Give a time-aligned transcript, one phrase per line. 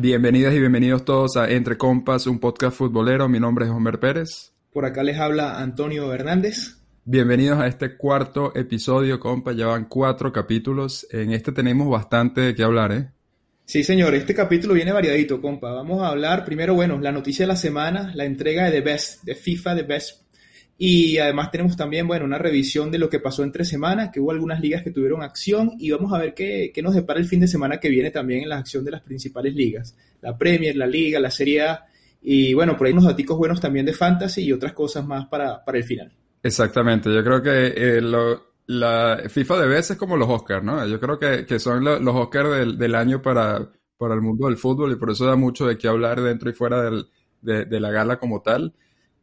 [0.00, 3.28] Bienvenidas y bienvenidos todos a Entre Compas, un podcast futbolero.
[3.28, 4.52] Mi nombre es Homer Pérez.
[4.72, 6.76] Por acá les habla Antonio Hernández.
[7.04, 9.50] Bienvenidos a este cuarto episodio, compa.
[9.54, 11.04] Ya van cuatro capítulos.
[11.10, 13.08] En este tenemos bastante de qué hablar, ¿eh?
[13.64, 14.14] Sí, señor.
[14.14, 15.72] Este capítulo viene variadito, compa.
[15.72, 19.24] Vamos a hablar primero, bueno, la noticia de la semana, la entrega de The Best,
[19.24, 20.22] de FIFA The Best
[20.80, 24.30] y además tenemos también, bueno, una revisión de lo que pasó entre semanas, que hubo
[24.30, 27.40] algunas ligas que tuvieron acción y vamos a ver qué, qué nos depara el fin
[27.40, 29.96] de semana que viene también en la acción de las principales ligas.
[30.22, 31.84] La Premier, la Liga, la Serie A
[32.22, 35.64] y bueno, por ahí unos datos buenos también de Fantasy y otras cosas más para,
[35.64, 36.12] para el final.
[36.44, 38.00] Exactamente, yo creo que eh,
[38.66, 40.86] la FIFA de veces es como los Oscars, ¿no?
[40.86, 44.56] Yo creo que, que son los Oscars del, del, año para, para el mundo del
[44.56, 47.08] fútbol y por eso da mucho de qué hablar dentro y fuera del,
[47.40, 48.74] de, de la gala como tal.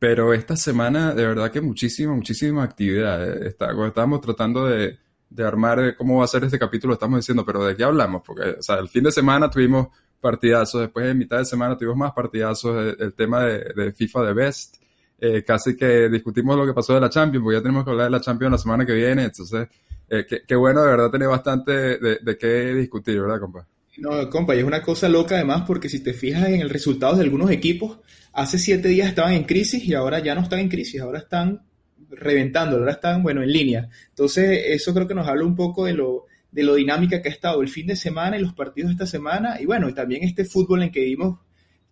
[0.08, 3.44] Pero esta semana, de verdad que muchísima, muchísima actividad.
[3.44, 5.00] Está, estábamos tratando de,
[5.32, 8.22] de, armar cómo va a ser este capítulo, estamos diciendo, pero ¿de qué hablamos?
[8.24, 9.88] Porque, o sea, el fin de semana tuvimos
[10.22, 14.34] partidazos, después de mitad de semana tuvimos más partidazos, el, tema de, de, FIFA de
[14.34, 14.76] Best,
[15.20, 18.06] eh, casi que discutimos lo que pasó de la Champions, porque ya tenemos que hablar
[18.06, 19.68] de la Champions la semana que viene, entonces,
[20.08, 23.66] eh, qué, bueno, de verdad, tener bastante de, de qué discutir, ¿verdad, compa?
[23.98, 27.16] No, compa, y es una cosa loca además porque si te fijas en el resultado
[27.16, 28.00] de algunos equipos,
[28.36, 31.62] hace siete días estaban en crisis y ahora ya no están en crisis, ahora están
[32.10, 33.90] reventando, ahora están, bueno, en línea.
[34.10, 37.32] Entonces, eso creo que nos habla un poco de lo, de lo dinámica que ha
[37.32, 40.24] estado el fin de semana y los partidos de esta semana y bueno, y también
[40.24, 41.40] este fútbol en que vimos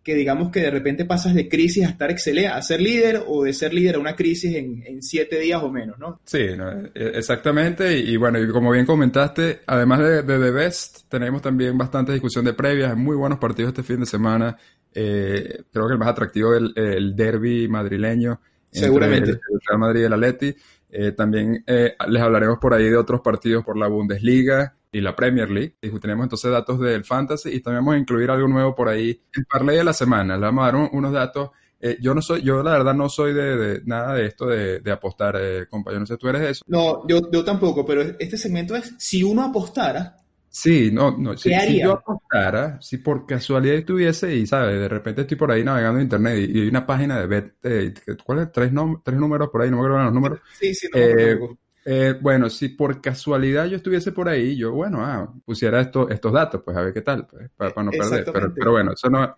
[0.03, 3.43] que digamos que de repente pasas de crisis a estar excelente, a ser líder o
[3.43, 6.19] de ser líder a una crisis en, en siete días o menos, ¿no?
[6.25, 7.97] Sí, e, exactamente.
[7.97, 12.43] Y, bueno, y como bien comentaste, además de, de, The Best, tenemos también bastante discusión
[12.43, 14.57] de previas, muy buenos partidos este fin de semana.
[14.93, 18.39] Eh, creo que el más atractivo es el, el derby madrileño.
[18.71, 19.31] Seguramente.
[19.31, 20.55] El Real Madrid y el Atleti.
[20.89, 25.15] Eh, también eh, les hablaremos por ahí de otros partidos por la Bundesliga y la
[25.15, 25.75] Premier League.
[25.81, 29.21] Discutiremos entonces datos del Fantasy y también vamos a incluir algo nuevo por ahí.
[29.33, 30.35] El parlay de la semana.
[30.35, 31.49] Le vamos a dar unos datos.
[31.79, 34.79] Eh, yo no soy, yo la verdad no soy de, de nada de esto de,
[34.79, 35.37] de apostar,
[35.69, 35.91] compa.
[35.91, 36.63] Yo no sé, ¿tú eres de eso?
[36.67, 40.17] No, yo, yo tampoco, pero este segmento es, si uno apostara,
[40.55, 41.35] Sí, no, no.
[41.35, 44.79] Si, si, yo apostara, si por casualidad estuviese y, ¿sabes?
[44.79, 47.55] De repente estoy por ahí navegando en internet y, y hay una página de bet,
[47.63, 47.91] eh,
[48.23, 48.51] ¿cuál es?
[48.51, 48.71] Tres,
[49.03, 50.39] tres números por ahí, no me acuerdo los números.
[50.59, 51.39] Sí, sí, no, eh,
[51.85, 56.31] eh, bueno, si por casualidad yo estuviese por ahí, yo, bueno, ah, pusiera esto, estos
[56.31, 58.23] datos, pues a ver qué tal, pues, para, para no perder.
[58.31, 59.35] Pero, pero, bueno, eso no,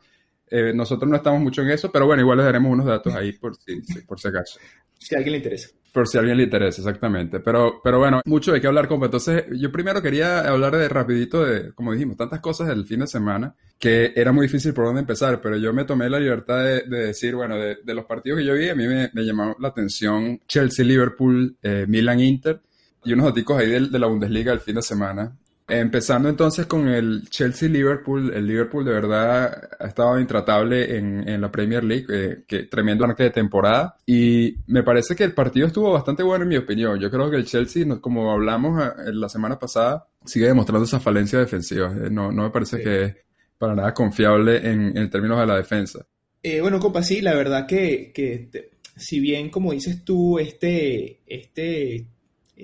[0.47, 3.31] eh, nosotros no estamos mucho en eso, pero bueno, igual les daremos unos datos ahí
[3.31, 4.59] por si, por si acaso.
[4.97, 5.69] Si a alguien le interesa.
[5.95, 7.39] Por si a alguien le interesa, exactamente.
[7.39, 9.05] Pero, pero bueno, mucho de qué hablar, compa.
[9.05, 13.07] Entonces, yo primero quería hablar de rapidito de, como dijimos, tantas cosas del fin de
[13.07, 16.81] semana que era muy difícil por dónde empezar, pero yo me tomé la libertad de,
[16.81, 19.55] de decir, bueno, de, de, los partidos que yo vi, a mí me, me llamó
[19.57, 22.59] la atención Chelsea-Liverpool, eh, Milan-Inter
[23.05, 25.33] y unos datos ahí de, de la Bundesliga el fin de semana.
[25.67, 31.51] Empezando entonces con el Chelsea-Liverpool, el Liverpool de verdad ha estado intratable en, en la
[31.51, 35.91] Premier League, eh, que tremendo arranque de temporada, y me parece que el partido estuvo
[35.91, 36.99] bastante bueno en mi opinión.
[36.99, 41.39] Yo creo que el Chelsea, como hablamos eh, la semana pasada, sigue demostrando esa falencia
[41.39, 41.91] defensiva.
[41.91, 42.83] Eh, no, no me parece sí.
[42.83, 43.15] que es
[43.57, 46.05] para nada confiable en, en términos de la defensa.
[46.43, 51.21] Eh, bueno, compa, sí, la verdad que, que te, si bien, como dices tú, este,
[51.25, 52.05] este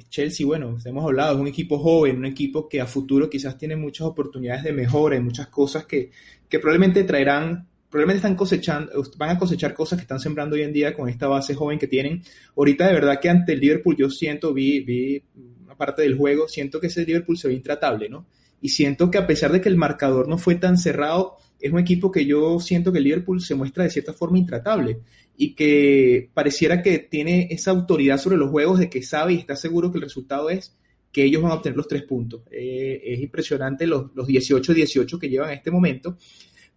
[0.09, 3.75] Chelsea, bueno, hemos hablado, es un equipo joven, un equipo que a futuro quizás tiene
[3.75, 6.11] muchas oportunidades de mejora y muchas cosas que,
[6.47, 10.71] que probablemente traerán, probablemente están cosechando, van a cosechar cosas que están sembrando hoy en
[10.71, 12.21] día con esta base joven que tienen.
[12.55, 15.23] Ahorita de verdad que ante el Liverpool yo siento, vi, vi
[15.65, 18.25] una parte del juego, siento que ese Liverpool se ve intratable, ¿no?
[18.61, 21.79] Y siento que a pesar de que el marcador no fue tan cerrado, es un
[21.79, 24.99] equipo que yo siento que el Liverpool se muestra de cierta forma intratable
[25.37, 29.55] y que pareciera que tiene esa autoridad sobre los juegos de que sabe y está
[29.55, 30.75] seguro que el resultado es
[31.11, 32.41] que ellos van a obtener los tres puntos.
[32.51, 36.17] Eh, es impresionante los, los 18-18 que llevan en este momento,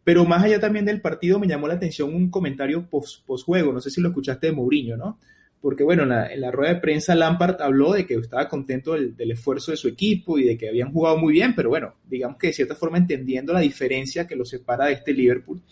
[0.02, 3.90] Pero más allá también del partido, me llamó la atención un comentario post-juego, no sé
[3.90, 5.18] si lo escuchaste de Mourinho, ¿no?
[5.64, 9.70] Porque bueno, en la, rueda de prensa Lampard habló de que estaba contento del, esfuerzo
[9.70, 12.52] de su equipo y de que habían jugado muy bien, pero bueno, digamos que de
[12.52, 15.62] cierta forma entendiendo la diferencia que lo separa de este Liverpool.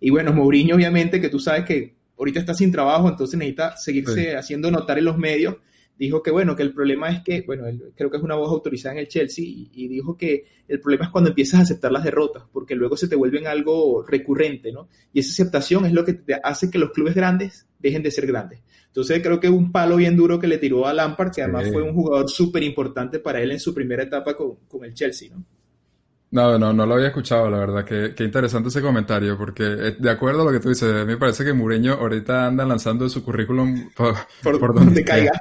[0.00, 4.34] Y bueno, Mourinho obviamente que tú sabes que ahorita está sin trabajo, entonces necesita seguirse
[4.34, 5.54] haciendo notar en los medios
[5.98, 7.64] dijo que bueno, que el problema es que, bueno,
[7.94, 11.10] creo que es una voz autorizada en el Chelsea y, dijo que el problema es
[11.10, 14.88] cuando empiezas a aceptar las derrotas, porque luego se te vuelven algo recurrente, ¿no?
[15.12, 18.26] Y esa aceptación es lo que te hace que los clubes grandes dejen de ser
[18.26, 18.60] grandes.
[18.86, 21.82] Entonces creo que un palo bien duro que le tiró a Lampard, que además fue
[21.82, 25.44] un jugador súper importante para él en su primera etapa con, el Chelsea, ¿no?
[26.28, 27.84] No, no, no lo había escuchado, la verdad.
[27.84, 31.04] Qué, qué, interesante ese comentario, porque eh, de acuerdo a lo que tú dices, a
[31.04, 33.90] mí me parece que Mureño ahorita anda lanzando su currículum
[34.42, 35.40] por, donde caiga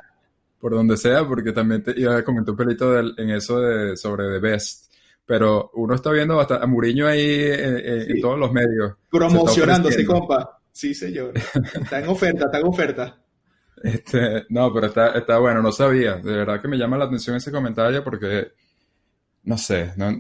[0.65, 4.39] por donde sea, porque también te, ya comenté un pelito en eso de, sobre The
[4.39, 4.91] Best.
[5.23, 8.93] Pero uno está viendo a Muriño ahí eh, eh, en todos los medios.
[9.11, 10.54] Promocionándose, compa.
[10.75, 11.31] Sí, señor.
[11.73, 13.17] Está en oferta, está en oferta.
[13.81, 16.17] Este, no, pero está, está bueno, no sabía.
[16.17, 18.51] De verdad que me llama la atención ese comentario porque,
[19.43, 20.11] no sé, no,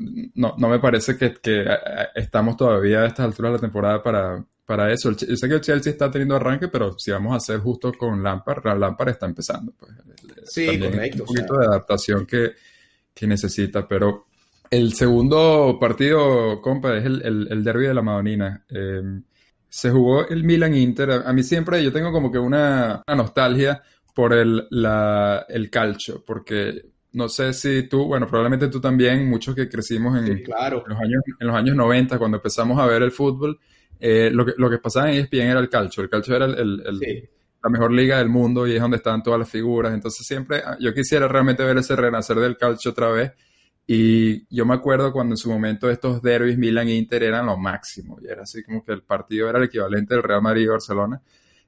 [0.57, 1.77] no, me parece que, que, eh,
[2.15, 5.11] estamos todavía a estas alturas de la temporada para, para eso.
[5.11, 8.23] Yo sé que el Chelsea está teniendo arranque, pero si vamos a ser justos con
[8.23, 9.73] Lampard, Lampard está empezando.
[9.77, 9.91] Pues,
[10.45, 11.23] sí, correcto.
[11.23, 12.53] Un poquito de adaptación que,
[13.13, 14.27] que, necesita, pero
[14.69, 18.65] el segundo partido, compa, es el, el, el derby de la Madonina.
[18.69, 19.21] Em,
[19.75, 21.23] se jugó el Milan-Inter.
[21.25, 23.83] A mí siempre yo tengo como que una, nostalgia
[24.13, 26.81] por el, la, el calcio, porque
[27.11, 30.81] no sé si tú, bueno, probablemente tú también, muchos que crecimos en, claro.
[30.85, 33.59] en, los, años, en los años 90, cuando empezamos a ver el fútbol,
[33.99, 36.01] eh, lo, que, lo que pasaba en ESPN era el calcio.
[36.03, 37.29] El calcio era el,
[37.61, 39.93] la mejor liga del mundo y es donde estaban todas las figuras.
[39.93, 43.33] Entonces siempre ah, yo quisiera realmente ver ese renacer del calcio otra vez.
[43.87, 48.17] Y yo me acuerdo cuando en su momento estos derbis Milan-Inter eran lo máximo.
[48.21, 51.21] Y era así como que el partido era el equivalente del Real Madrid y Barcelona.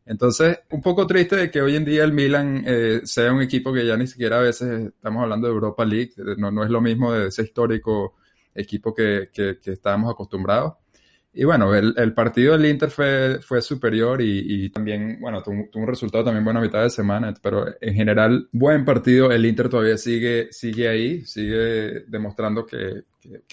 [0.06, 3.74] Entonces, un poco triste de que hoy en día el Milan eh, sea un equipo
[3.74, 6.14] que ya ni siquiera a veces estamos hablando de Europa League.
[6.38, 8.16] No, no es lo mismo de ese histórico
[8.56, 10.74] equipo que, que, que estábamos acostumbrados.
[11.40, 16.24] Y bueno, el, partido del Inter fue, fue superior y, también, bueno, tuvo, un resultado
[16.24, 19.32] también bueno a mitad de semana, pero en general, buen partido.
[19.32, 23.04] El Inter todavía sigue, sigue ahí, sigue demostrando que,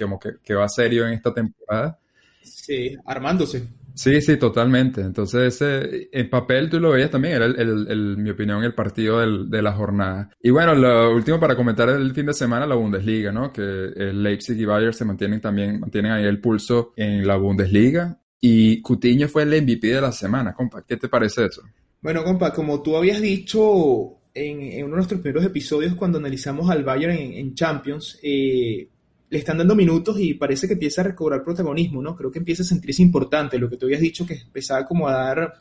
[0.00, 1.98] como que, que va serio en esta temporada.
[2.40, 3.68] Sí, armándose.
[3.94, 5.00] Sí, sí, totalmente.
[5.00, 9.62] Entonces, en papel tú lo veías también, era, el, mi opinión, el partido del, de
[9.62, 10.30] la jornada.
[10.42, 13.52] Y bueno, lo último para comentar el fin de semana, la Bundesliga, ¿no?
[13.52, 18.18] Que Leipzig y Bayern se mantienen también, mantienen ahí el pulso en la Bundesliga.
[18.40, 20.84] Y Cutiño fue el MVP de la semana, compa.
[20.86, 21.62] ¿Qué te parece eso?
[22.02, 26.68] Bueno, compa, como tú habías dicho en, en uno de nuestros primeros episodios cuando analizamos
[26.68, 28.88] al Bayern en, en Champions, eh,
[29.34, 32.14] le están dando minutos y parece que empieza a recobrar protagonismo, ¿no?
[32.14, 35.12] Creo que empieza a sentirse importante, lo que tú habías dicho que empezaba como a
[35.12, 35.54] dar,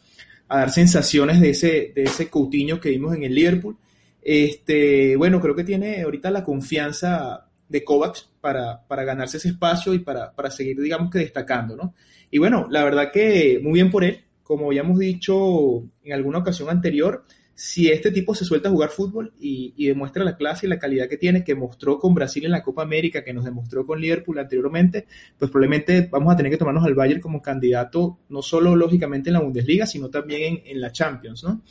[0.48, 3.76] a dar sensaciones de ese, de ese Coutinho que vimos en el Liverpool.
[4.22, 9.96] Este, bueno, creo que tiene ahorita la confianza de Kovacs para, para ganarse ese espacio
[9.96, 11.96] y para, para seguir, digamos que destacando, ¿no?
[12.30, 16.70] Y bueno, la verdad que muy bien por él, como habíamos dicho en alguna ocasión
[16.70, 20.80] anterior, si este tipo se suelta a jugar fútbol y, demuestra la clase y la
[20.80, 24.02] calidad que tiene, que mostró con Brasil en la Copa América, que nos demostró con
[24.02, 25.06] Liverpool anteriormente,
[25.38, 29.34] pues probablemente vamos a tener que tomarnos al Bayern como candidato, no solo lógicamente en
[29.34, 31.62] la Bundesliga, sino también en, la Champions, ¿no?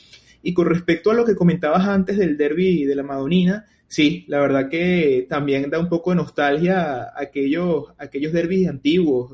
[0.43, 4.41] Y con respecto a lo que comentabas antes del derby de la Madonina, sí, la
[4.41, 9.31] verdad que también da un poco de nostalgia aquellos, aquellos derbis antiguos,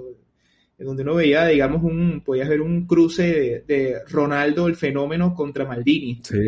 [0.84, 6.20] donde uno veía, digamos, un, podías ver un cruce de, Ronaldo, el fenómeno, contra Maldini.
[6.22, 6.38] Sí.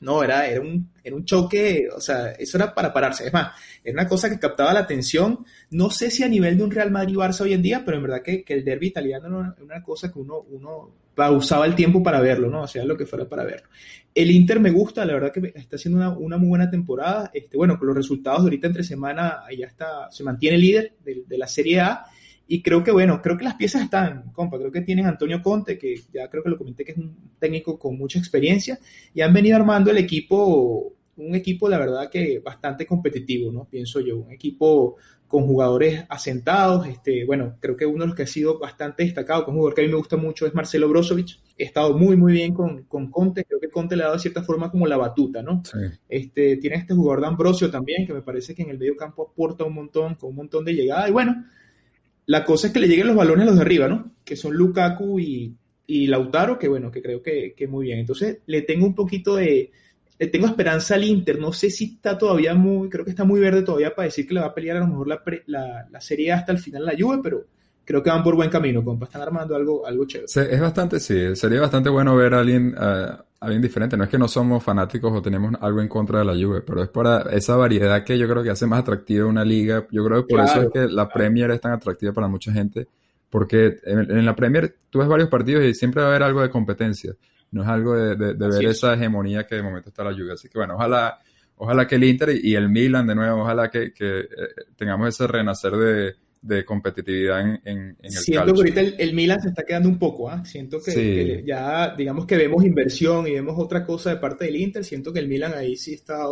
[0.00, 3.26] No, era, era, un, era un choque, o sea, eso era para pararse.
[3.26, 6.64] Es más, era una cosa que captaba la atención, no sé si a nivel de
[6.64, 9.54] un Real Madrid-Barça hoy en día, pero en verdad que, que el derby italiano era
[9.62, 10.90] una, cosa que uno, uno
[11.32, 12.62] usaba el tiempo para verlo, ¿no?
[12.62, 13.68] O sea, lo que fuera para verlo.
[14.14, 17.30] El Inter me gusta, la verdad que está haciendo una, una muy buena temporada.
[17.32, 21.24] Este, bueno, con los resultados de ahorita entre semana, ya está, se mantiene líder de,
[21.26, 22.04] de la Serie A
[22.46, 25.78] y creo que, bueno, creo que las piezas están, compa, creo que tienen Antonio Conte,
[25.78, 28.78] que ya creo que lo comenté que es un técnico con mucha experiencia,
[29.14, 33.64] y han venido armando el equipo, un equipo, la verdad, que bastante competitivo, ¿no?
[33.64, 34.96] Pienso yo, un equipo
[35.26, 39.44] con jugadores asentados, este, bueno, creo que uno de los que ha sido bastante destacado,
[39.44, 42.16] con un jugador que a mí me gusta mucho, es Marcelo Brozovic, he estado muy,
[42.16, 44.86] muy bien con, con Conte, creo que Conte le ha dado de cierta forma como
[44.86, 45.62] la batuta, ¿no?
[46.08, 49.30] Este, tiene este jugador de Ambrosio también, que me parece que en el medio campo
[49.32, 51.44] aporta un montón, con un montón de llegada, y bueno,
[52.26, 54.12] la cosa es que le lleguen los balones a los de arriba, ¿no?
[54.24, 55.56] Que son Lukaku y,
[56.06, 57.98] Lautaro, que bueno, que creo que, muy bien.
[57.98, 59.70] Entonces, le tengo un poquito de.
[60.18, 61.38] Le tengo esperanza al Inter.
[61.38, 62.88] No sé si está todavía muy.
[62.88, 64.86] Creo que está muy verde todavía para decir que le va a pelear a lo
[64.86, 67.44] mejor la, la, serie hasta el final la Juve, pero
[67.84, 69.06] creo que van por buen camino, compa.
[69.06, 70.54] Están armando algo, algo chévere.
[70.54, 71.36] es bastante, sí.
[71.36, 72.74] Sería bastante bueno ver a alguien,
[73.44, 73.96] alguien diferente.
[73.96, 76.82] No es que no somos fanáticos o tenemos algo en contra de la Juve, pero
[76.82, 79.86] es para esa variedad que yo creo que hace más atractiva una liga.
[79.90, 82.88] Yo creo que por eso es que la Premier es tan atractiva para mucha gente.
[83.28, 86.50] Porque en, la Premier tú ves varios partidos y siempre va a haber algo de
[86.50, 87.14] competencia.
[87.50, 90.32] No es algo de, ver esa hegemonía que de momento está la Juve.
[90.32, 91.18] Así que bueno, ojalá,
[91.56, 94.28] ojalá que el Inter y el Milan de nuevo, ojalá que, eh,
[94.76, 99.48] tengamos ese renacer de, de competitividad en, en, el Siento que ahorita el, Milan se
[99.48, 100.44] está quedando un poco, ¿ah?
[100.44, 104.84] Siento que, ya, digamos que vemos inversión y vemos otra cosa de parte del Inter,
[104.84, 106.26] siento que el Milan ahí sí está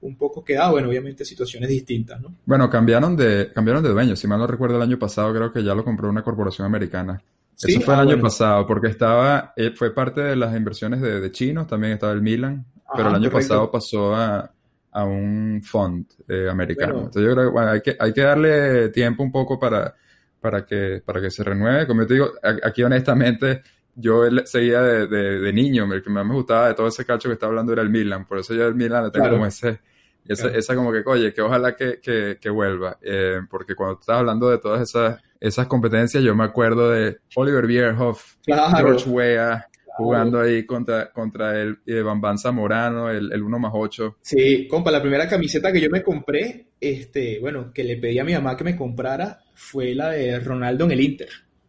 [0.00, 2.32] un poco quedado, bueno, obviamente situaciones distintas, ¿no?
[2.46, 5.64] Bueno, cambiaron de, cambiaron de dueño, si mal no recuerdo el año pasado creo que
[5.64, 7.20] ya lo compró una corporación americana.
[7.60, 11.20] Eso fue el ah, año pasado, porque estaba, eh, fue parte de las inversiones de,
[11.20, 14.52] de chinos, también estaba el Milan, pero el año pasado pasó a,
[14.98, 16.98] a un font eh, americano.
[17.04, 19.94] Entonces yo creo que hay, que hay que darle tiempo un poco para,
[20.40, 21.86] para, que, para que se renueve.
[21.86, 23.62] Como te digo, aquí honestamente
[23.94, 27.34] yo seguía de, de, niño, el que más me gustaba de todo ese calcio que
[27.34, 29.80] está hablando era el Milan, por eso yo el Milan le tengo como ese,
[30.24, 34.50] esa, como que, oye, que ojalá que, que, que vuelva, eh, porque cuando estás hablando
[34.50, 39.66] de todas esas, esas competencias, yo me acuerdo de Oliver Bierhoff, George Weah,
[39.96, 44.18] jugando ahí contra, contra el eh, Bambán Zamorano, el, el 1 más 8.
[44.22, 48.24] Sí, compa, la primera camiseta que yo me compré, este, bueno, que le pedí a
[48.24, 51.28] mi mamá que me comprara, fue la de Ronaldo en el Inter.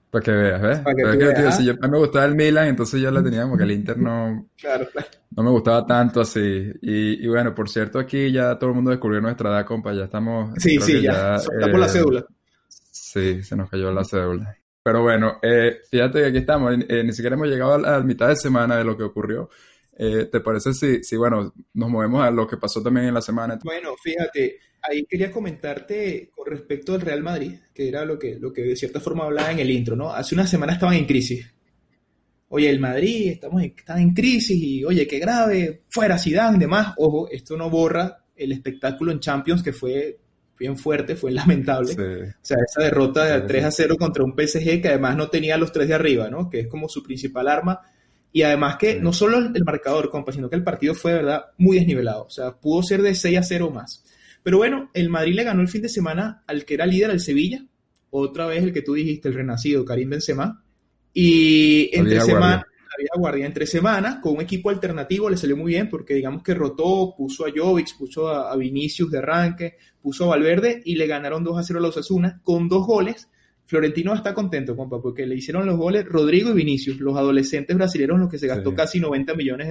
[0.10, 0.80] Para que veas, ¿ves?
[0.80, 1.58] Para que, veas.
[1.58, 3.72] Si yo, a mí me gustaba el Milan, entonces yo la tenía como que el
[3.72, 4.88] Inter no, claro.
[5.36, 6.72] no me gustaba tanto así.
[6.82, 10.06] Y, y, bueno, por cierto, aquí ya todo el mundo descubrió nuestra edad, compa, ya
[10.06, 10.52] estamos...
[10.58, 12.26] Sí, sí, ya, ya por la eh, cédula.
[12.68, 14.59] Sí, se nos cayó la cédula.
[14.82, 18.30] Pero bueno, eh, fíjate que aquí estamos, eh, ni siquiera hemos llegado a la, mitad
[18.30, 19.50] de semana de lo que ocurrió.
[19.98, 23.22] Eh, ¿Te parece si, si, bueno, nos movemos a lo que pasó también en la
[23.22, 23.60] semana?
[23.64, 28.54] Bueno, fíjate, ahí quería comentarte con respecto al Real Madrid, que era lo que, lo
[28.54, 30.12] que de cierta forma hablaba en el intro, ¿no?
[30.12, 31.54] Hace una semana estaban en crisis.
[32.48, 36.94] Oye, el Madrid estamos en, está en crisis y, oye, qué grave, fuera Zidane, demás.
[36.98, 40.18] Ojo, esto no borra el espectáculo en Champions que fue
[40.60, 41.94] bien fuerte, fue lamentable.
[41.94, 41.96] O
[42.42, 45.72] sea, esa derrota de 3 a 0 contra un PSG que además no tenía los
[45.72, 46.50] tres de arriba, ¿no?
[46.50, 47.80] Que es como su principal arma.
[48.32, 51.46] Y además que no solo el marcador, compa, sino que el partido fue, de verdad,
[51.58, 52.26] muy desnivelado.
[52.26, 54.04] O sea, pudo ser de 6 a 0 más.
[54.44, 57.20] Pero bueno, el Madrid le ganó el fin de semana al que era líder, al
[57.20, 57.66] Sevilla.
[58.12, 60.64] Otra vez el que tú dijiste, el renacido, Karim Benzema.
[61.14, 62.66] Y entre semana
[63.16, 67.14] guardia entre semanas con un equipo alternativo le salió muy bien porque digamos que rotó,
[67.16, 71.58] puso a Jovic, puso a, Vinicius de arranque, puso a Valverde y le ganaron 2
[71.58, 73.30] a 0 a los Asuna con dos goles.
[73.66, 78.20] Florentino está contento, compa, porque le hicieron los goles Rodrigo y Vinicius, los adolescentes brasileños,
[78.20, 79.70] los que se gastó casi 90 millones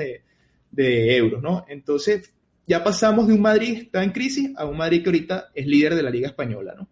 [0.70, 1.64] de, euros, ¿no?
[1.68, 2.32] Entonces,
[2.66, 5.66] ya pasamos de un Madrid que está en crisis a un Madrid que ahorita es
[5.66, 6.88] líder de la Liga Española, ¿no?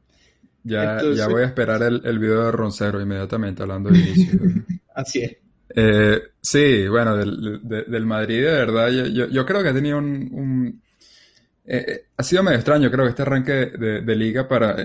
[0.65, 4.43] Ya, ya voy a esperar el, el video de Roncero inmediatamente hablando de Vinicius.
[4.95, 5.37] Así es.
[5.79, 10.81] Eh, sí, bueno, del, del, Madrid, de verdad, yo, yo, creo que ha tenido un...
[11.67, 14.77] eh, ha sido medio extraño, creo, este arranque de, de liga para,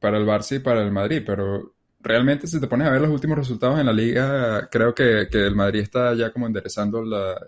[0.00, 3.10] para el Barça y para el Madrid, pero realmente si te pones a ver los
[3.10, 7.02] últimos resultados en la liga, creo que, el Madrid está ya como enderezando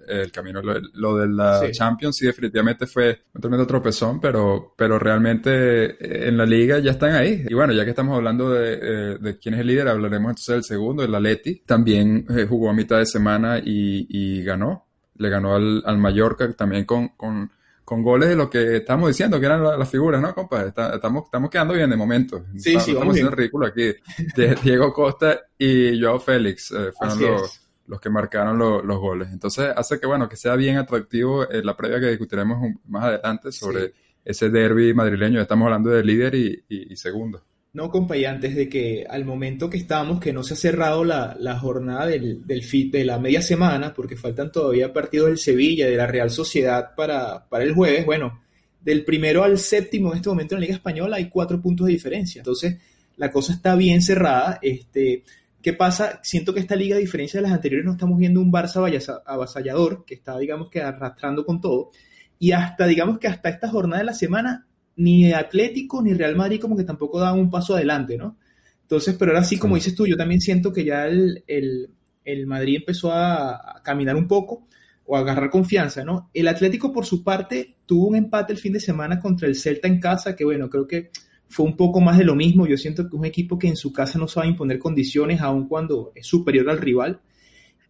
[0.07, 0.61] el camino.
[0.63, 6.37] Lo, de la Champions sí definitivamente fue un tremendo tropezón, pero, pero realmente eh, en
[6.37, 7.45] la liga ya están ahí.
[7.49, 10.55] Y bueno, ya que estamos hablando de, eh, de quién es el líder, hablaremos entonces
[10.55, 11.63] del segundo, el Atleti.
[11.67, 14.87] También eh, jugó a mitad de semana y, y ganó.
[15.17, 17.51] Le ganó al, al Mallorca también con, con
[17.91, 20.63] con goles de lo que estamos diciendo, que eran las figuras, ¿no, compa?
[20.63, 22.45] estamos, estamos quedando bien de momento.
[22.57, 23.93] Sí, sí, estamos haciendo ridículo aquí.
[24.63, 29.31] Diego Costa y Joao Félix eh, fueron los, los, que marcaron los goles.
[29.33, 33.51] Entonces hace que, bueno, que sea bien atractivo eh, la previa que discutiremos más adelante
[33.51, 33.93] sobre
[34.25, 35.41] ese derby madrileño.
[35.41, 37.43] Estamos hablando de líder y segundo.
[37.73, 41.05] No, compa, y antes de que al momento que estamos, que no se ha cerrado
[41.05, 45.97] la, jornada del, fit de la media semana, porque faltan todavía partidos del Sevilla de
[45.97, 48.41] la Real Sociedad para, para el jueves, bueno,
[48.81, 51.93] del primero al séptimo en este momento en la Liga Española hay cuatro puntos de
[51.93, 52.41] diferencia.
[52.41, 52.79] Entonces,
[53.17, 54.59] la cosa está bien cerrada.
[54.63, 55.25] Este,
[55.63, 56.21] ¿Qué pasa?
[56.23, 60.05] Siento que esta liga, a diferencia de las anteriores, no estamos viendo un Barça avasallador,
[60.07, 61.91] que está, digamos que, arrastrando con todo.
[62.39, 64.67] Y hasta, digamos que hasta esta jornada de la semana
[65.01, 68.37] ni Atlético ni Real Madrid como que tampoco daban un paso adelante, ¿no?
[68.83, 72.77] Entonces, pero ahora sí, como dices tú, yo también siento que ya el, el, Madrid
[72.77, 74.67] empezó a, caminar un poco
[75.07, 76.29] o a agarrar confianza, ¿no?
[76.35, 79.89] El Atlético, por su parte, tuvo un empate el fin de semana contra el Celta
[79.89, 81.11] en casa, que bueno, creo que
[81.49, 82.67] fue un poco más de lo mismo.
[82.67, 85.67] Yo siento que es un equipo que en su casa no sabe imponer condiciones, aun
[85.67, 87.21] cuando es superior al rival.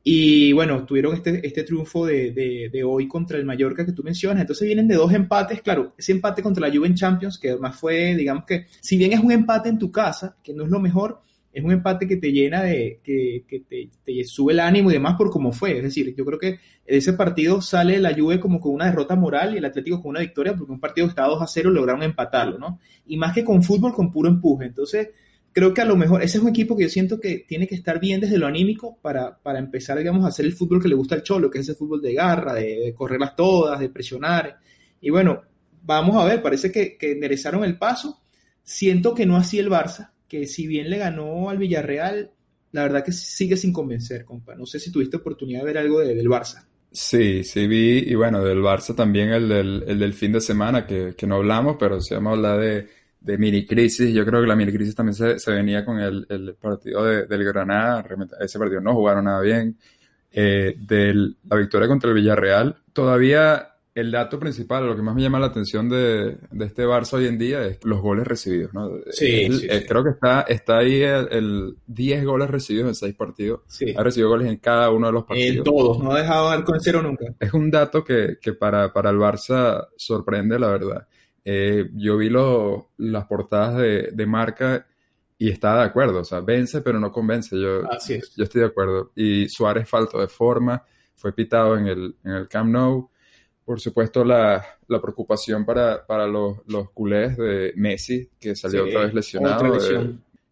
[0.03, 2.31] Y bueno, tuvieron este, este triunfo de,
[2.73, 4.41] de, hoy contra el Mallorca que tú mencionas.
[4.41, 5.61] Entonces vienen de dos empates.
[5.61, 9.13] Claro, ese empate contra la Juve en Champions, que además fue, digamos que, si bien
[9.13, 11.21] es un empate en tu casa, que no es lo mejor,
[11.53, 13.45] es un empate que te llena de, que,
[14.05, 15.79] te, sube el ánimo y demás por cómo fue.
[15.79, 19.17] Es decir, yo creo que de ese partido sale la Juve como con una derrota
[19.17, 21.71] moral y el Atlético con una victoria porque un partido que estaba 2 a 0
[21.71, 22.79] lograron empatarlo, ¿no?
[23.07, 24.67] Y más que con fútbol, con puro empuje.
[24.67, 25.09] Entonces,
[25.53, 27.75] creo que a lo mejor ese es un equipo que yo siento que tiene que
[27.75, 30.95] estar bien desde lo anímico para, para empezar, digamos, a hacer el fútbol que le
[30.95, 34.59] gusta al Cholo, que es ese fútbol de garra, de, correrlas todas, de presionar.
[35.01, 35.43] Y bueno,
[35.83, 38.21] vamos a ver, parece que, que enderezaron el paso.
[38.63, 42.31] Siento que no así el Barça, que si bien le ganó al Villarreal,
[42.73, 44.55] la verdad que sigue sin convencer, compa.
[44.55, 46.67] No sé si tuviste oportunidad de ver algo del Barça.
[46.93, 51.15] Sí, sí vi, y bueno, del Barça también el del, el fin de semana, que,
[51.17, 52.89] que no hablamos, pero se llama hablar de,
[53.21, 54.13] de mini crisis.
[54.13, 57.27] Yo creo que la mini crisis también se, se venía con el, el partido de,
[57.27, 58.05] del Granada.
[58.41, 59.77] Ese partido no jugaron nada bien.
[60.33, 61.13] Eh, de
[61.49, 62.77] la victoria contra el Villarreal.
[62.93, 67.27] Todavía el dato principal, lo que más me llama la atención de, este Barça hoy
[67.27, 68.89] en día es los goles recibidos, ¿no?
[69.11, 69.49] Sí,
[69.89, 73.61] Creo que está, está ahí el, 10 goles recibidos en 6 partidos.
[73.67, 73.93] Sí.
[73.97, 75.57] Ha recibido goles en cada uno de los partidos.
[75.57, 77.27] En todos, no ha dejado dar con cero nunca.
[77.41, 81.09] Es un dato que, para, para el Barça sorprende, la verdad.
[81.45, 82.31] Eh, yo vi
[82.99, 84.87] las portadas de, de, marca
[85.39, 87.59] y estaba de acuerdo, o sea, vence pero no convence.
[87.59, 89.13] Yo, yo estoy de acuerdo.
[89.17, 93.11] Y Suárez falto de forma, fue pitado en el, en el Camp Nou
[93.71, 99.03] por supuesto, la, la preocupación para, para los, los, culés de Messi, que salió otra
[99.03, 99.75] vez lesionado.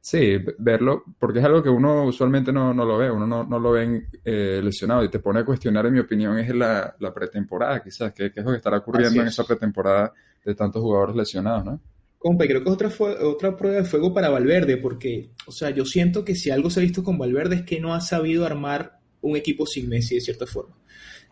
[0.08, 3.58] Sí, verlo, porque es algo que uno usualmente no, no lo ve, uno no, no
[3.58, 7.12] lo ve eh, lesionado y te pone a cuestionar, en mi opinión, es la, la
[7.12, 11.64] pretemporada, quizás, que, es lo que estará ocurriendo en esa pretemporada de tantos jugadores lesionados,
[11.66, 11.80] ¿no?
[12.16, 12.90] Compa, creo que es otra,
[13.22, 16.80] otra prueba de fuego para Valverde, porque, o sea, yo siento que si algo se
[16.80, 20.22] ha visto con Valverde es que no ha sabido armar un equipo sin Messi de
[20.22, 20.74] cierta forma.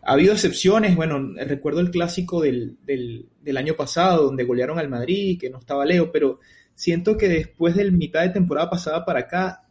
[0.03, 5.39] Ha habido excepciones, bueno, recuerdo el clásico del, del, año pasado, donde golearon al Madrid,
[5.39, 6.39] que no estaba Leo, pero
[6.77, 9.63] siento que después del mitad de temporada pasada para acá,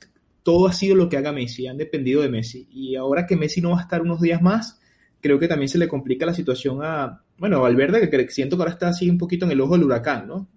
[0.42, 2.66] todo ha sido lo que haga Messi, han dependido de Messi.
[2.68, 4.80] Y ahora que Messi no va a estar unos días más,
[5.20, 8.62] creo que también se le complica la situación a, bueno, a Valverde, que siento que
[8.62, 10.48] ahora está así un poquito en el ojo del huracán, ¿no?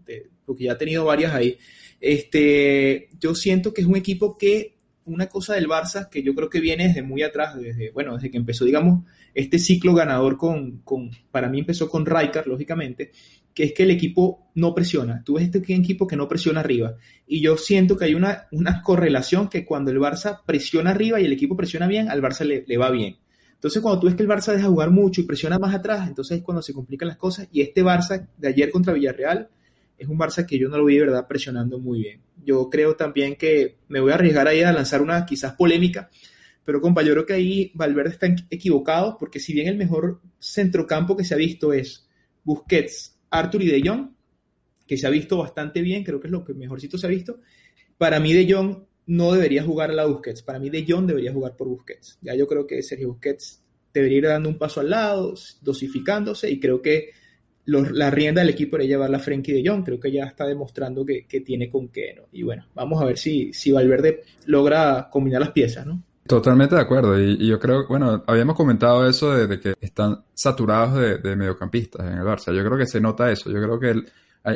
[0.43, 1.55] porque ya ha tenido varias ahí.
[2.01, 4.73] Este, yo siento que es un equipo que
[5.05, 8.31] una cosa del Barça que yo creo que viene desde muy atrás, desde, bueno, desde
[8.31, 13.11] que empezó, digamos, este ciclo ganador con, con para mí empezó con Rijkaard, lógicamente,
[13.59, 15.21] que es que el equipo no presiona.
[15.21, 16.95] Tú ves este equipo que no presiona arriba.
[17.27, 18.47] Y yo siento que hay una,
[18.85, 22.63] correlación que cuando el Barça presiona arriba y el equipo presiona bien, al Barça le,
[22.65, 23.17] le va bien.
[23.55, 26.37] Entonces, cuando tú ves que el Barça deja jugar mucho y presiona más atrás, entonces
[26.37, 27.49] es cuando se complican las cosas.
[27.51, 29.49] Y este Barça de ayer contra Villarreal
[29.97, 32.21] es un Barça que yo no lo vi de verdad presionando muy bien.
[32.41, 36.09] Yo creo también que me voy a arriesgar ahí a lanzar una quizás polémica,
[36.63, 41.17] pero compa, yo creo que ahí Valverde está equivocado porque si bien el mejor centrocampo
[41.17, 42.07] que se ha visto es
[42.45, 44.11] Busquets, Arthur y De Jong,
[44.87, 47.39] que se ha visto bastante bien, creo que es lo que mejorcito se ha visto,
[47.97, 51.33] para mí De Jong no debería jugar a la Busquets, para mí De Jong debería
[51.33, 52.19] jugar por Busquets.
[52.21, 53.63] Ya yo creo que Sergio Busquets
[53.93, 57.11] debería ir dando un paso al lado, dosificándose y creo que
[57.65, 59.83] la rienda del equipo era llevar la Frenkie de Jong.
[59.83, 62.23] Creo que ya está demostrando que, tiene con qué, ¿no?
[62.31, 66.03] Y bueno, vamos a ver si, si Valverde logra combinar las piezas, ¿no?
[66.29, 67.19] Totalmente de acuerdo.
[67.19, 72.23] Y, yo creo, bueno, habíamos comentado eso de, que están saturados de, mediocampistas en el
[72.23, 72.53] Barça.
[72.53, 73.49] Yo creo que se nota eso.
[73.49, 74.05] Yo creo que el,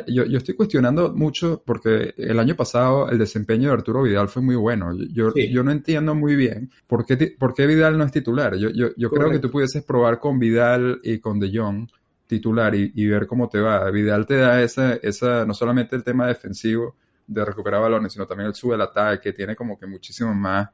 [0.06, 4.54] yo, estoy cuestionando mucho porque el año pasado el desempeño de Arturo Vidal fue muy
[4.54, 4.96] bueno.
[5.12, 8.54] Yo, yo no entiendo muy bien por qué, por qué Vidal no es titular.
[8.54, 11.88] Yo, yo, yo creo que tú pudieses probar con Vidal y con De Jong
[12.28, 13.90] titular y, ver cómo te va.
[13.90, 16.94] Vidal te da esa, esa, no solamente el tema defensivo
[17.26, 20.68] de recuperar balones, sino también el sube el ataque, tiene como que muchísimo más,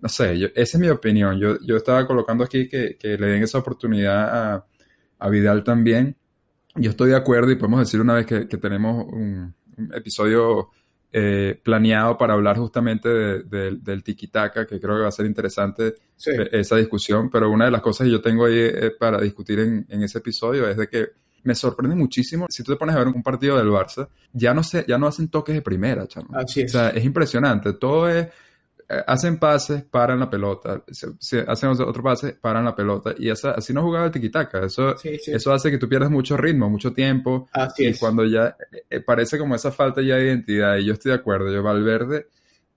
[0.00, 1.38] no sé, esa es mi opinión.
[1.38, 4.66] Yo, yo estaba colocando aquí que, que le den esa oportunidad a,
[5.18, 6.16] a, Vidal también.
[6.74, 10.70] Yo estoy de acuerdo y podemos decir una vez que, que tenemos un, un episodio
[11.12, 15.94] eh, planeado para hablar justamente del tiki-taka, que creo que va a ser interesante
[16.52, 20.02] esa discusión, pero una de las cosas que yo tengo ahí eh, para discutir en,
[20.04, 21.08] ese episodio es de que
[21.42, 22.46] me sorprende muchísimo.
[22.48, 25.08] Si tú te pones a ver un partido del Barça, ya no, sé, ya no
[25.08, 26.28] hacen toques de primera, chamo.
[26.32, 26.72] Así es.
[26.72, 27.72] O sea, es impresionante.
[27.72, 28.30] Todo es eh,
[29.06, 30.82] hacen pases, paran la pelota,
[31.46, 34.64] hacen otro pase, paran la pelota, y así no jugaba el tiquitaca.
[34.64, 37.48] Eso, eso hace que tú pierdas mucho ritmo, mucho tiempo,
[37.78, 38.56] y cuando ya
[38.88, 42.26] eh, parece como esa falta ya de identidad, y yo estoy de acuerdo, yo Valverde,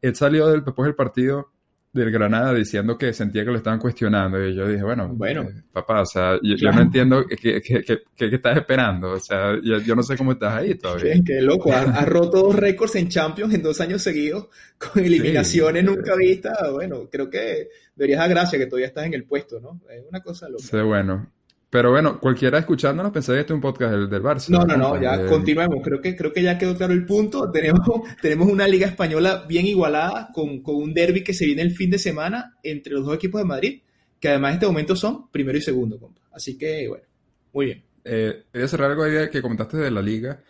[0.01, 1.52] él salió del, después del partido
[1.93, 4.43] del Granada diciendo que sentía que lo estaban cuestionando.
[4.43, 7.61] Y yo dije, bueno, bueno eh, papá, o sea, yo, no entiendo qué,
[8.17, 9.11] estás esperando.
[9.11, 11.13] O sea, yo, no sé cómo estás ahí todavía.
[11.23, 16.15] Qué, loco, ha, roto dos récords en Champions en dos años seguidos, con eliminaciones nunca
[16.15, 16.57] vistas.
[16.71, 19.79] Bueno, creo que deberías dar gracia que todavía estás en el puesto, ¿no?
[19.89, 20.63] Es una cosa loca.
[20.63, 21.31] Sí, bueno.
[21.73, 24.49] Pero bueno, cualquiera escuchándonos pensaría que este es un podcast del, del Barça.
[24.49, 25.79] No, no, no, ya continuemos.
[25.83, 27.49] Creo que, creo que ya quedó claro el punto.
[27.51, 27.81] Tenemos,
[28.21, 31.89] tenemos una liga española bien igualada con, con un derby que se viene el fin
[31.89, 33.81] de semana entre los dos equipos de Madrid,
[34.19, 36.21] que además en este momento son primero y segundo, compa.
[36.31, 37.05] Así que, bueno,
[37.53, 37.83] muy bien.
[38.03, 40.43] Eh, voy a cerrar algo ahí que comentaste de la liga,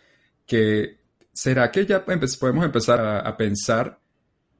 [0.44, 0.98] que
[1.32, 3.98] ¿será que ya podemos empezar a, a pensar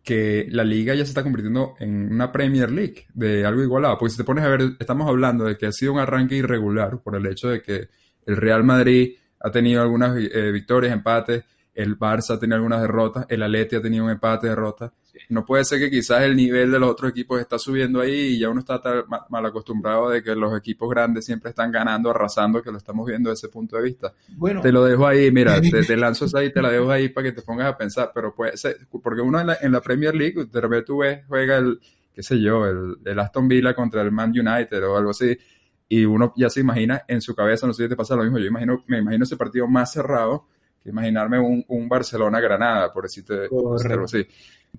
[0.05, 3.99] que la liga ya se está convirtiendo en una Premier League de algo igualado.
[3.99, 7.01] Porque si te pones a ver, estamos hablando de que ha sido un arranque irregular
[7.03, 7.89] por el hecho de que
[8.27, 13.27] el Real Madrid ha tenido algunas eh, victorias, empates, el Barça ha tenido algunas derrotas,
[13.29, 14.93] el Atleti ha tenido un empate, derrota.
[15.29, 18.39] No puede ser que quizás el nivel de los otros equipos está subiendo ahí y
[18.39, 22.63] ya uno está tan mal acostumbrado de que los equipos grandes siempre están ganando, arrasando,
[22.63, 24.13] que lo estamos viendo desde ese punto de vista.
[24.37, 27.29] Bueno, te lo dejo ahí, mira, te, lanzo esa ahí, te la dejo ahí para
[27.29, 30.15] que te pongas a pensar, pero puede ser, porque uno en la, en la Premier
[30.15, 31.81] League, de repente tú ves, juega el,
[32.13, 35.37] qué sé yo, el, el Aston Villa contra el Man United o algo así,
[35.89, 38.39] y uno ya se imagina en su cabeza, no sé si te pasa lo mismo,
[38.39, 40.47] yo imagino, me imagino ese partido más cerrado
[40.83, 44.27] que imaginarme un, un Barcelona-Granada, por decirte algo así.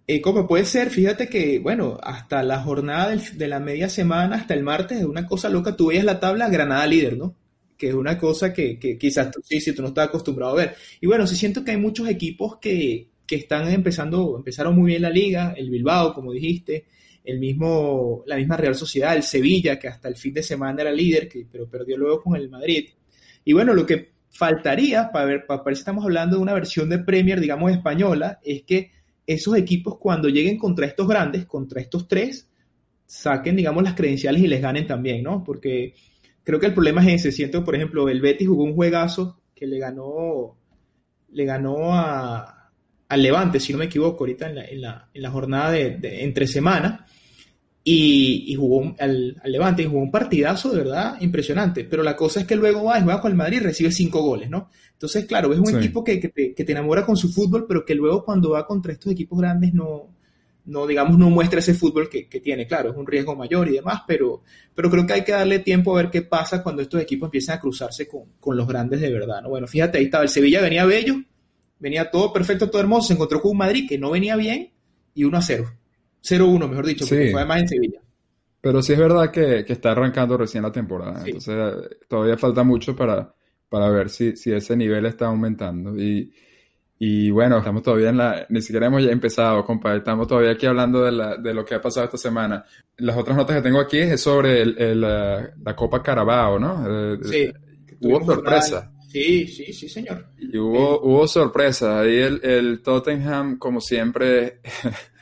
[0.08, 4.54] Eh, como puede ser, fíjate que, bueno, hasta la jornada de la media semana, hasta
[4.54, 5.76] el martes, es una cosa loca.
[5.76, 7.36] Tú veías la tabla Granada líder, ¿no?
[7.78, 10.76] Que es una cosa que, que quizás tú, sí, tú no estás acostumbrado a ver.
[11.02, 15.02] Y bueno, sí siento que hay muchos equipos que, que están empezando, empezaron muy bien
[15.02, 16.86] la liga, el Bilbao, como dijiste,
[17.24, 20.92] el mismo, la misma Real Sociedad, el Sevilla, que hasta el fin de semana era
[20.92, 22.90] líder, que, pero perdió luego con el Madrid.
[23.44, 27.00] Y bueno, lo que faltaría, para ver, para ver estamos hablando de una versión de
[27.00, 28.92] Premier, digamos, española, es que
[29.28, 32.50] esos equipos cuando lleguen contra estos grandes, contra estos tres,
[33.06, 35.44] saquen, digamos, las credenciales y les ganen también, ¿no?
[35.44, 35.94] Porque
[36.44, 37.32] creo que el problema es ese.
[37.32, 40.58] Siento, por ejemplo, el Betis jugó un juegazo que le ganó,
[41.32, 42.72] le ganó a,
[43.08, 45.98] al Levante, si no me equivoco, ahorita en la, en la, en la jornada de,
[45.98, 47.06] de, entre semana
[47.88, 51.84] y, jugó al, Levante y jugó un partidazo de verdad impresionante.
[51.84, 54.24] Pero la cosa es que luego va y juega con el Madrid y recibe cinco
[54.24, 54.72] goles, ¿no?
[54.94, 58.26] Entonces, claro, es un equipo que, que, te, enamora con su fútbol, pero que luego
[58.26, 60.10] cuando va contra estos equipos grandes no,
[60.66, 62.66] no digamos, no muestra ese fútbol que, tiene.
[62.66, 64.42] Claro, es un riesgo mayor y demás, pero,
[64.74, 67.58] pero creo que hay que darle tiempo a ver qué pasa cuando estos equipos empiezan
[67.58, 69.50] a cruzarse con, con los grandes de verdad, ¿no?
[69.50, 71.22] Bueno, fíjate, ahí estaba el Sevilla, venía bello,
[71.78, 74.72] venía todo perfecto, todo hermoso, se encontró con un Madrid que no venía bien
[75.14, 75.66] y 1 a 0.
[76.26, 78.02] 0-1, mejor dicho, porque fue además en Sevilla.
[78.62, 81.24] Pero sí es verdad que, que está arrancando recién la temporada.
[81.24, 83.32] Entonces todavía falta mucho para,
[83.70, 85.96] para ver si, si ese nivel está aumentando.
[85.96, 86.34] Y,
[86.98, 90.66] y bueno, estamos todavía en la, ni siquiera hemos ya empezado, compadre, estamos todavía aquí
[90.66, 92.66] hablando de, la, de lo que ha pasado esta semana.
[92.98, 97.14] Las otras notas que tengo aquí es sobre el, la, Copa Carabao, ¿no?
[97.14, 97.54] Eh, sí.
[98.02, 98.92] Hubo sorpresa.
[99.10, 100.26] Sí, sí, sí, señor.
[100.38, 102.00] Y hubo, hubo sorpresa.
[102.00, 104.62] Ahí el, el Tottenham, como siempre,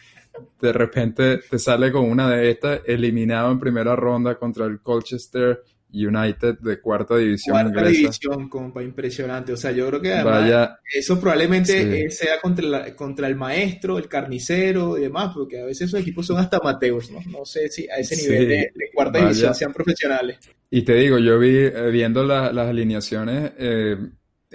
[0.61, 5.63] de repente te sale con una de estas, eliminado en primera ronda contra el Colchester
[5.93, 9.53] United de cuarta división cuarta división, compa, impresionante.
[9.53, 14.97] O sea, yo creo que además eso probablemente sea contra, contra el maestro, el carnicero
[14.97, 17.19] y demás, porque a veces esos equipos son hasta mateos, ¿no?
[17.29, 20.39] No sé si a ese nivel de, cuarta división sean profesionales.
[20.71, 23.97] Y te digo, yo vi, eh, viendo las alineaciones, eh,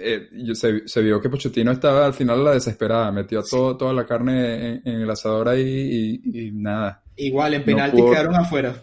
[0.01, 4.81] eh, se, vio que Pochettino estaba al final la desesperada, metió todo, toda la carne
[4.85, 7.03] en, el asador ahí y, nada.
[7.17, 8.73] Igual, en penaltis quedaron afuera.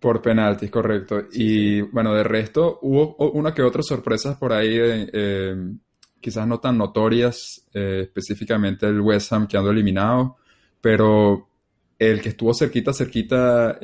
[0.00, 1.28] Por penaltis, correcto.
[1.32, 5.54] y bueno, de resto hubo una que otras sorpresas por ahí, eh,
[6.20, 10.36] quizás no tan notorias, eh, específicamente el West Ham quedando eliminado,
[10.80, 11.48] pero
[11.98, 13.78] el que estuvo cerquita, cerquita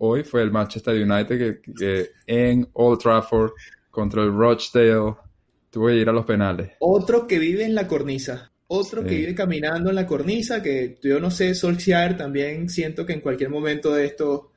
[0.00, 3.52] hoy fue el Manchester United que en Old Trafford
[3.90, 5.14] contra el Rochdale
[5.74, 6.70] Tuve que ir a los penales.
[6.78, 8.52] Otro que vive en la cornisa.
[8.68, 13.12] Otro que vive caminando en la cornisa, que yo no sé, Solskjaer también siento que
[13.12, 14.52] en cualquier momento de esto,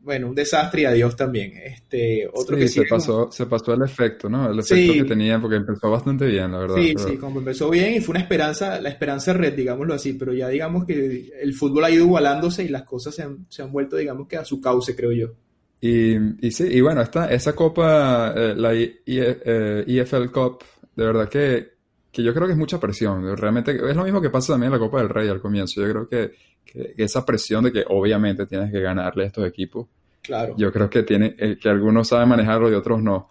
[0.00, 1.52] bueno, un desastre y adiós también.
[1.56, 4.50] Este, otro que se pasó, se pasó el efecto, ¿no?
[4.50, 6.74] El efecto que tenía, porque empezó bastante bien, la verdad.
[6.78, 10.34] Sí, sí, como empezó bien y fue una esperanza, la esperanza red, digámoslo así, pero
[10.34, 13.70] ya digamos que el fútbol ha ido igualándose y las cosas se han, se han
[13.70, 15.32] vuelto, digamos que a su cauce, creo yo.
[15.80, 20.62] Y, y sí, y bueno, esta, esa copa, eh, la EFL eh, Cup,
[20.94, 21.70] de verdad que,
[22.12, 23.36] que yo creo que es mucha presión.
[23.36, 25.80] Realmente es lo mismo que pasa también en la Copa del Rey al comienzo.
[25.80, 26.32] Yo creo que,
[26.64, 29.86] que esa presión de que obviamente tienes que ganarle a estos equipos.
[30.22, 30.54] Claro.
[30.58, 33.28] Yo creo que tiene, eh, que algunos saben manejarlo y otros no.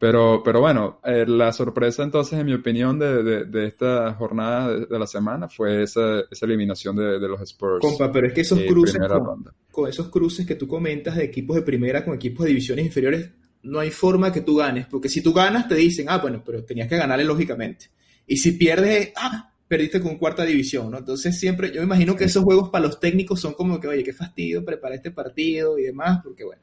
[0.00, 4.74] Pero, pero bueno, eh, la sorpresa entonces, en mi opinión, de, de, de esta jornada
[4.74, 7.82] de, la semana fue esa, esa eliminación de, los Spurs.
[7.82, 11.56] Compa, pero es que esos cruces, con, con, esos cruces que tú comentas de equipos
[11.56, 13.30] de primera con equipos de divisiones inferiores,
[13.62, 16.64] no hay forma que tú ganes, porque si tú ganas te dicen, ah, bueno, pero
[16.64, 17.86] tenías que ganarle lógicamente.
[18.26, 20.98] Y si pierdes, ah, perdiste con cuarta división, ¿no?
[20.98, 24.02] Entonces siempre, yo me imagino que esos juegos para los técnicos son como que, oye,
[24.02, 26.62] qué fastidio preparar este partido y demás, porque bueno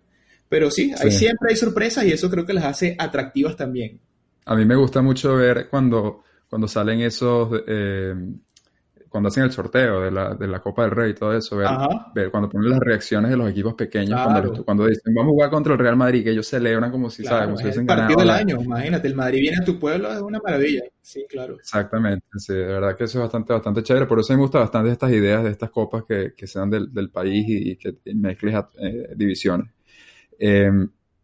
[0.50, 4.00] Pero sí, hay, siempre hay sorpresas y eso creo que las hace atractivas también.
[4.46, 8.14] A mí me gusta mucho ver cuando, cuando salen esos, eh,
[9.10, 12.30] cuando hacen el sorteo de la, de la Copa del Rey y todo eso, ver,
[12.32, 14.20] cuando ponen las reacciones de los equipos pequeños,
[14.64, 17.46] cuando, dicen vamos a jugar contra el Real Madrid, que ellos celebran como si, ¿sabes?
[17.46, 17.86] Como si ganado.
[17.86, 20.84] partido del año, imagínate, el Madrid viene a tu pueblo, es una maravilla.
[21.02, 21.56] Sí, claro.
[21.56, 24.92] Exactamente, sí, de verdad que eso es bastante, bastante chévere, por eso me gusta bastante
[24.92, 29.14] estas ideas de estas copas que, que sean del, del país y, que mezcles eh,
[29.16, 29.68] divisiones.
[30.40, 30.72] Eh,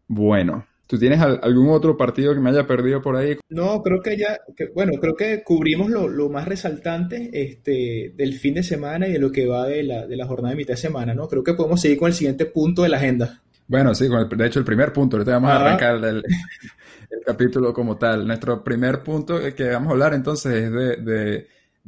[0.07, 3.37] bueno, ¿Tú tienes algún otro partido que me haya perdido por ahí?
[3.49, 4.39] No, creo que ya,
[4.75, 9.31] bueno, creo que cubrimos lo, más resaltante este, del fin de semana y de lo
[9.31, 11.27] que va de la, de la jornada de mitad de semana, ¿no?
[11.27, 13.41] Creo que podemos seguir con el siguiente punto de la agenda.
[13.65, 16.23] Bueno, sí, de hecho el primer punto, ahorita vamos a arrancar el,
[17.25, 18.27] capítulo como tal.
[18.27, 21.47] Nuestro primer punto que vamos a hablar entonces es de,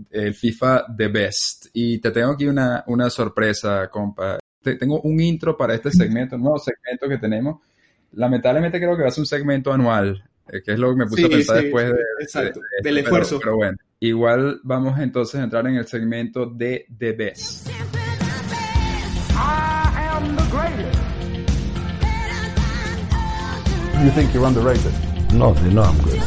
[0.09, 1.67] el FIFA The Best.
[1.73, 4.39] Y te tengo aquí una, una sorpresa, compa.
[4.63, 7.57] tengo un intro para este segmento, un nuevo segmento que tenemos
[8.15, 11.05] lamentablemente creo que va a ser un segmento anual, eh, que es lo que me
[11.05, 13.39] puse a pensar después de, exacto, del esfuerzo.
[13.39, 17.69] Pero, bueno, igual vamos entonces a entrar en el segmento de The Best.
[24.03, 24.91] You think you're underrated?
[25.33, 26.19] No, they know I'm good.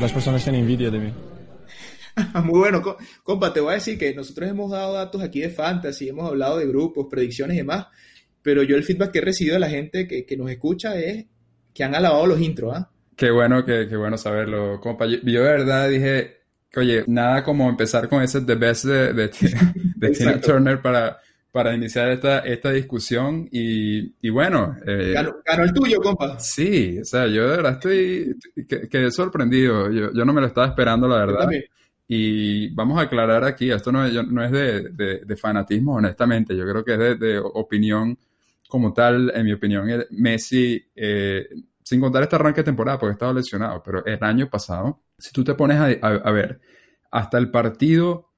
[0.00, 1.12] Las personas tienen envidia de mí.
[2.44, 2.82] Muy bueno,
[3.22, 6.58] compa, te voy a decir que nosotros hemos dado datos aquí de fantasy, hemos hablado
[6.58, 7.86] de grupos, predicciones y demás,
[8.42, 11.26] pero yo el feedback que he recibido de la gente que, nos escucha es
[11.72, 12.90] que han alabado los intros, ¿ah?
[13.16, 15.06] Qué bueno, qué, bueno saberlo, compa.
[15.06, 16.40] Yo, de verdad dije,
[16.74, 19.28] oye, nada como empezar con ese The Best de, de,
[20.10, 21.18] Tina Turner para,
[21.52, 24.76] para iniciar esta, esta discusión y, bueno.
[24.86, 26.40] Eh, ganó, el tuyo, compa.
[26.40, 28.36] Sí, o sea, yo de verdad estoy,
[28.90, 29.90] quedé sorprendido.
[29.90, 31.48] Yo, yo no me lo estaba esperando, la verdad.
[32.14, 36.84] Y vamos a aclarar aquí, esto no es, no es de, fanatismo, honestamente, yo creo
[36.84, 38.18] que es de, opinión
[38.68, 41.48] como tal, en mi opinión, Messi, eh,
[41.82, 45.42] sin contar este arranque de temporada, porque estaba lesionado, pero el año pasado, si tú
[45.42, 46.60] te pones a, ver,
[47.10, 48.28] hasta el partido,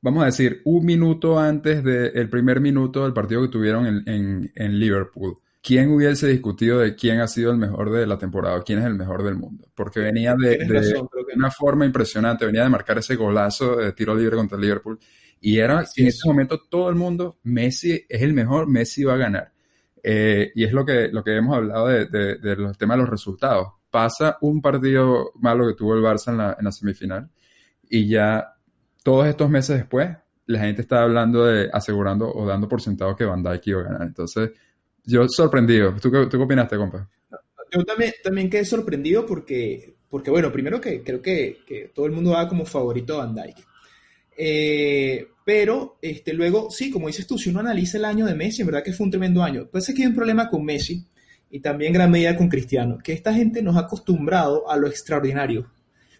[0.00, 4.78] vamos a decir, un minuto antes del primer minuto del partido que tuvieron en, en
[4.78, 5.36] Liverpool,
[5.68, 8.94] ¿quién hubiese discutido de quién ha sido el mejor de la temporada quién es el
[8.94, 9.68] mejor del mundo?
[9.74, 10.66] Porque venía de,
[11.36, 14.98] una forma impresionante, venía de marcar ese golazo de tiro libre contra el Liverpool
[15.42, 19.18] y era en ese momento todo el mundo, Messi es el mejor, Messi va a
[19.18, 19.52] ganar.
[20.02, 23.68] Eh, y es lo que, lo que hemos hablado de, los temas de los resultados.
[23.90, 27.28] Pasa un partido malo que tuvo el Barça en la, en la semifinal
[27.90, 28.54] y ya
[29.04, 33.26] todos estos meses después la gente está hablando de asegurando o dando por sentado que
[33.26, 34.02] Van Dijk iba a ganar.
[34.02, 34.52] Entonces,
[35.08, 35.94] yo sorprendido.
[36.00, 37.08] ¿Tú qué, tú opinaste, compa?
[37.72, 42.12] Yo también, también quedé sorprendido porque, porque, bueno, primero que creo que, que todo el
[42.12, 43.56] mundo va como favorito a Van Dijk.
[44.36, 48.60] Eh, pero este, luego, sí, como dices tú, si uno analiza el año de Messi,
[48.60, 49.66] en verdad que fue un tremendo año.
[49.70, 51.06] Pues es que hay un problema con Messi
[51.50, 55.70] y también gran medida con Cristiano, que esta gente nos ha acostumbrado a lo extraordinario.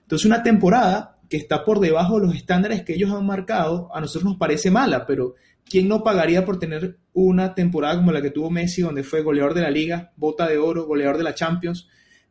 [0.00, 4.00] Entonces, una temporada que está por debajo de los estándares que ellos han marcado, a
[4.00, 5.34] nosotros nos parece mala, pero
[5.68, 9.54] ¿quién no pagaría por tener una temporada como la que tuvo Messi, donde fue goleador
[9.54, 11.88] de la liga, bota de oro, goleador de la Champions?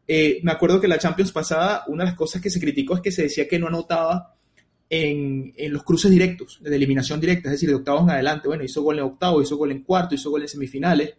[0.08, 3.02] Eh, me acuerdo que la Champions pasada, una de las cosas que se criticó es
[3.02, 4.36] que se decía que no anotaba
[4.90, 8.48] en, los cruces directos, de eliminación directa, es decir, de octavos en adelante.
[8.48, 11.16] Bueno, hizo gol en octavo, hizo gol en cuarto, hizo gol en semifinales,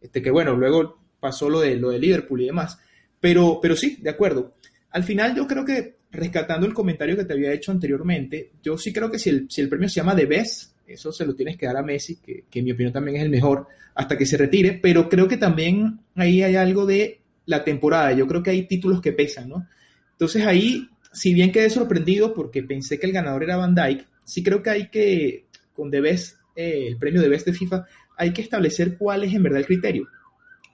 [0.00, 2.78] este, que bueno, luego pasó lo de, lo de Liverpool y demás.
[3.18, 4.54] Pero, pero sí, de acuerdo.
[4.90, 8.92] Al final yo creo que, rescatando el comentario que te había hecho anteriormente, yo sí
[8.92, 11.56] creo que si el, si el premio se llama The Best, eso se lo tienes
[11.56, 14.36] que dar a Messi, que, en mi opinión también es el mejor, hasta que se
[14.36, 18.66] retire, pero creo que también ahí hay algo de la temporada, yo creo que hay
[18.66, 19.68] títulos que pesan, ¿no?
[20.12, 24.42] Entonces ahí, si bien quedé sorprendido porque pensé que el ganador era Van Dyke, sí
[24.42, 27.84] creo que hay que, con The Best, eh, el premio de Best de FIFA,
[28.16, 30.08] hay que establecer cuál es en verdad el criterio.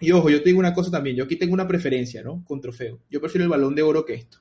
[0.00, 2.44] Y ojo, yo te digo una cosa también, yo aquí tengo una preferencia, ¿no?
[2.44, 3.00] Con trofeo.
[3.10, 4.38] Yo prefiero el balón de oro que esto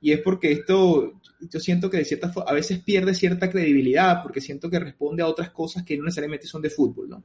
[0.00, 4.40] y es porque esto, yo siento que de cierta a veces pierde cierta credibilidad, porque
[4.40, 7.24] siento que responde a otras cosas que no necesariamente son de fútbol, ¿no?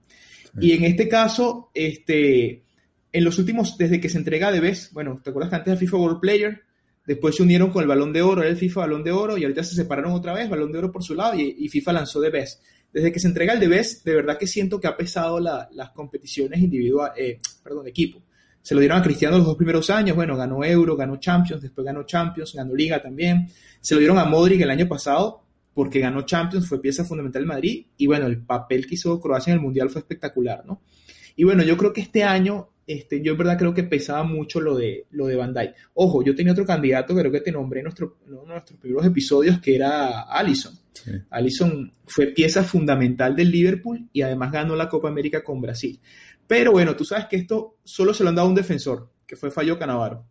[0.60, 2.64] Y en este caso, este,
[3.12, 5.80] en los últimos, desde que se entrega de vez, bueno, ¿te acuerdas que antes el
[5.80, 6.62] FIFA World Player?
[7.06, 9.44] Después se unieron con el Balón de Oro, era el FIFA Balón de Oro, y
[9.44, 12.30] ahorita se separaron otra vez, Balón de Oro por su lado, y, FIFA lanzó de
[12.30, 12.62] vez.
[12.92, 15.90] Desde que se entrega el de vez, de verdad que siento que ha pesado las
[15.96, 18.22] competiciones individuales, eh, perdón, de equipo.
[18.64, 21.86] Se lo dieron a Cristiano los dos primeros años, bueno, ganó Euro, ganó Champions, después
[21.86, 23.50] ganó Champions, ganó Liga también.
[23.80, 27.48] Se lo dieron a Modric el año pasado porque ganó Champions, fue pieza fundamental en
[27.48, 30.82] Madrid y bueno, el papel que hizo Croacia en el Mundial fue espectacular, ¿no?
[31.36, 34.60] Y bueno, yo creo que este año este, yo en verdad creo que pesaba mucho
[34.60, 35.74] lo de, lo de Van Dijk.
[35.94, 39.06] Ojo, yo tenía otro candidato, creo que te nombré en, nuestro, uno de nuestros primeros
[39.06, 40.78] episodios, que era Allison.
[40.92, 41.12] Sí.
[41.30, 46.00] Allison fue pieza fundamental del Liverpool y además ganó la Copa América con Brasil.
[46.48, 49.36] Pero bueno, tú sabes que esto solo se lo han dado a un defensor, que
[49.36, 50.26] fue Fallo Canavaro.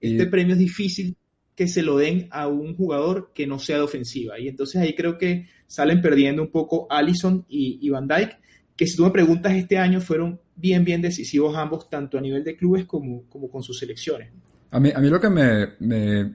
[0.00, 0.26] Este y...
[0.26, 1.16] premio es difícil
[1.54, 4.38] que se lo den a un jugador que no sea de ofensiva.
[4.38, 8.38] Y entonces ahí creo que salen perdiendo un poco Allison y, y Van Dijk,
[8.76, 12.44] que si tú me preguntas este año fueron bien, bien decisivos ambos, tanto a nivel
[12.44, 14.30] de clubes como, como con sus selecciones.
[14.70, 16.34] A mí, a mí lo que me, me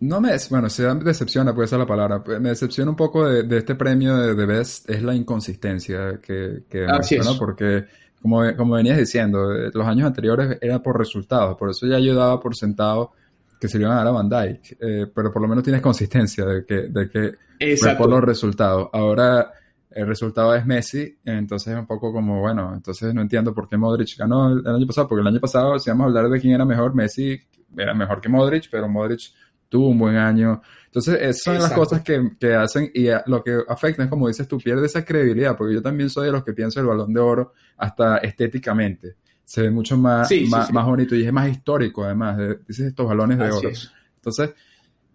[0.00, 3.58] no me, bueno, se decepciona, puede ser la palabra, me decepciona un poco de, de
[3.58, 7.38] este premio de, de, Best, es la inconsistencia que, que demuestra, ¿no?
[7.38, 7.84] Porque,
[8.20, 12.40] como, como venías diciendo, los años anteriores era por resultados, por eso ya yo daba
[12.40, 13.12] por sentado
[13.60, 15.82] que se le iban a dar a Van Dyke, eh, pero por lo menos tienes
[15.82, 18.88] consistencia de que, de que fue por los resultados.
[18.92, 19.52] Ahora,
[19.90, 23.76] el resultado es Messi, entonces es un poco como, bueno, entonces no entiendo por qué
[23.76, 26.40] Modric ganó el, el, año pasado, porque el año pasado, si vamos a hablar de
[26.40, 27.40] quién era mejor, Messi
[27.76, 29.32] era mejor que Modric, pero Modric
[29.68, 30.62] tuvo un buen año.
[30.86, 31.76] Entonces, esas son Exacto.
[31.76, 35.04] las cosas que, que, hacen y lo que afecta es, como dices tú, pierde esa
[35.04, 39.16] credibilidad, porque yo también soy de los que pienso el balón de oro hasta estéticamente.
[39.44, 40.72] Se ve mucho más, sí, más, sí, sí.
[40.74, 43.68] más bonito y es más histórico, además, de, dices estos balones de Así oro.
[43.68, 43.92] Es.
[44.16, 44.50] Entonces,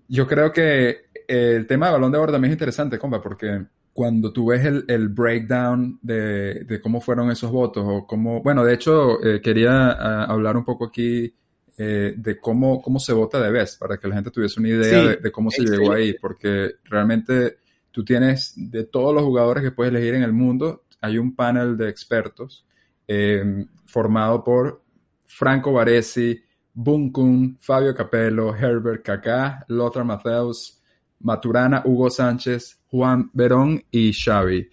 [0.07, 4.33] yo creo que el tema del balón de oro también es interesante, compa, porque cuando
[4.33, 8.73] tú ves el, el breakdown de, de, cómo fueron esos votos o cómo, bueno, de
[8.73, 11.33] hecho, eh, quería uh, hablar un poco aquí
[11.77, 15.01] eh, de cómo, cómo se vota de Best, para que la gente tuviese una idea
[15.01, 17.57] sí, de, de, cómo se llegó ahí, porque realmente
[17.91, 21.75] tú tienes de todos los jugadores que puedes elegir en el mundo, hay un panel
[21.75, 22.65] de expertos
[23.07, 24.83] eh, formado por
[25.25, 26.41] Franco Baresi,
[26.73, 30.81] Bunkun, Fabio Capello, Herbert Kaká, Lothar Matthäus,
[31.19, 34.69] Maturana, Hugo Sánchez, Juan Verón y Xavi.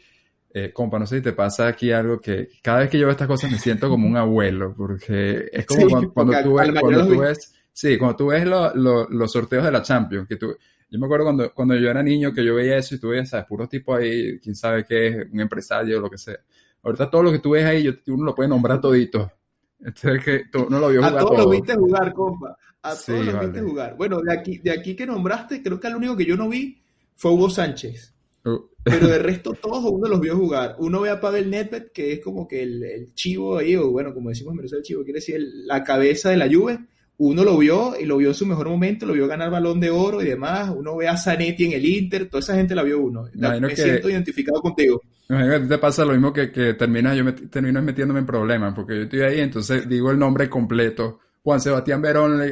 [0.53, 3.13] Eh, compa, no sé si te pasa aquí algo que cada vez que yo veo
[3.13, 6.81] estas cosas me siento como un abuelo, porque es como sí, cuando, cuando, tú ves,
[6.81, 10.35] cuando tú ves, sí, cuando tú ves lo, lo, los sorteos de la Champions, que
[10.35, 10.57] tú,
[10.91, 13.29] yo me acuerdo cuando, cuando yo era niño que yo veía eso y tú veías,
[13.29, 16.39] sabes, puro tipo ahí, quién sabe qué es, un empresario o lo que sea.
[16.83, 19.31] Ahorita todo lo que tú ves ahí, yo, uno lo puede nombrar todito.
[19.79, 21.15] Este que tú no lo vio jugar.
[21.15, 21.45] A todos todo.
[21.45, 22.57] lo viste jugar, compa.
[22.83, 23.47] A sí, todos vale.
[23.47, 23.97] viste jugar.
[23.97, 26.83] Bueno, de aquí, de aquí que nombraste, creo que el único que yo no vi
[27.15, 28.13] fue Hugo Sánchez.
[28.43, 30.77] Pero de resto, todos uno los vio jugar.
[30.79, 34.15] Uno ve a Pavel Nedved, que es como que el, el, chivo ahí, o bueno,
[34.15, 36.79] como decimos en Venezuela, el chivo quiere decir el, la cabeza de la Juve.
[37.19, 39.91] Uno lo vio y lo vio en su mejor momento, lo vio ganar balón de
[39.91, 40.73] oro y demás.
[40.75, 43.29] Uno ve a Zanetti en el Inter, toda esa gente la vio uno.
[43.35, 45.03] me que, siento identificado contigo.
[45.29, 48.75] Imagino que te pasa lo mismo que, que terminas, yo me, termino metiéndome en problemas,
[48.75, 52.43] porque yo estoy ahí, entonces digo el nombre completo Juan Sebastián Verón,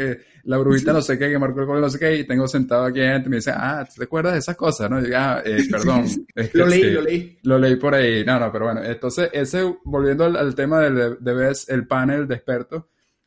[0.45, 2.85] la brujita no sé qué, que marcó el gol no sé qué, y tengo sentado
[2.85, 4.91] aquí gente y me dice, ah, ¿te acuerdas de esas cosas?
[4.91, 6.07] No, y digo, ah, eh, perdón.
[6.35, 7.39] Es que, lo leí, sí, lo leí.
[7.43, 8.25] Lo leí por ahí.
[8.25, 12.27] No, no, pero bueno, entonces, ese, volviendo al, al tema de, de BES, el panel
[12.27, 12.85] de expertos,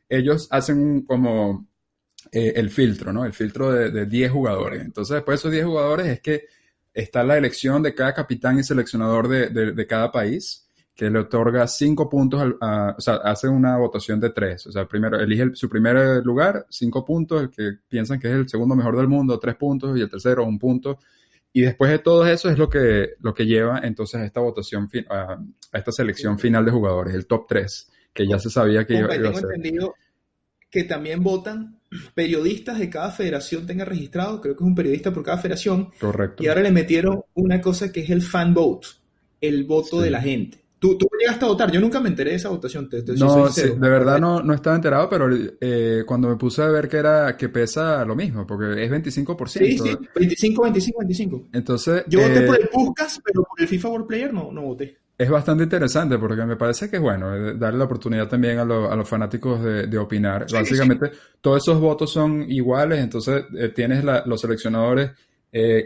[0.09, 1.67] ellos hacen como
[2.31, 3.23] eh, el filtro, ¿no?
[3.23, 4.81] El filtro de, de 10 jugadores.
[4.81, 6.45] Entonces, después de esos 10 jugadores es que
[6.93, 10.67] está la elección de cada capitán y seleccionador de, de, de cada país
[11.01, 14.67] que le otorga cinco puntos, al, a, o sea, hace una votación de tres.
[14.67, 18.35] O sea, primero elige el, su primer lugar, cinco puntos, el que piensan que es
[18.35, 20.99] el segundo mejor del mundo, tres puntos, y el tercero, un punto.
[21.53, 24.91] Y después de todo eso es lo que, lo que lleva entonces a esta votación,
[25.09, 25.39] a,
[25.71, 29.15] a esta selección final de jugadores, el top 3, que ya se sabía que iba,
[29.15, 29.45] iba a ser.
[29.55, 29.95] entendido
[30.69, 31.79] que también votan
[32.13, 35.89] periodistas de cada federación tenga registrado, creo que es un periodista por cada federación.
[35.99, 36.43] Correcto.
[36.43, 38.87] Y ahora le metieron una cosa que es el fan vote,
[39.41, 40.03] el voto sí.
[40.03, 40.60] de la gente.
[40.81, 42.89] ¿Tú, tú llegaste a votar, yo nunca me enteré de esa votación.
[42.89, 46.63] Te, te no, sí, de verdad no, no estaba enterado, pero eh, cuando me puse
[46.63, 49.47] a ver que era que pesa lo mismo, porque es 25%.
[49.47, 51.49] Sí, sí, 25, 25, 25.
[51.53, 54.63] Entonces, yo voté eh, por el Puskas, pero por el FIFA World Player no, no
[54.63, 54.97] voté.
[55.15, 58.65] Es bastante interesante porque me parece que es bueno eh, darle la oportunidad también a,
[58.65, 60.49] lo, a los fanáticos de, de opinar.
[60.49, 61.19] Sí, Básicamente, sí.
[61.41, 65.11] todos esos votos son iguales, entonces eh, tienes la, los seleccionadores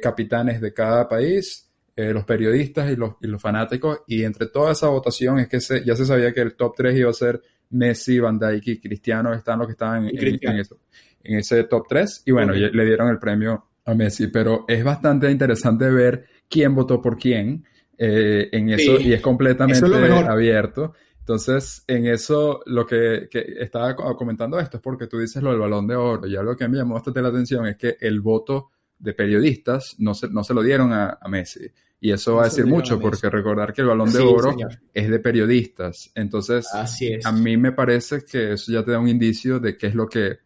[0.01, 4.73] capitanes de cada país, eh, los periodistas y los, y los, fanáticos, y entre toda
[4.73, 7.41] esa votación es que se, ya se sabía que el top 3 iba a ser
[7.69, 10.77] Messi, Van Dijk y Cristiano, están los que estaban en, en, en, eso,
[11.23, 12.69] en, ese top 3, y bueno, okay.
[12.71, 17.63] le dieron el premio a Messi, pero es bastante interesante ver quién votó por quién
[17.97, 19.07] eh, en eso, sí.
[19.07, 20.93] y es completamente es abierto.
[21.19, 25.59] Entonces, en eso, lo que, que, estaba comentando esto es porque tú dices lo del
[25.59, 28.71] balón de oro, y algo que me llamó bastante la atención es que el voto
[28.99, 31.71] de periodistas no se, no se lo dieron a, a Messi.
[32.05, 34.79] Y eso va a decir mucho, porque recordar que el balón de sí, oro señor.
[34.93, 36.11] es de periodistas.
[36.13, 36.67] Entonces,
[37.01, 37.25] es.
[37.25, 40.07] a mí me parece que eso ya te da un indicio de qué es lo
[40.07, 40.37] que,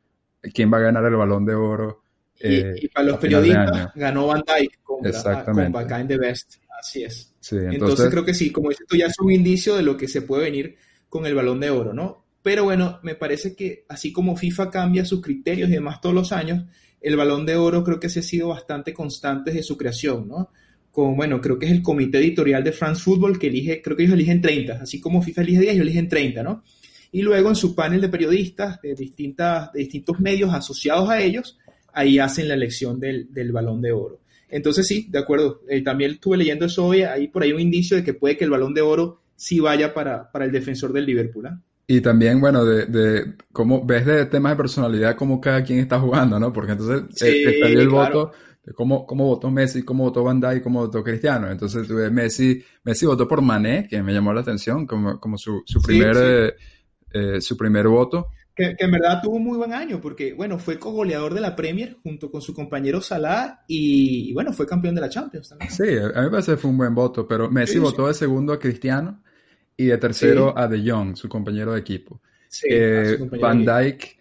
[0.53, 2.03] quién va a ganar el balón de oro.
[2.39, 4.99] Eh, y, y, para los periodistas, ganó Van Dijk con,
[5.53, 6.61] con Bacán the Best.
[6.79, 7.35] Así es.
[7.41, 9.97] Sí, entonces, entonces, creo que sí, como dices tú, ya es un indicio de lo
[9.97, 10.77] que se puede venir
[11.09, 12.23] con el balón de oro, ¿no?
[12.41, 16.31] Pero bueno, me parece que así como FIFA cambia sus criterios y demás todos los
[16.31, 16.63] años,
[17.01, 20.51] el balón de oro creo que se ha sido bastante constante desde su creación, ¿no?
[20.91, 24.03] Con, bueno, creo que es el comité editorial de France Football que elige, creo que
[24.03, 26.63] ellos eligen 30, así como FIFA elige 10, ellos eligen 30, ¿no?
[27.11, 31.57] Y luego en su panel de periodistas de, distintas, de distintos medios asociados a ellos,
[31.93, 34.19] ahí hacen la elección del, del balón de oro.
[34.49, 35.61] Entonces sí, de acuerdo.
[35.69, 38.45] Eh, también estuve leyendo eso hoy, hay por ahí un indicio de que puede que
[38.45, 41.45] el balón de oro sí vaya para, para el defensor del Liverpool.
[41.47, 41.51] ¿eh?
[41.87, 45.99] Y también, bueno, de, de cómo ves de temas de personalidad, cómo cada quien está
[45.99, 46.51] jugando, ¿no?
[46.53, 48.15] Porque entonces Sí, eh, está ahí el claro.
[48.25, 48.31] voto
[48.75, 51.49] cómo, cómo votó Messi, cómo votó Van Dijk, cómo votó Cristiano.
[51.51, 55.37] Entonces, tú ves, Messi, Messi votó por Mané, que me llamó la atención, como, como
[55.37, 56.21] su, su Sí, primer, sí.
[56.23, 56.53] eh,
[57.11, 58.27] eh, su primer voto.
[58.55, 61.55] Que, que en verdad tuvo un muy buen año, porque bueno, fue cogoleador de la
[61.55, 65.71] Premier junto con su compañero Salah y, y, bueno, fue campeón de la Champions también.
[65.71, 67.79] Sí, a mí me parece que fue un buen voto, pero Messi Sí, sí.
[67.79, 69.23] votó de segundo a Cristiano
[69.77, 70.61] y de tercero Sí.
[70.61, 72.21] a De Jong, su compañero de equipo.
[72.49, 74.18] Sí, Eh, Van Dijk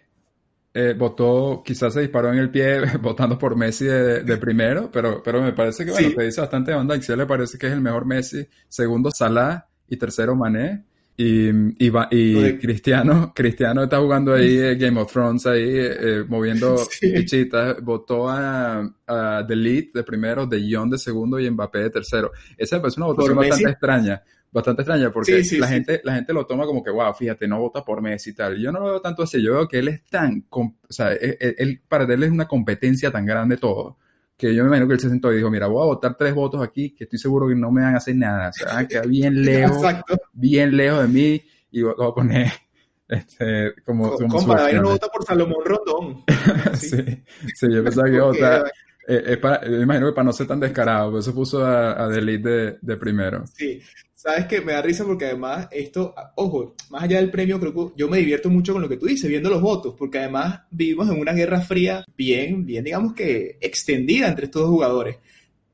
[0.79, 5.21] eh, votó, quizás se disparó en el pie votando por Messi de, de primero, pero,
[5.23, 6.15] pero me parece que, bueno, Sí.
[6.15, 7.01] te dice bastante de Van Dijk.
[7.01, 10.85] Si a él le parece que es el mejor Messi, segundo Salah y tercero Mané.
[11.21, 11.49] Y,
[11.85, 16.77] y, va- y Cristiano, Cristiano está jugando ahí eh, Game of Thrones, ahí eh, moviendo
[16.89, 17.11] Sí.
[17.11, 17.81] fichitas.
[17.83, 22.31] Votó a, a The Lead de primero, De Jong de segundo y Mbappé de tercero.
[22.57, 23.49] Esa parece una votación Messi?
[23.49, 24.21] bastante extraña.
[24.51, 25.73] Bastante extraña porque Sí, sí, la, sí.
[25.73, 28.57] gente, la gente lo toma como que, wow, fíjate, no vota por Messi y tal.
[28.57, 29.41] Yo no lo veo tanto así.
[29.43, 32.31] Yo veo que él es tan, com- o sea, él, él- él- para él es
[32.31, 33.97] una competencia tan grande todo,
[34.35, 36.33] que yo me imagino que él se sentó y dijo, mira, voy a votar tres
[36.33, 38.49] votos aquí que estoy seguro que no me van a hacer nada.
[38.49, 40.17] O sea, van a quedar bien lejos, Exacto.
[40.33, 41.41] bien lejos de mí
[41.71, 42.47] y voy a poner
[43.07, 46.23] este, como, como Compa, no vota por Salomón Rondón.
[46.75, 47.23] Sí,
[47.53, 48.71] sí, yo pensaba que iba a votar.
[49.07, 51.91] eh, es para- me imagino que para no ser tan descarado, por eso puso a,
[51.93, 53.45] a Lead de, de primero.
[53.47, 53.81] Sí,
[54.19, 57.93] sabes que me da risa porque además esto, ojo, más allá del premio, creo que
[57.95, 61.07] yo me divierto mucho con lo que tú dices, viendo los votos, porque además vivimos
[61.09, 65.15] en una guerra fría bien, bien, digamos que extendida entre estos dos jugadores.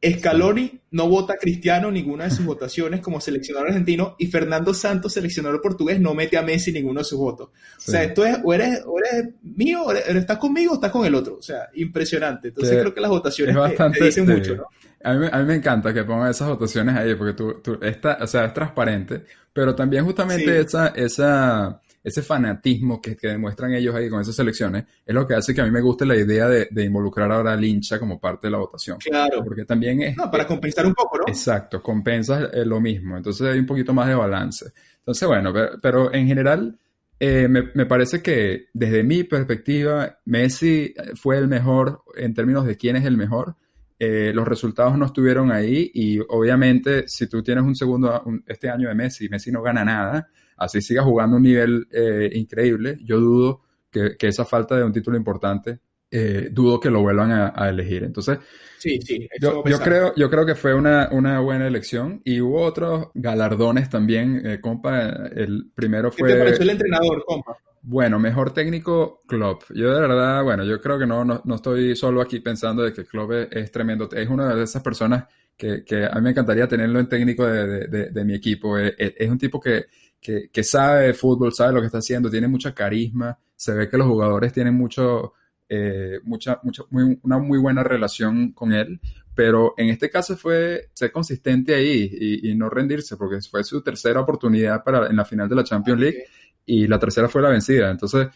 [0.03, 4.73] Scaloni no vota a Cristiano en ninguna de sus votaciones como seleccionador argentino y Fernando
[4.73, 7.49] Santos, seleccionador portugués, no mete a Messi en ninguno de sus votos.
[7.77, 10.91] O sea, esto es, o eres, o eres mío, o eres- estás conmigo o estás
[10.91, 11.37] con el otro.
[11.37, 12.49] O sea, impresionante.
[12.49, 14.31] Entonces creo que las votaciones es te- bastante, te, dicen sí.
[14.33, 14.63] mucho, ¿no?
[15.03, 17.77] A mí, me- a mí me encanta que pongan esas votaciones ahí, porque tú, tú
[17.81, 19.23] esta, o sea, es transparente,
[19.53, 24.85] pero también justamente esa, esa, ese fanatismo que, que demuestran ellos ahí con esas elecciones
[25.05, 27.53] es lo que hace que a mí me guste la idea de, de involucrar ahora
[27.53, 28.97] al hincha como parte de la votación.
[28.99, 29.43] Claro.
[29.43, 31.23] Porque también es, No, para compensar un poco, ¿no?
[31.27, 34.67] Exacto, compensas eh, lo mismo, entonces hay un poquito más de balance.
[34.99, 36.79] Entonces, bueno, pero, pero en general
[37.19, 42.77] eh, me, me parece que desde mi perspectiva, Messi fue el mejor en términos de
[42.77, 43.55] quién es el mejor.
[43.97, 48.69] Eh, los resultados no estuvieron ahí y obviamente si tú tienes un segundo un- este
[48.69, 50.27] año de Messi, Messi no gana nada,
[50.57, 54.83] así siga jugando a un nivel eh, increíble, yo dudo que, que esa falta de
[54.83, 55.79] un título importante,
[56.11, 58.03] eh, dudo que lo vuelvan a, a elegir.
[58.03, 58.39] Entonces,
[58.77, 59.27] Sí, sí.
[59.41, 64.41] yo, creo, yo creo que fue una, una buena elección y hubo otros galardones también,
[64.45, 65.09] eh, compa.
[65.35, 67.57] El primero ¿Qué te pareció fue, el entrenador, compa?
[67.81, 69.63] bueno, mejor técnico Klopp.
[69.73, 72.93] Yo de verdad, bueno, yo creo que no, no, no estoy solo aquí pensando de
[72.93, 74.09] que Klopp es, es tremendo.
[74.11, 75.25] Es una de esas personas
[75.55, 78.77] que, que a mí me encantaría tenerlo en técnico de, de- de- de mi equipo.
[78.77, 79.85] Es, un tipo que,
[80.25, 83.37] que, que sabe de fútbol, sabe lo que está haciendo, tiene mucha carisma.
[83.55, 85.33] Se ve que los jugadores tienen mucho,
[85.69, 88.99] eh, mucha, mucha, muy- una muy buena relación con él.
[89.35, 93.81] Pero en este caso fue ser consistente ahí y, y no rendirse, porque fue su
[93.83, 96.23] tercera oportunidad para, en la final de la Champions League
[96.65, 97.91] y la tercera fue la vencida.
[97.91, 98.27] Entonces,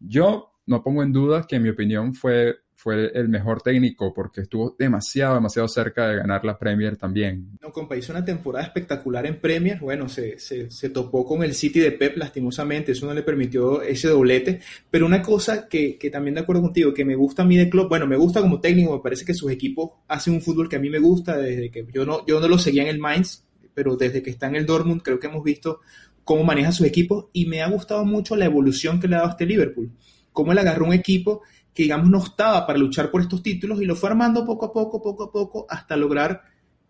[0.00, 4.42] yo no pongo en duda que en mi opinión fue, fue el mejor técnico porque
[4.42, 7.58] estuvo demasiado, demasiado cerca de ganar la Premier también.
[7.60, 9.80] No, compa, hizo una temporada espectacular en Premier.
[9.80, 12.92] Bueno, se, se, se topó con el City de Pep, lastimosamente.
[12.92, 14.60] Eso no le permitió ese doblete.
[14.88, 17.68] Pero una cosa que, que también de acuerdo contigo, que me gusta a mí de
[17.68, 20.76] Klopp, bueno, me gusta como técnico, me parece que sus equipos hacen un fútbol que
[20.76, 23.44] a mí me gusta desde que yo no, yo no lo seguía en el Mainz,
[23.74, 25.80] pero desde que está en el Dortmund creo que hemos visto
[26.22, 29.30] cómo maneja sus equipos y me ha gustado mucho la evolución que le ha dado
[29.30, 29.90] este Liverpool.
[30.32, 31.42] Cómo él agarró un equipo
[31.78, 34.72] que, digamos, no estaba para luchar por estos títulos y lo fue armando poco a
[34.72, 36.42] poco, poco a poco, hasta lograr.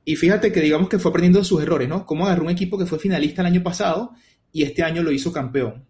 [0.03, 2.07] Y fíjate que, digamos, que fue aprendiendo de sus errores, ¿no?
[2.07, 4.13] Cómo agarró un equipo que fue finalista el año pasado
[4.51, 5.85] y este año lo hizo campeón.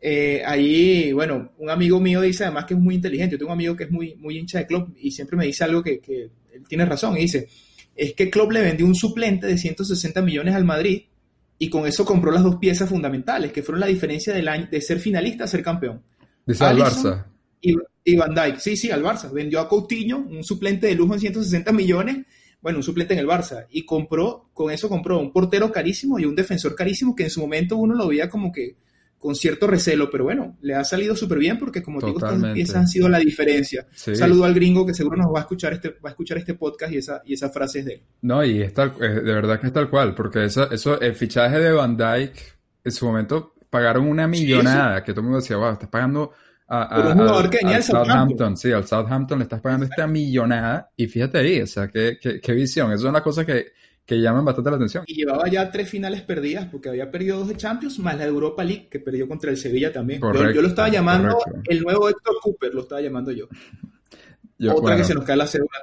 [0.00, 3.34] Eh, ahí, bueno, un amigo mío dice además que es muy inteligente.
[3.34, 5.62] Yo tengo un amigo que es muy, muy hincha de Klopp y siempre me dice
[5.62, 6.22] algo que, que
[6.52, 7.16] él tiene razón.
[7.18, 7.46] Y dice:
[7.94, 11.02] Es que Klopp le vendió un suplente de 160 millones al Madrid
[11.56, 14.80] y con eso compró las dos piezas fundamentales, que fueron la diferencia del año, de
[14.80, 16.02] ser finalista a ser campeón.
[16.44, 17.26] Dice al Barça.
[17.60, 19.30] Y, y Van Dijk, sí, sí, al Barça.
[19.32, 22.26] Vendió a Coutinho, un suplente de lujo en 160 millones,
[22.60, 26.24] bueno, un suplente en el Barça, y compró, con eso compró un portero carísimo y
[26.24, 28.76] un defensor carísimo que en su momento uno lo veía como que,
[29.18, 32.76] con cierto recelo, pero bueno, le ha salido súper bien porque como digo, estas piezas
[32.76, 33.86] han sido la diferencia.
[33.92, 34.16] Sí.
[34.16, 36.92] Saludo al gringo que seguro nos va a escuchar este, va a escuchar este podcast
[36.92, 38.02] y esa, y esa frase es de él.
[38.22, 41.58] No, y es tal, de verdad que es tal cual, porque eso, eso, el fichaje
[41.58, 42.40] de Van Dyke,
[42.82, 46.32] en su momento pagaron una millonada, que todo el mundo decía, wow, estás pagando
[46.70, 48.56] a, a- Por un jugador que venía al Southampton.
[48.56, 52.40] Sí, al Southampton le estás pagando esta millonada, y fíjate ahí, o sea, qué, qué,
[52.40, 53.66] qué visión, eso es una cosa que,
[54.06, 55.04] que llaman bastante la atención.
[55.06, 58.64] Y llevaba ya tres finales perdidas porque había perdido dos de Champions más la Europa
[58.64, 60.20] League que perdió contra el Sevilla también.
[60.20, 61.70] Yo- Correcto, yo, lo estaba llamando correcto.
[61.70, 63.46] el nuevo Héctor Cooper, lo estaba llamando yo.
[64.58, 65.78] Yo, Otra bueno, que se nos cae la cédula.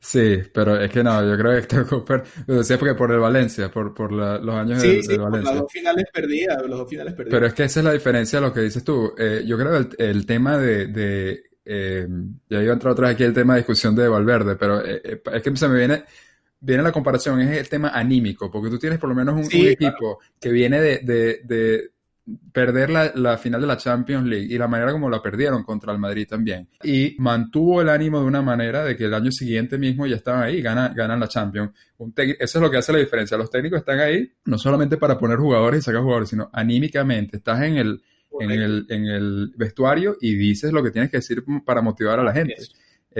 [0.00, 3.18] Sí, pero es que no, yo creo que Héctor Cooper, lo decía porque por el
[3.18, 6.62] Valencia, por, por la- los años Sí, del, sí, del por las dos finales perdidas,
[6.66, 7.28] los dos finales perdidas.
[7.28, 9.12] Pero es que esa es la diferencia de lo que dices tú.
[9.18, 12.06] Eh, yo creo que el, el tema de, de eh,
[12.48, 15.00] ya iba a entrar otra vez aquí el tema de discusión de Valverde, pero eh,
[15.04, 16.04] eh, es que se me viene,
[16.60, 19.60] viene la comparación, es el tema anímico, porque tú tienes por lo menos un, Sí,
[19.60, 21.90] un equipo que viene de, de, de
[22.52, 25.92] perder la, la final de la Champions League y la manera como la perdieron contra
[25.92, 26.68] el Madrid también.
[26.82, 30.42] Y mantuvo el ánimo de una manera de que el año siguiente mismo ya estaban
[30.42, 31.72] ahí, ganan, ganan la Champions.
[31.98, 33.36] Un eso es lo que hace la diferencia.
[33.36, 37.38] Los técnicos están ahí no solamente para poner jugadores y sacar jugadores, sino anímicamente.
[37.38, 38.02] Estás en el,
[38.40, 42.24] en el, en el vestuario y dices lo que tienes que decir para motivar a
[42.24, 42.56] la gente.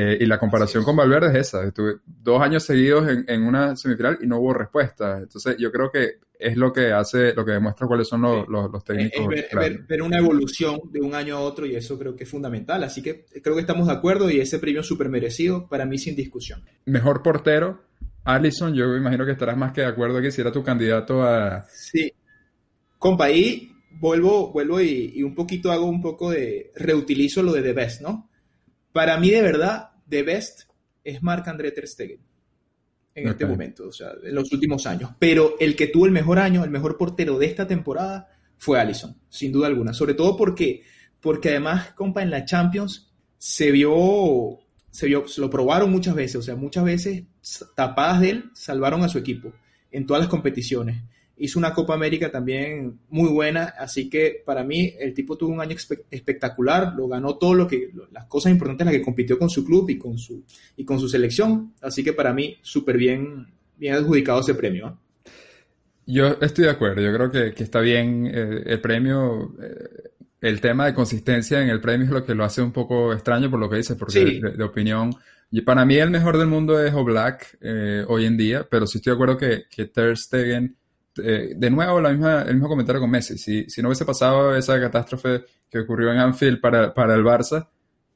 [0.01, 1.64] Eh, y la comparación con Valverde es esa.
[1.64, 5.18] Estuve dos años seguidos en, en una semifinal y no hubo respuesta.
[5.18, 8.70] Entonces, yo creo que es lo que hace, lo que demuestra cuáles son los, los,
[8.70, 9.20] los técnicos.
[9.22, 12.22] es ver, ver- ver una evolución de un año a otro y eso creo que
[12.22, 12.84] es fundamental.
[12.84, 16.14] Así que creo que estamos de acuerdo y ese premio súper merecido para mí sin
[16.14, 16.62] discusión.
[16.84, 17.82] Mejor portero,
[18.22, 21.24] Allison, yo me imagino que estarás más que de acuerdo que si era tu candidato
[21.24, 21.66] a...
[21.74, 22.12] Sí.
[22.99, 27.62] Compa, ahí vuelvo, vuelvo y, y un poquito hago un poco de reutilizo lo de
[27.62, 28.27] The Best, ¿no?
[28.99, 30.62] Para mí, de verdad, The Best
[31.05, 32.18] es Marc-André Ter Stegen
[33.14, 35.12] en este momento, o sea, en los últimos años.
[35.20, 39.16] Pero el que tuvo el mejor año, el mejor portero de esta temporada fue Allison,
[39.28, 39.92] sin duda alguna.
[39.92, 40.82] Sobre todo porque,
[41.20, 44.59] porque además, compa, en la Champions se vio,
[44.90, 47.22] se vio, se lo probaron muchas veces, o sea, muchas veces
[47.76, 49.53] tapadas de él salvaron a su equipo
[49.92, 51.05] en todas las competiciones.
[51.41, 55.61] Hizo una Copa América también muy buena, así que para mí el tipo tuvo un
[55.61, 59.05] año espe- espectacular, lo ganó todo lo que lo- las cosas importantes en las que
[59.05, 60.45] compitió con su club y con su
[60.76, 64.86] y con su selección, así que para mí súper bien bien adjudicado ese premio.
[64.86, 64.99] ¿no?
[66.07, 70.11] Yo estoy de acuerdo, yo creo que, que está bien eh, el premio, eh,
[70.41, 73.51] el tema de consistencia en el premio es lo que lo hace un poco extraño
[73.51, 74.41] por lo que dices, porque Sí.
[74.41, 75.14] de, de opinión,
[75.51, 78.99] y para mí el mejor del mundo es Oblak eh, hoy en día, pero sí
[78.99, 80.76] estoy de acuerdo que, que Ter Stegen,
[81.22, 84.54] eh, de nuevo la misma, el mismo comentario con Messi, si, si no hubiese pasado
[84.56, 87.68] esa catástrofe que ocurrió en Anfield para, para el Barça,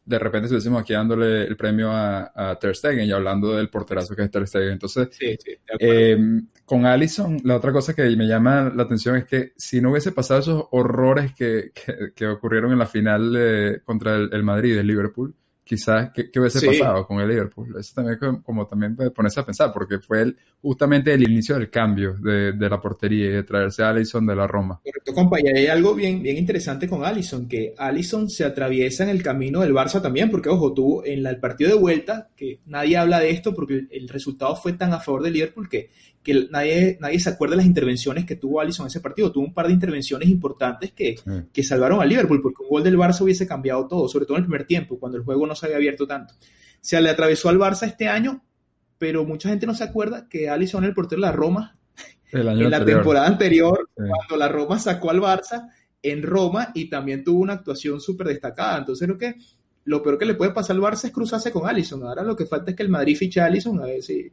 [0.05, 4.17] de repente estuviésemos aquí dándole el premio a, a Ter Stegen y hablando del porterazo
[4.17, 5.09] que es Ter Stegen, entonces...
[5.13, 5.53] Sí, sí.
[5.79, 6.19] Eh,
[6.65, 10.11] con Allison, la otra cosa que me llama la atención es que si no hubiese
[10.13, 14.77] pasado esos horrores que, que- que ocurrieron en la final eh, contra el, el Madrid,
[14.79, 15.35] el Liverpool,
[15.73, 16.67] quizás, ¿qué, qué hubiese Sí.
[16.67, 17.75] pasado con el Liverpool?
[17.79, 21.71] Eso también como, como también ponerse a pensar, porque fue el- justamente el inicio del
[21.71, 24.79] cambio de, de la portería y de traerse a Allison de la Roma.
[24.85, 29.09] Correcto, compa, y hay algo bien, bien interesante con Allison, que Allison se atraviesa en
[29.09, 32.61] el camino del Barça también, porque ojo, tuvo en la- el partido de vuelta, que
[32.67, 35.89] nadie habla de esto porque el, el resultado fue tan a favor del Liverpool que,
[36.23, 39.33] que nadie, nadie se acuerda de las intervenciones que tuvo Allison en ese partido.
[39.33, 41.31] Tuvo un par de intervenciones importantes que, Sí.
[41.53, 44.45] que salvaron al Liverpool, porque un gol del Barça hubiese cambiado todo, sobre todo en
[44.45, 46.35] el primer tiempo, cuando el juego no se había abierto tanto.
[46.81, 48.43] Se le atravesó al Barça este año,
[48.99, 51.77] pero mucha gente no se acuerda que Allison el portero de la Roma
[52.33, 53.01] El año en la anterior.
[53.01, 54.03] temporada anterior, Sí.
[54.09, 55.71] cuando la Roma sacó al Barça
[56.03, 58.79] en Roma y también tuvo una actuación súper destacada.
[58.79, 59.35] Entonces creo que
[59.85, 62.03] lo peor que le puede pasar al Barça es cruzarse con Allison.
[62.05, 64.31] Ahora lo que falta es que el Madrid fiche a Allison a ver si,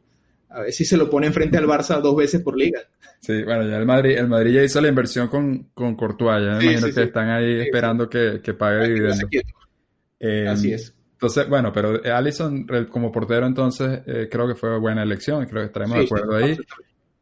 [0.50, 2.80] a ver si se lo pone enfrente al Barça dos veces por liga.
[3.20, 6.52] Sí, bueno, ya el Madrid, el Madrid ya hizo la inversión con, con Courtois, ya
[6.54, 7.06] me Sí, imagino sí, que sí.
[7.06, 9.28] están ahí esperando que, que pague dividendos.
[10.18, 10.94] Eh, Así es.
[11.12, 15.62] Entonces, bueno, pero Allison el- como portero entonces eh, creo que fue buena elección, creo
[15.62, 16.56] que estaremos de acuerdo ahí.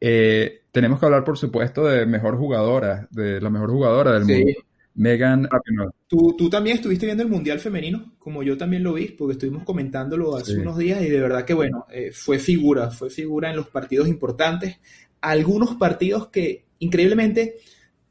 [0.01, 4.33] Eh, tenemos que hablar, por supuesto, de mejor jugadora, de la mejor jugadora del Sí.
[4.45, 4.61] mundo,
[4.99, 5.90] Megan Rapinoe.
[6.07, 9.64] Tú, tú también estuviste viendo el Mundial Femenino, como yo también lo vi, porque estuvimos
[9.64, 10.59] comentándolo hace Sí.
[10.59, 14.09] unos días y de verdad que bueno, eh, fue figura, fue figura en los partidos
[14.09, 14.78] importantes.
[15.20, 17.55] Algunos partidos que increíblemente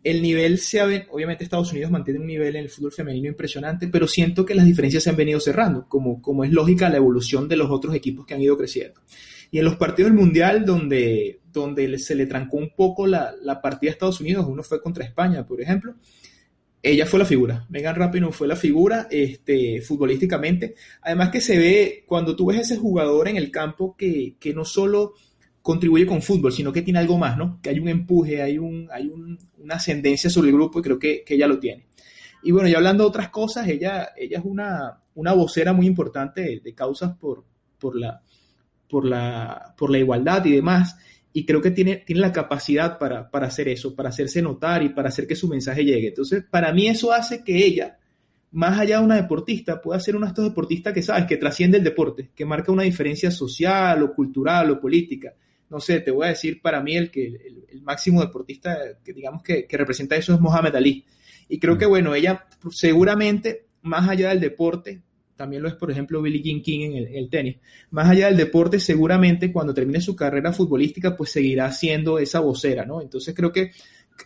[0.04, 3.28] el nivel se ha ven- obviamente Estados Unidos mantiene un nivel en el fútbol femenino
[3.28, 6.98] impresionante, pero siento que las diferencias se han venido cerrando, como, como es lógica la
[6.98, 9.02] evolución de los otros equipos que han ido creciendo.
[9.52, 13.62] Y en los partidos del Mundial, donde, donde se le trancó un poco la, la
[13.62, 15.96] partida a Estados Unidos, uno fue contra España, por ejemplo,
[16.82, 17.66] ella fue la figura.
[17.70, 20.76] Megan Rapinoe fue la figura este, futbolísticamente.
[21.02, 24.64] Además que se ve, cuando tú ves ese jugador en el campo que, que no
[24.64, 25.14] solo
[25.68, 27.60] contribuye con fútbol, sino que tiene algo más, ¿no?
[27.62, 29.12] Que hay un empuje, hay, un, hay
[29.58, 31.88] una ascendencia sobre el grupo y creo que, ella lo tiene.
[32.42, 36.62] Y bueno, ya hablando de otras cosas, ella, ella es una, una vocera muy importante
[36.64, 37.44] de, causas por,
[37.78, 38.22] por, la,
[38.88, 40.96] por, la, por la igualdad y demás.
[41.34, 44.90] Y creo que tiene, tiene la capacidad para, para hacer eso, para hacerse notar y
[44.90, 46.08] para hacer que su mensaje llegue.
[46.08, 47.98] Entonces, para mí eso hace que ella
[48.52, 51.78] más allá de una deportista, puede ser uno de estos deportistas que sabes, que trasciende
[51.78, 55.34] el deporte, que marca una diferencia social o cultural o política.
[55.70, 59.42] No sé, te voy a decir para mí el que el, máximo deportista que digamos
[59.44, 61.06] que, representa eso es Mohamed Ali.
[61.48, 61.90] Y creo que mm.
[61.90, 65.04] bueno, ella seguramente, más allá del deporte,
[65.38, 67.58] también lo es por ejemplo Billie Jean King en el, tenis,
[67.92, 72.86] más allá del deporte, seguramente cuando termine su carrera futbolística, pues seguirá siendo esa vocera,
[72.86, 73.02] ¿no?
[73.02, 73.72] Entonces creo que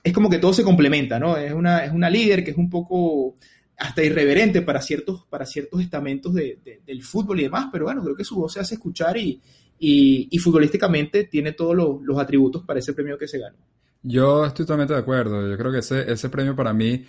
[0.03, 1.37] es como que todo se complementa, ¿no?
[1.37, 3.35] Es una, es una líder que es un poco
[3.77, 8.15] hasta irreverente para ciertos, para ciertos estamentos de, del fútbol y demás, pero bueno, creo
[8.15, 9.41] que su voz se hace escuchar y,
[9.79, 13.57] y, futbolísticamente tiene todos los, atributos para ese premio que se ganó.
[14.03, 17.03] Yo estoy totalmente de acuerdo, yo creo que ese, ese premio para mí,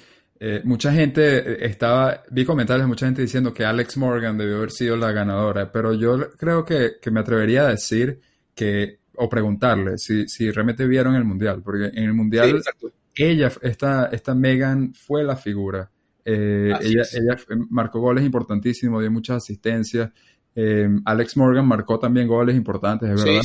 [0.45, 4.72] eh, mucha gente estaba, vi comentarios de mucha gente diciendo que Alex Morgan debió haber
[4.72, 8.18] sido la ganadora, pero yo creo que, que me atrevería a decir
[8.53, 12.61] que, o preguntarle si, si realmente vieron el Mundial, porque en el Mundial
[13.14, 15.88] ella, esta, esta Megan fue la figura.
[16.24, 17.36] Eh, ella, ella,
[17.70, 20.11] marcó goles importantísimos, dio muchas asistencias.
[20.57, 23.43] Eh, Alex Morgan marcó también goles importantes, es verdad.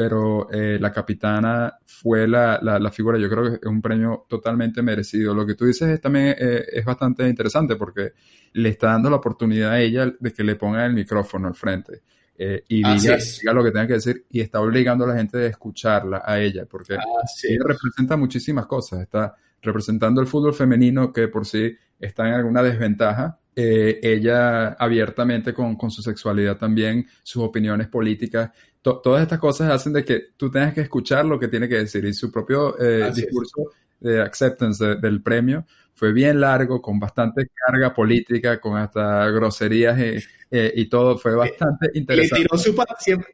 [0.00, 4.80] Pero eh, la capitana fue la, la, figura, yo creo que es un premio totalmente
[4.80, 5.34] merecido.
[5.34, 8.12] Lo que tú dices es, también es bastante interesante porque
[8.54, 12.00] le está dando la oportunidad a ella de que le ponga el micrófono al frente.
[12.38, 15.46] y diga, diga, lo que tenga que decir y está obligando a la gente a
[15.48, 19.02] escucharla a ella porque ella representa muchísimas cosas.
[19.02, 23.38] Está representando el fútbol femenino que por sí está en alguna desventaja.
[23.54, 28.50] Eh, ella abiertamente con, su sexualidad también, sus opiniones políticas,
[28.82, 32.04] todas estas cosas hacen de que tú tengas que escuchar lo que tiene que decir
[32.04, 35.66] y su propio eh, discurso de acceptance del premio
[36.00, 41.34] fue bien largo, con bastante carga política, con hasta groserías eh, eh, y todo, fue
[41.34, 42.46] bastante interesante.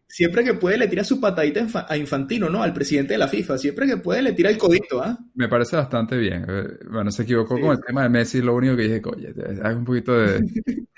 [0.08, 2.64] siempre, que puede le tira su patadita a Infantino, ¿no?
[2.64, 5.16] Al presidente de la FIFA, siempre que puede le tira el codito, ¿ah?
[5.36, 6.44] Me parece bastante bien.
[6.48, 9.32] Eh, bueno, se equivocó con el tema de Messi, lo único que dije, oye,
[9.62, 10.44] hay un poquito de,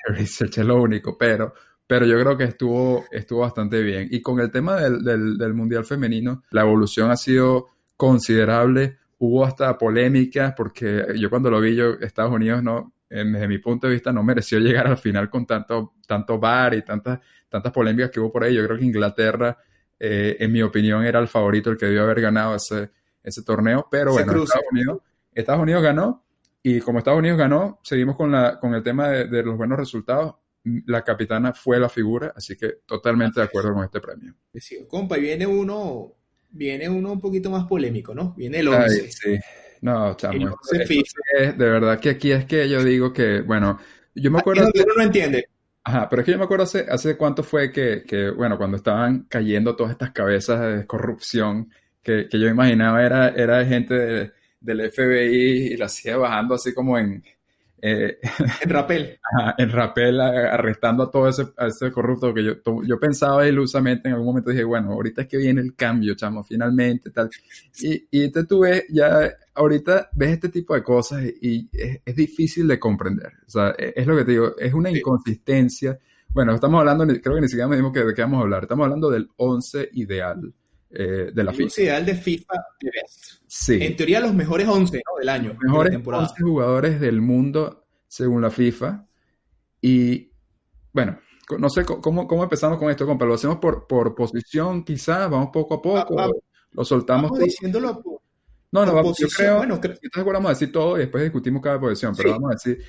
[0.06, 1.52] research, es lo único, pero
[1.88, 4.06] pero yo creo que estuvo, estuvo bastante bien.
[4.12, 5.02] Y con el tema del,
[5.36, 7.66] del Mundial Femenino, la evolución ha sido
[7.96, 13.58] considerable hubo hasta polémicas porque yo cuando lo vi yo, Estados Unidos no, desde mi
[13.58, 17.72] punto de vista no mereció llegar al final con tanto, tanto bar y tantas, tantas
[17.72, 18.54] polémicas que hubo por ahí.
[18.54, 19.58] Yo creo que Inglaterra,
[19.98, 22.90] eh, en mi opinión, era el favorito, el que debió haber ganado ese,
[23.22, 24.98] ese torneo, pero bueno, Estados Unidos,
[25.34, 26.24] Estados Unidos ganó
[26.62, 30.34] y como Estados Unidos ganó, seguimos con, la, con el tema de, los buenos resultados.
[30.86, 34.34] La capitana fue la figura, así que totalmente de acuerdo con este premio.
[34.54, 36.14] Sí, compa, y viene uno
[36.50, 38.34] viene uno un poquito más polémico, ¿no?
[38.34, 39.10] Viene el 11.
[39.10, 39.38] sí.
[39.80, 40.56] No, chamo.
[40.72, 43.78] de verdad que aquí es que yo digo que, bueno,
[44.14, 44.70] yo me acuerdo...
[44.74, 45.48] Uno no entiende.
[45.84, 48.76] Ajá, pero es que yo me acuerdo hace, hace cuánto fue que, que, bueno, cuando
[48.76, 51.70] estaban cayendo todas estas cabezas de corrupción,
[52.02, 56.98] que, que yo imaginaba era, era gente del FBI y la hacía bajando así como
[56.98, 57.22] en,
[57.80, 58.18] eh,
[58.62, 59.18] en rapel.
[59.56, 62.54] en rapel, arrestando a todo ese, ese corrupto que yo,
[62.84, 66.42] yo pensaba ilusamente en algún momento, dije, bueno, ahorita es que viene el cambio, chamo,
[66.42, 67.30] finalmente, tal.
[67.80, 72.66] Y, y te, tú ves, ya, ahorita ves este tipo de cosas y, es, difícil
[72.66, 73.32] de comprender.
[73.46, 75.98] O sea, e, es, lo que te digo, es una inconsistencia.
[76.28, 78.62] Bueno, estamos hablando, creo que ni siquiera me dijimos que, de qué vamos a hablar,
[78.64, 80.52] estamos hablando del 11 ideal.
[80.90, 81.74] Eh, de la FIFA.
[81.76, 82.54] El ideal de FIFA
[83.46, 83.78] Sí.
[83.80, 85.56] En teoría los mejores 11 del año.
[85.60, 89.06] Los mejores 11 jugadores del mundo según la FIFA.
[89.80, 90.30] Y
[90.92, 91.18] bueno,
[91.58, 93.24] no sé cómo, cómo empezamos con esto, compa.
[93.24, 96.30] Lo hacemos por, por posición, quizás, vamos poco a poco, ah, ah,
[96.72, 97.30] lo soltamos.
[97.30, 98.02] Vamos diciéndolo
[98.70, 99.80] no, no, vamos, yo creo, bueno,
[100.34, 102.84] vamos a decir todo y después discutimos cada posición, pero vamos a decir,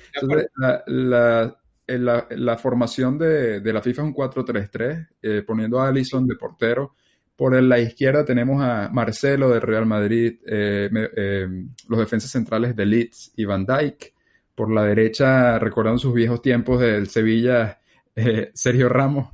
[0.56, 5.88] la, la, la, la, formación de, de, la FIFA es un 4-3-3, eh, poniendo a
[5.88, 6.96] Allison de portero,
[7.40, 11.48] por la izquierda tenemos a Marcelo de Real Madrid, eh, eh,
[11.88, 14.12] los defensas centrales de Leeds y Van Dijk.
[14.54, 17.80] Por la derecha, recordando sus viejos tiempos del Sevilla,
[18.14, 19.30] eh, Sergio Ramos.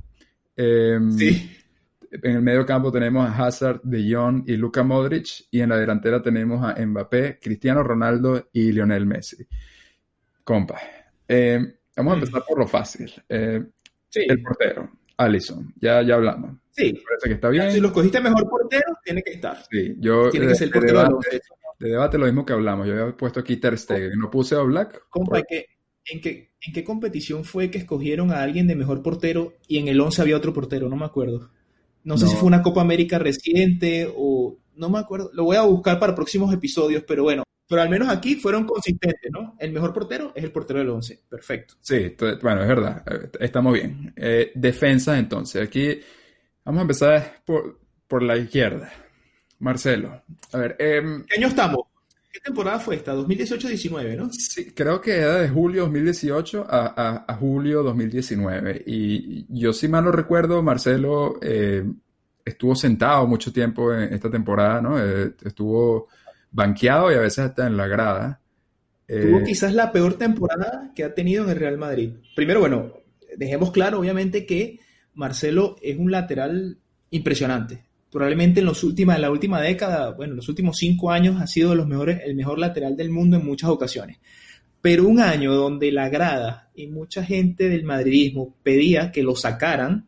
[0.55, 5.27] Em, en el medio campo tenemos a Hazard, De Jong y Luka Modric.
[5.51, 9.45] Y en la delantera tenemos a Mbappé, Cristiano Ronaldo y Lionel Messi.
[10.45, 10.79] Compa,
[11.27, 12.19] em, vamos a mm.
[12.19, 13.11] empezar por lo fácil.
[13.27, 16.66] El portero, Allison, ya, ya hablamos.
[16.77, 16.93] Sí.
[16.93, 17.71] Parece que está bien.
[17.71, 19.63] Si lo cogiste mejor portero, tiene que estar.
[19.69, 20.29] Sí, yo.
[20.29, 21.19] Tiene que ser el portero
[21.79, 22.87] de debate, lo mismo que hablamos.
[22.87, 24.17] Yo había puesto aquí Ter Stegen.
[24.19, 25.07] No puse a Black.
[25.09, 29.77] Compa, ¿en, qué, ¿en qué competición fue que escogieron a alguien de mejor portero y
[29.77, 30.89] en el 11 había otro portero?
[30.89, 31.49] No me acuerdo.
[32.03, 35.29] No, sé si fue una Copa América reciente o no me acuerdo.
[35.33, 39.29] Lo voy a buscar para próximos episodios, pero bueno, pero al menos aquí fueron consistentes,
[39.29, 39.55] ¿no?
[39.59, 41.23] El mejor portero es el portero del 11.
[41.27, 41.73] Perfecto.
[41.81, 43.03] Sí, bueno, es verdad.
[43.05, 44.13] Eh, estamos bien.
[44.15, 45.61] Eh, defensa, entonces.
[45.61, 45.99] Aquí
[46.67, 48.91] vamos a empezar por, por la izquierda.
[49.59, 50.21] Marcelo.
[50.51, 50.75] A ver.
[50.77, 51.79] Eh, ¿Qué año estamos?
[52.31, 53.15] ¿Qué temporada fue esta?
[53.15, 54.29] 2018-19, ¿no?
[54.31, 58.83] Sí, creo que era de julio 2018 a, a, julio 2019.
[58.85, 61.83] Y yo, si mal no recuerdo, Marcelo eh,
[62.45, 64.99] estuvo sentado mucho tiempo en esta temporada, ¿no?
[64.99, 66.09] estuvo
[66.51, 68.41] banqueado y a veces hasta en la grada.
[69.07, 72.11] Tuvo eh, quizás la peor temporada que ha tenido en el Real Madrid.
[72.35, 72.93] Primero, bueno,
[73.37, 74.79] dejemos claro, obviamente, que
[75.17, 76.77] Marcelo es un lateral
[77.09, 77.83] impresionante.
[78.11, 81.47] Probablemente en, los últimos, en la última década, bueno, en los últimos cinco años ha
[81.47, 84.17] sido los mejores, el mejor lateral del mundo en muchas ocasiones.
[84.81, 90.07] Pero un año donde la grada y mucha gente del madridismo pedía que lo sacaran,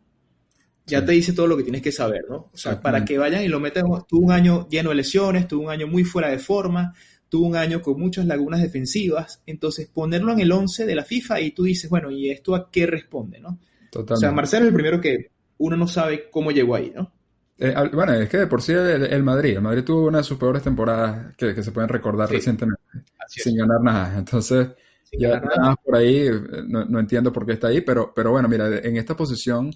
[0.86, 2.49] ya te dice todo lo que tienes que saber, ¿no?
[2.53, 5.64] O sea, para que vayan y lo metan, tuvo un año lleno de lesiones, tuvo
[5.64, 6.93] un año muy fuera de forma,
[7.30, 11.41] tuvo un año con muchas lagunas defensivas, entonces ponerlo en el 11 de la FIFA
[11.41, 13.60] y tú dices, bueno, ¿y esto a qué responde, no?
[13.90, 14.14] Totalmente.
[14.14, 17.12] O sea, Marcelo es el primero que uno no sabe cómo llegó ahí, ¿no?
[17.58, 20.38] Eh, bueno, es que de por sí el, Madrid, el Madrid tuvo una de sus
[20.38, 22.82] peores temporadas que, se pueden recordar recientemente,
[23.28, 24.18] sin ganar nada.
[24.18, 24.70] Entonces,
[25.12, 25.76] ya nada.
[25.76, 28.96] por ahí, eh, no, no, entiendo por qué está ahí, pero, pero bueno, mira, en
[28.96, 29.72] esta posición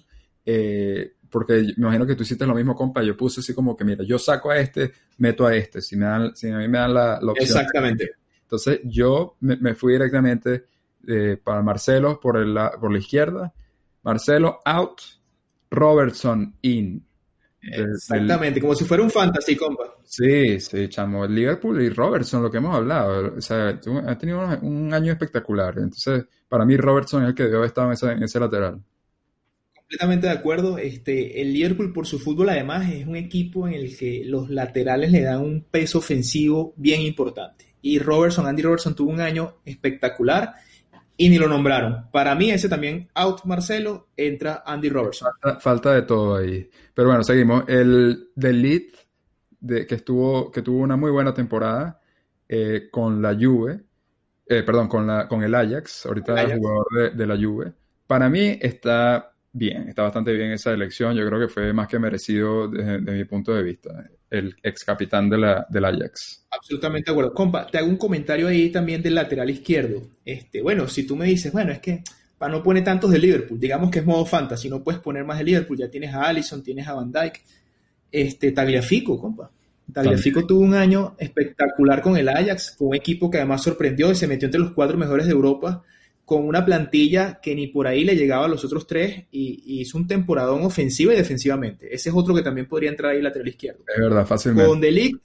[0.46, 3.02] eh, porque me imagino que tú hiciste lo mismo, compa.
[3.02, 5.80] Yo puse así como que, mira, yo saco a este, meto a este.
[5.80, 7.36] Si, me dan, si a mí me dan la, opción.
[7.40, 8.10] Exactamente.
[8.42, 10.66] Entonces, yo me, fui directamente
[11.08, 13.52] eh, para Marcelo por, el, por la izquierda.
[14.04, 15.00] Marcelo out,
[15.70, 17.04] Robertson in.
[17.60, 19.96] Exactamente, como si fuera un fantasy, compa.
[20.04, 21.26] Sí, sí, chamo.
[21.26, 23.34] Liverpool y Robertson, lo que hemos hablado.
[23.36, 25.74] O sea, ha tenido un, año espectacular.
[25.78, 28.82] Entonces, para mí, Robertson es el que debe haber estado en ese lateral
[29.84, 30.78] completamente de acuerdo.
[30.78, 35.10] Este, el Liverpool por su fútbol además es un equipo en el que los laterales
[35.12, 37.74] le dan un peso ofensivo bien importante.
[37.82, 40.54] Y Robertson, Andy Robertson tuvo un año espectacular
[41.16, 42.10] y ni lo nombraron.
[42.12, 45.30] Para mí ese también out Marcelo, entra Andy Robertson.
[45.60, 46.68] Falta, de todo ahí.
[46.92, 47.64] Pero bueno, seguimos.
[47.68, 49.06] El de Leeds,
[49.60, 52.00] de, que, estuvo, que tuvo una muy buena temporada
[52.48, 53.80] eh, con la Juve,
[54.46, 57.72] eh, perdón, con, la, con el Ajax, ahorita es jugador de, de la Juve.
[58.06, 61.14] Para mí está bien, está bastante bien esa elección.
[61.14, 65.28] Yo creo que fue más que merecido desde, mi punto de vista, el ex capitán
[65.28, 66.46] de la, del Ajax.
[66.50, 67.34] Absolutamente de acuerdo.
[67.34, 70.02] Compa, te hago un comentario ahí también del lateral izquierdo.
[70.24, 72.02] Este, bueno, si tú me dices, bueno, es que
[72.36, 75.38] para no poner tantos de Liverpool, digamos que es modo fantasy, no puedes poner más
[75.38, 77.42] de Liverpool, ya tienes a Allison, tienes a Van Dyke,
[78.10, 79.50] este, Tagliafico, compa.
[79.92, 84.14] Tagliafico tuvo un año espectacular con el Ajax, con un equipo que además sorprendió y
[84.14, 85.84] se metió entre los cuatro mejores de Europa
[86.24, 89.98] con una plantilla que ni por ahí le llegaba a los otros tres y, hizo
[89.98, 91.94] un temporadón ofensiva y defensivamente.
[91.94, 93.84] Ese es otro que también podría entrar ahí lateral izquierdo.
[93.94, 94.68] Es verdad, fácilmente.
[94.68, 95.20] Con Delic,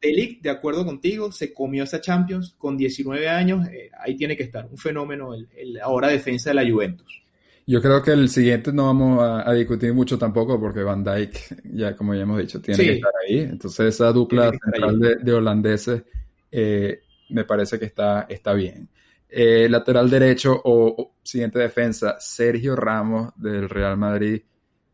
[0.00, 4.42] Delic, de acuerdo contigo, se comió esa Champions con 19 años, eh, ahí tiene que
[4.42, 7.22] estar, un fenómeno el, ahora defensa de la Juventus.
[7.64, 11.94] Yo creo que el siguiente no vamos a, discutir mucho tampoco porque Van Dijk, ya
[11.94, 13.38] como ya hemos dicho, tiene que estar ahí.
[13.38, 16.02] Entonces esa dupla central de, holandeses
[16.50, 18.88] eh, me parece que está, está bien.
[19.34, 24.42] Eh, lateral derecho o, siguiente defensa, Sergio Ramos del Real Madrid.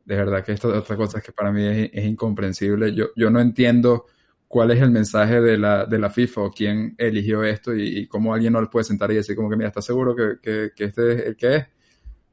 [0.04, 2.94] De verdad que esto es otra cosa que para mí es, incomprensible.
[2.94, 4.06] Yo, yo no entiendo
[4.46, 8.32] cuál es el mensaje de la, de la FIFA o quién eligió esto y, cómo
[8.32, 11.26] alguien no le puede sentar y decir como que, mira, ¿estás seguro que, este es
[11.26, 11.66] el que es?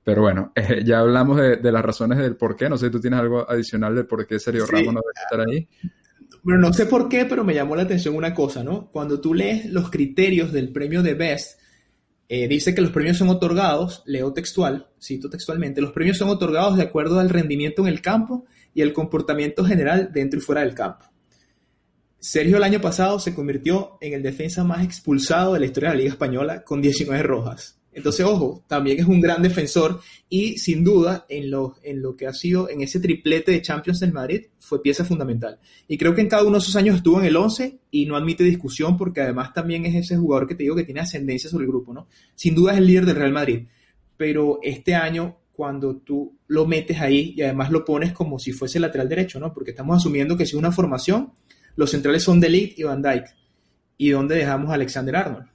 [0.03, 2.70] Pero bueno, eh, ya hablamos de, las razones del por qué.
[2.70, 5.39] No sé si tú tienes algo adicional de por qué Sergio Ramos no debe estar
[5.49, 5.68] ahí.
[6.43, 8.91] Bueno, no sé por qué, pero me llamó la atención una cosa, ¿no?
[8.91, 11.64] Cuando tú lees los criterios del premio de Best,
[12.28, 16.76] eh, dice que los premios son otorgados, leo textual, cito textualmente, los premios son otorgados
[16.78, 20.73] de acuerdo al rendimiento en el campo y el comportamiento general dentro y fuera del
[20.73, 21.05] campo.
[22.19, 25.95] Sergio el año pasado se convirtió en el defensa más expulsado de la historia de
[25.95, 27.78] la Liga Española con 19 rojas.
[27.96, 32.28] Entonces, ojo, también es un gran defensor y sin duda en lo, en lo que
[32.28, 35.60] ha sido en ese triplete de Champions del Madrid fue pieza fundamental.
[35.88, 38.18] Y creo que en cada uno de esos años estuvo en el 11 y no
[38.18, 41.64] admite discusión porque además también es ese jugador que te digo que tiene ascendencia sobre
[41.64, 42.08] el grupo, ¿no?
[42.36, 43.66] Sin duda es el líder del Real Madrid.
[44.18, 48.78] Pero este año, cuando tú lo metes ahí y además lo pones como si fuese
[48.78, 49.54] lateral derecho, ¿no?
[49.54, 51.32] Porque estamos asumiendo que si es una formación,
[51.78, 53.24] los centrales son Ligt y Van Dijk.
[53.98, 55.55] ¿Y dónde dejamos a Alexander Arnold?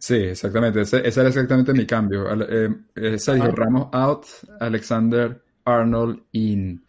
[0.00, 0.80] Sí, exactamente.
[0.80, 2.26] Ese, era exactamente mi cambio.
[2.32, 4.24] Eh, eh, Sergio Ramos out,
[4.58, 6.82] Alexander Arnold in.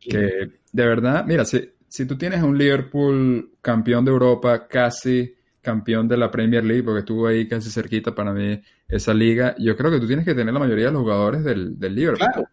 [0.00, 6.08] Que de verdad, mira, si, si tú tienes un Liverpool campeón de Europa, casi campeón
[6.08, 9.90] de la Premier League, porque estuvo ahí casi cerquita para mí esa liga, yo creo
[9.92, 12.46] que tú tienes que tener la mayoría de los jugadores del, del Liverpool.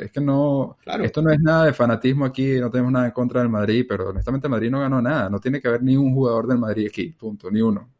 [0.00, 3.40] es que no, esto no es nada de fanatismo aquí, no tenemos nada en contra
[3.40, 6.46] del Madrid, pero honestamente Madrid no ganó nada, no tiene que haber ni un jugador
[6.46, 7.97] del Madrid aquí, punto, ni uno.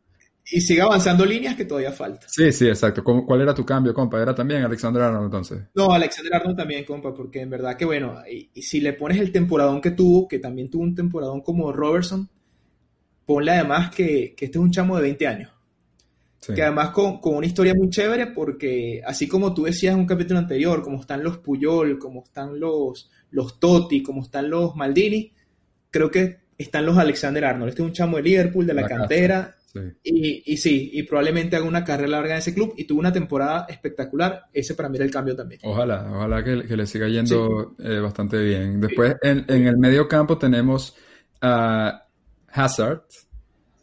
[0.50, 2.26] Y sigue avanzando líneas que todavía falta.
[2.28, 3.04] Sí, sí, exacto.
[3.04, 4.20] ¿Cuál era tu cambio, compa?
[4.20, 5.60] ¿Era también Alexander Arnold entonces?
[5.74, 9.30] No, Alexander Arnold también, compa, porque en verdad que bueno, y, si le pones el
[9.30, 12.28] temporadón que tuvo, que también tuvo un temporadón como Robertson,
[13.26, 15.52] ponle además que, que este es un chamo de 20 años.
[16.54, 20.06] Que además con, con, una historia muy chévere, porque así como tú decías en un
[20.06, 25.32] capítulo anterior, como están los Puyol, como están los, los Totti, como están los Maldini,
[25.90, 27.70] creo que están los Alexander Arnold.
[27.70, 29.57] Este es un chamo de Liverpool, de la, cantera.
[30.02, 33.12] Y, y, sí, y probablemente haga una carrera larga en ese club y tuvo una
[33.12, 34.44] temporada espectacular.
[34.52, 35.60] Ese para mí era el cambio también.
[35.64, 38.80] Ojalá, ojalá que, que le siga yendo eh, bastante bien.
[38.80, 40.96] Después en, en, el medio campo tenemos
[41.40, 42.06] a
[42.48, 43.02] Hazard,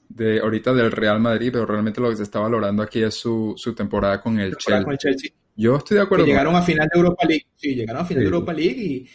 [0.09, 3.53] de ahorita del Real Madrid, pero realmente lo que se está valorando aquí es su,
[3.57, 5.31] su temporada con el, Chelsea.
[5.55, 6.25] Yo estoy de acuerdo.
[6.25, 7.45] llegaron a final de Europa League.
[7.55, 9.07] Sí, llegaron a final de Europa League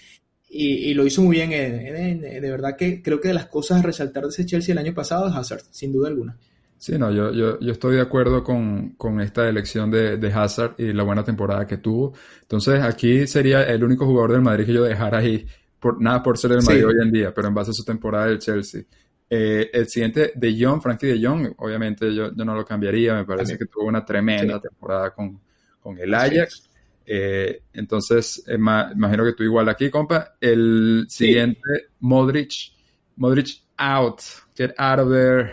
[0.48, 1.50] y, y, lo hizo muy bien.
[1.50, 4.94] de verdad que creo que de las cosas a resaltar de ese Chelsea el año
[4.94, 6.38] pasado es Hazard, sin duda alguna.
[6.80, 10.76] Sí, no, yo, yo, yo estoy de acuerdo con, con esta elección de, de, Hazard
[10.78, 12.14] y la buena temporada que tuvo.
[12.40, 15.46] Entonces, aquí sería el único jugador del Madrid que yo dejara ahí,
[15.78, 18.28] por, nada por ser el Madrid hoy en día, pero en base a su temporada
[18.28, 18.80] del Chelsea.
[19.28, 23.26] Eh, el siguiente, De Jong, Frankie De Jong, obviamente yo, yo no lo cambiaría, me
[23.26, 25.38] parece que tuvo una tremenda temporada con,
[25.82, 26.66] con el Ajax.
[27.04, 30.34] Eh, entonces, eh, imagino que tú igual aquí, compa.
[30.40, 31.60] El siguiente,
[31.98, 32.72] Modric.
[33.16, 34.22] Modric out.
[34.56, 35.52] Get out of there.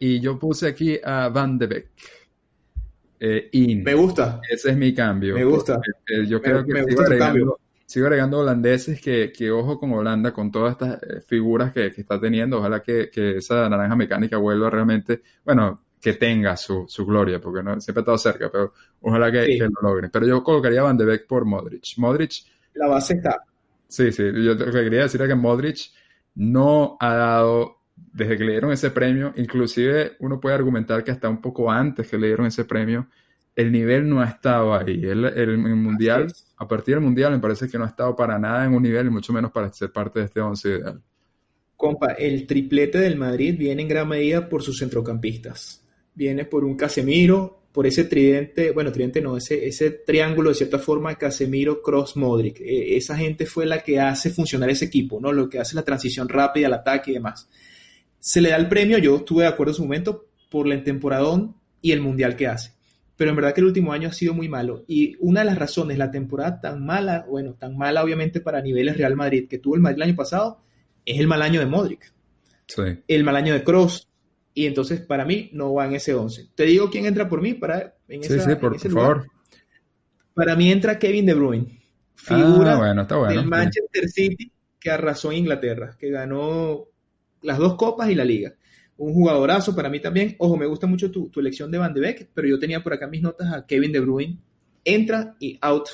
[0.00, 1.88] Y yo puse aquí a Van de Beek.
[3.52, 3.82] in.
[3.82, 4.40] Me gusta.
[4.48, 5.34] Ese es mi cambio.
[5.34, 5.80] Me gusta.
[6.26, 10.52] yo creo que me gusta cambio sigo agregando holandeses que, que, ojo con Holanda, con
[10.52, 12.58] todas estas eh, figuras que, que está teniendo.
[12.58, 17.62] Ojalá que, que, esa naranja mecánica vuelva realmente, bueno, que tenga su, su gloria, porque
[17.62, 20.10] no siempre ha estado cerca, pero ojalá que, lo logre.
[20.10, 21.96] Pero yo colocaría a Van de Beek por Modric.
[21.96, 22.32] Modric.
[22.74, 23.42] La base está.
[23.88, 24.22] Sí, sí.
[24.22, 25.90] Yo lo que quería decir es que Modric
[26.34, 27.77] no ha dado,
[28.18, 32.08] desde que le dieron ese premio, inclusive uno puede argumentar que hasta un poco antes
[32.08, 33.06] que le dieron ese premio,
[33.54, 35.00] el nivel no ha estado ahí.
[35.04, 38.64] El, el, mundial, a partir del mundial, me parece que no ha estado para nada
[38.64, 41.00] en un nivel, y mucho menos para ser parte de este once ideal.
[41.76, 45.84] Compa, el triplete del Madrid viene en gran medida por sus centrocampistas.
[46.12, 50.80] Viene por un Casemiro, por ese tridente, bueno, tridente no, ese, ese triángulo de cierta
[50.80, 52.60] forma, Casemiro, Cross, Modric.
[52.60, 55.32] E, esa gente fue la que hace funcionar ese equipo, ¿no?
[55.32, 57.48] Lo que hace la transición rápida al ataque y demás.
[58.18, 61.56] Se le da el premio, yo estuve de acuerdo en su momento, por el temporadón
[61.80, 62.78] y el mundial que hace
[63.18, 64.84] pero en verdad que el último año ha sido muy malo.
[64.86, 68.96] Y una de las razones, la temporada tan mala, bueno, tan mala obviamente para niveles
[68.96, 70.60] Real Madrid que tuvo el Madrid el año pasado,
[71.04, 72.12] es el mal año de Modric.
[72.68, 72.82] Sí.
[73.08, 74.08] El mal año de Cross.
[74.54, 76.50] Y entonces para mí no va en ese 11.
[76.54, 79.26] Te digo quién entra por mí para en, sí, sí, por, favor.
[80.32, 81.80] Para mí entra Kevin De Bruyne.
[82.14, 86.84] Figura ah, bueno, está bueno, del Manchester City que arrasó en Inglaterra, que ganó
[87.42, 88.54] las dos copas y la liga
[88.98, 90.34] un jugadorazo para mí también.
[90.38, 93.06] Ojo, me gusta mucho tu, elección de Van de Beek, pero yo tenía por acá
[93.06, 94.38] mis notas a Kevin De Bruyne.
[94.84, 95.88] Entra y out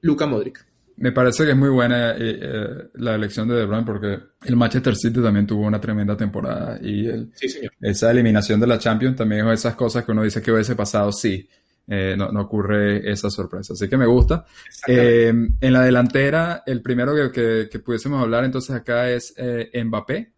[0.00, 0.66] Luca Modric.
[0.96, 4.56] Me parece que es muy buena eh, eh, la elección de De Bruyne porque el
[4.56, 7.06] Manchester City también tuvo una tremenda temporada y
[7.80, 11.12] esa eliminación de la Champions también es esas cosas que uno dice que hubiese pasado,
[11.12, 11.48] sí.
[11.90, 13.72] Eh, no, ocurre esa sorpresa.
[13.72, 14.44] Así que me gusta.
[14.86, 19.34] en la delantera, el primero que, que, pudiésemos hablar entonces acá es
[19.72, 20.37] Mbappé.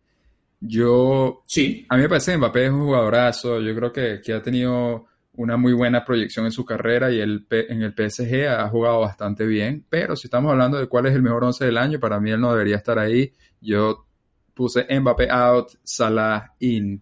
[0.60, 1.86] Yo, sí.
[1.88, 3.60] a mí me parece que Mbappé es un jugadorazo.
[3.60, 7.46] Yo creo que, que ha tenido una muy buena proyección en su carrera y el,
[7.50, 9.86] en el PSG ha jugado bastante bien.
[9.88, 12.40] Pero si estamos hablando de cuál es el mejor once del año, para mí él
[12.40, 13.32] no debería estar ahí.
[13.60, 14.06] Yo
[14.52, 17.00] puse Mbappé out, Salah in.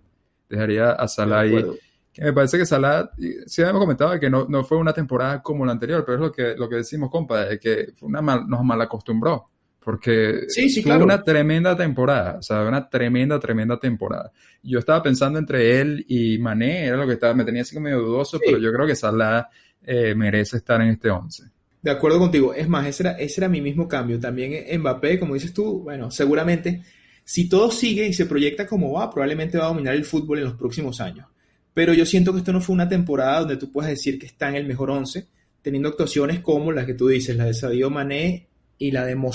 [0.48, 1.64] Dejaría a Salah ahí.
[2.12, 3.10] Que me parece que Salah,
[3.46, 6.32] sí habíamos comentado que no, no, fue una temporada como la anterior, pero es lo
[6.32, 9.46] que, lo que decimos, compa, de que una nos mal acostumbró
[9.88, 14.30] porque sí, una tremenda temporada, o sea, una tremenda, tremenda temporada.
[14.62, 17.84] Yo estaba pensando entre él y Mané, era lo que estaba, me tenía así como
[17.84, 19.48] medio dudoso, pero yo creo que Salah
[19.82, 21.44] eh, merece estar en este 11.
[21.80, 24.20] De acuerdo contigo, es más, ese era, ese era mi mismo cambio.
[24.20, 26.82] También Mbappé, como dices tú, bueno, seguramente,
[27.24, 30.44] si todo sigue y se proyecta como va, probablemente va a dominar el fútbol en
[30.44, 31.28] los próximos años.
[31.72, 34.50] Pero yo siento que esto no fue una temporada donde tú puedas decir que está
[34.50, 35.28] en el mejor 11,
[35.62, 38.48] teniendo actuaciones como las que tú dices, la de Sadio Mané
[38.78, 39.32] y la de Mo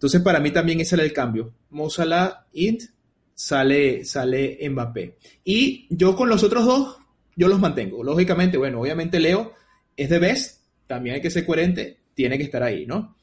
[0.00, 1.52] entonces, para mí también ese era el cambio.
[1.68, 2.84] Mo Salah, Int,
[3.34, 5.18] sale, sale Mbappé.
[5.44, 6.96] Y yo con los otros dos,
[7.36, 8.02] yo los mantengo.
[8.02, 9.52] Lógicamente, bueno, obviamente Leo
[9.94, 13.18] es de best, también hay que ser coherente, tiene que estar ahí, ¿no?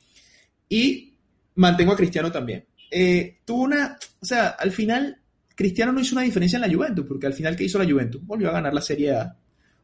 [0.69, 1.15] Y
[1.55, 2.67] mantengo a Cristiano también.
[2.91, 5.19] Eh, tuvo una, o sea, al final
[5.55, 8.23] Cristiano no hizo una diferencia en la Juventus, porque al final, ¿qué hizo la Juventus?
[8.23, 9.35] Volvió a ganar la Serie A.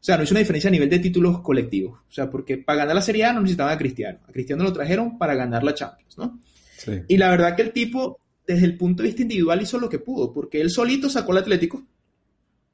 [0.03, 2.01] O sea, no hizo una diferencia a nivel de títulos colectivos.
[2.09, 4.19] O sea, porque para ganar la Serie A no necesitaban a Cristiano.
[4.27, 6.41] A Cristiano lo trajeron para ganar la Champions, ¿no?
[6.77, 6.91] Sí.
[7.07, 9.99] Y la verdad que el tipo, desde el punto de vista individual, hizo lo que
[9.99, 11.87] pudo, porque él solito sacó el Atlético.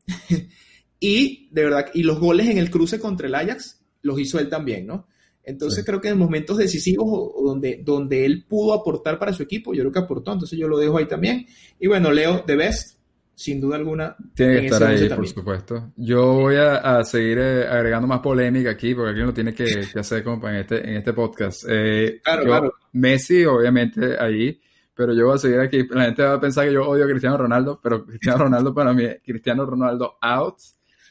[1.00, 4.50] y de verdad, y los goles en el cruce contra el Ajax los hizo él
[4.50, 5.06] también, ¿no?
[5.44, 9.84] Entonces creo que en momentos decisivos donde, donde él pudo aportar para su equipo, yo
[9.84, 11.46] creo que aportó, entonces yo lo dejo ahí también.
[11.80, 12.99] Y bueno, Leo, The Best,
[13.40, 14.18] sin duda alguna.
[14.34, 15.94] Tiene que estar ahí, por supuesto.
[15.96, 20.26] Yo voy a, seguir eh, agregando más polémica aquí, porque aquí lo tiene que, hacer,
[20.26, 21.64] compa, en este, en este podcast.
[21.70, 22.74] Eh, claro, claro.
[22.92, 24.60] Messi, obviamente, ahí,
[24.94, 25.88] pero yo voy a seguir aquí.
[25.90, 28.92] La gente va a pensar que yo odio a Cristiano Ronaldo, pero Cristiano Ronaldo para
[28.92, 30.58] mí es Cristiano Ronaldo out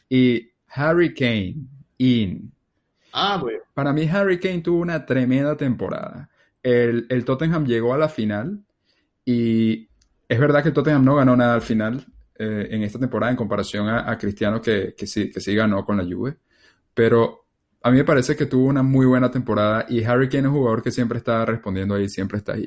[0.07, 1.55] y Harry Kane
[1.97, 2.51] in.
[3.11, 3.61] Ah, bueno.
[3.73, 6.29] Para mí, Harry Kane tuvo una tremenda temporada.
[6.61, 8.63] El, el Tottenham llegó a la final
[9.25, 9.89] y
[10.27, 12.05] es verdad que el Tottenham no ganó nada al final,
[12.41, 15.97] eh, en esta temporada en comparación a, Cristiano que, que, sí, que sí ganó con
[15.97, 16.37] la Juve.
[16.93, 17.47] Pero
[17.81, 20.53] a mí me parece que tuvo una muy buena temporada y Harry Kane es un
[20.53, 22.65] jugador que siempre está respondiendo ahí, siempre está ahí.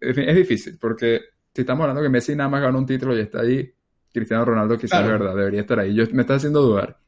[0.00, 1.20] Es, difícil porque
[1.54, 3.70] si estamos hablando que Messi nada más ganó un título y está ahí,
[4.10, 5.94] Cristiano Ronaldo quizás es verdad, debería estar ahí.
[5.94, 6.98] Yo, me está haciendo dudar.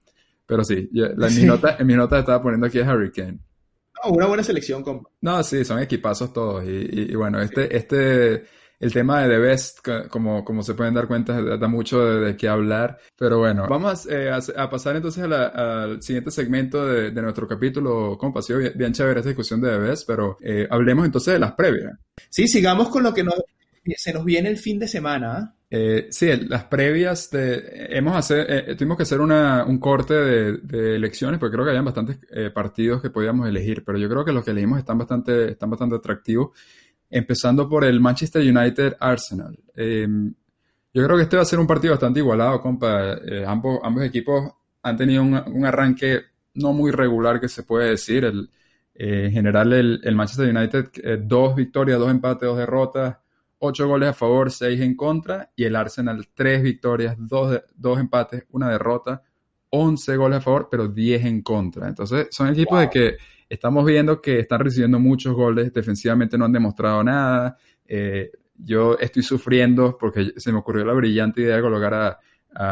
[0.46, 3.38] Pero sí, en, mi nota, en mi nota estaba poniendo aquí a Harry Kane.
[4.10, 5.08] una buena selección, compa.
[5.22, 6.64] No, sí, son equipazos todos.
[6.66, 8.44] Y, y bueno, este, este
[8.80, 12.48] el tema de The Best, como, como se pueden dar cuenta, da mucho de, qué
[12.48, 12.98] hablar.
[13.16, 18.18] Pero bueno, vamos eh, a, pasar entonces al siguiente segmento de, nuestro capítulo.
[18.18, 21.40] Compa, ha sido bien, chévere esta discusión de The Best, pero eh, hablemos entonces de
[21.40, 21.92] las previas.
[22.28, 23.34] Sí, sigamos con lo que nos,
[23.96, 25.36] se nos viene el fin de semana.
[25.36, 25.54] ¿ah?
[25.70, 31.54] Eh, sí, las previas de, hemos hacer, tuvimos que hacer un corte de, elecciones porque
[31.54, 32.18] creo que habían bastantes
[32.52, 35.96] partidos que podíamos elegir, pero yo creo que los que elegimos están bastante, están bastante
[35.96, 36.50] atractivos
[37.14, 39.56] empezando por el Manchester United Arsenal.
[39.76, 40.34] Em,
[40.92, 43.14] yo creo que este va a ser un partido bastante igualado, compa.
[43.24, 44.50] Eh, ambos, ambos equipos
[44.82, 46.22] han tenido un, arranque
[46.54, 48.24] no muy regular, que se puede decir.
[48.24, 48.50] El,
[48.96, 53.16] eh, en general, el, Manchester United, eh, dos victorias, dos empates, dos derrotas,
[53.60, 55.52] ocho goles a favor, seis en contra.
[55.54, 59.22] Y el Arsenal, tres victorias, dos, dos empates, una derrota,
[59.70, 61.86] once goles a favor, pero diez en contra.
[61.86, 63.16] Entonces, son equipos de que
[63.54, 67.56] estamos viendo que están recibiendo muchos goles, defensivamente no han demostrado nada.
[67.86, 72.18] Eh, yo estoy sufriendo porque se me ocurrió la brillante idea de colocar a,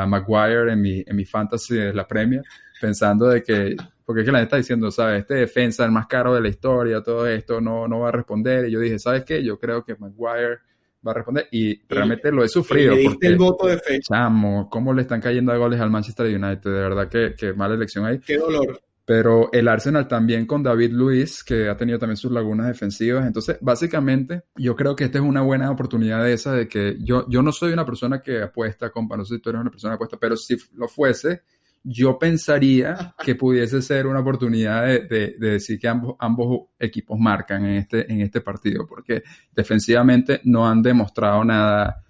[0.07, 2.43] Maguire en mi, en mi fantasy de la Premier,
[2.81, 3.75] pensando de que,
[4.05, 5.23] porque es que la gente está diciendo, ¿sabes?
[5.23, 8.69] Este defensa, el más caro de la historia, todo esto no, no va a responder.
[8.69, 9.43] Y yo dije, ¿sabes qué?
[9.43, 10.59] Yo creo que Maguire
[11.05, 12.95] va a responder y realmente lo he sufrido.
[13.05, 13.99] porque, el voto de fe.
[13.99, 16.63] Chamo, ¿cómo le están cayendo a goles al Manchester United?
[16.63, 18.21] De verdad que, que mala elección ahí.
[18.21, 18.81] Qué dolor.
[19.05, 23.27] Pero el Arsenal también con David Luis, que ha tenido también sus lagunas defensivas.
[23.27, 27.29] Entonces, básicamente, yo creo que esta es una buena oportunidad de esa, de que yo,
[27.29, 29.93] yo no soy una persona que apuesta, compa, no sé si tú eres una persona
[29.93, 31.43] que apuesta, pero si lo fuese,
[31.85, 37.73] yo pensaría que pudiese ser una oportunidad de, decir que ambos, ambos equipos marcan en
[37.73, 42.05] este, en este partido, porque defensivamente no han demostrado nada,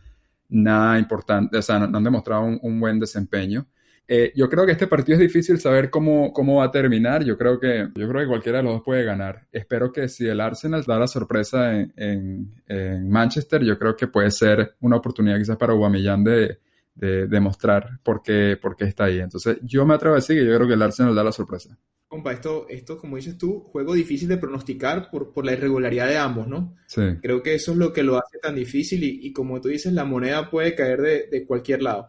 [0.51, 3.66] nada importante, o sea, no, han demostrado un buen desempeño.
[4.09, 7.24] Eh, yo creo que este partido es difícil saber cómo, cómo va a terminar.
[7.24, 9.46] Yo creo, que, yo creo que cualquiera de los dos puede ganar.
[9.53, 14.30] Espero que si el Arsenal da la sorpresa en, en, Manchester, yo creo que puede
[14.30, 16.59] ser una oportunidad quizás para Aubameyang de,
[16.94, 19.20] de demostrar por qué, por qué está ahí.
[19.20, 21.78] Entonces, yo me atrevo a decir que yo creo que el Arsenal da la sorpresa.
[22.09, 26.18] Compa, esto, esto, como dices tú, juego difícil de pronosticar por, por la irregularidad de
[26.18, 26.76] ambos, ¿no?
[26.86, 27.00] Sí.
[27.22, 29.94] Creo que eso es lo que lo hace tan difícil y, y como tú dices,
[29.94, 32.09] la moneda puede caer de, de cualquier lado.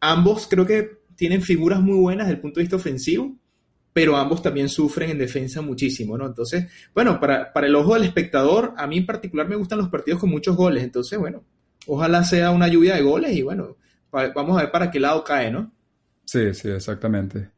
[0.00, 3.36] Ambos creo que tienen figuras muy buenas desde el punto de vista ofensivo,
[3.92, 6.26] pero ambos también sufren en defensa muchísimo, ¿no?
[6.26, 9.88] Entonces, bueno, para, para el ojo del espectador, a mí en particular me gustan los
[9.88, 11.44] partidos con muchos goles, entonces, bueno,
[11.86, 13.76] ojalá sea una lluvia de goles y bueno,
[14.10, 15.72] vamos a ver para qué lado cae, ¿no?
[16.24, 17.50] Sí, sí, exactamente.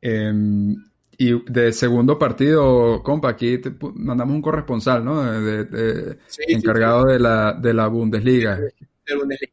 [0.00, 0.74] Em,
[1.16, 3.60] y de segundo partido, compa, aquí
[3.94, 5.22] mandamos un corresponsal, ¿no?
[5.22, 8.56] De, encargado De, la, de la Bundesliga.
[8.56, 8.72] De
[9.06, 9.52] la Bundesliga.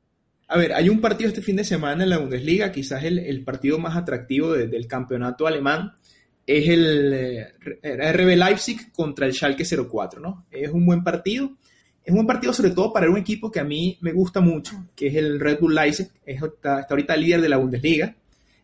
[0.51, 3.79] A ver, hay un partido este fin de semana en la Bundesliga, quizás el, partido
[3.79, 5.93] más atractivo del campeonato alemán,
[6.45, 10.45] es el eh, RB Leipzig contra el Schalke 04, ¿no?
[10.51, 11.51] Es un buen partido.
[12.03, 14.89] Es un buen partido sobre todo para un equipo que a mí me gusta mucho,
[14.93, 18.13] que es el Red Bull Leipzig, está, ahorita líder de la Bundesliga.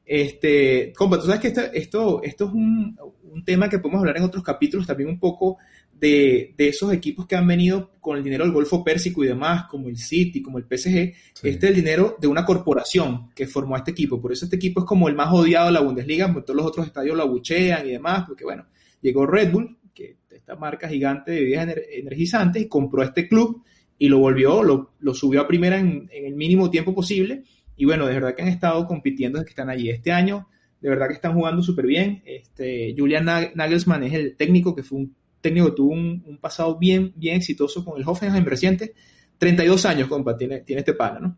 [0.05, 2.99] Este, compa, tú sabes que esto, esto, es un,
[3.31, 5.57] un, tema que podemos hablar en otros capítulos también un poco
[5.99, 9.89] de, esos equipos que han venido con el dinero del Golfo Pérsico y demás, como
[9.89, 13.79] el City, como el PSG, este es el dinero de una corporación que formó a
[13.79, 14.21] este equipo.
[14.21, 16.65] Por eso este equipo es como el más odiado de la Bundesliga, porque todos los
[16.67, 18.67] otros estadios lo abuchean y demás, porque bueno,
[19.01, 23.63] llegó Red Bull, que esta marca gigante de bebidas energizantes, y compró este club
[23.97, 27.43] y lo volvió, lo, subió a primera en, el mínimo tiempo posible.
[27.75, 29.89] Y bueno, de verdad que han estado compitiendo desde que están allí.
[29.89, 30.47] Este año,
[30.79, 32.21] de verdad que están jugando súper bien.
[32.25, 35.15] Este, Julian Nagelsmann es el técnico que fue un
[35.47, 38.93] técnico que tuvo un, pasado bien, bien exitoso con el Hoffenheim reciente.
[39.37, 41.37] 32 años, compa, tiene, tiene este pana, ¿no?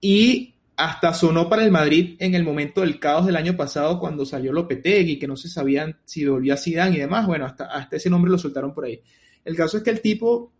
[0.00, 4.24] Y hasta sonó para el Madrid en el momento del caos del año pasado cuando
[4.24, 7.26] salió Lopetegui, que no se sabían si volvía Zidane y demás.
[7.26, 9.00] Bueno, hasta, hasta ese nombre lo soltaron por ahí.
[9.44, 10.52] El caso es que el tipo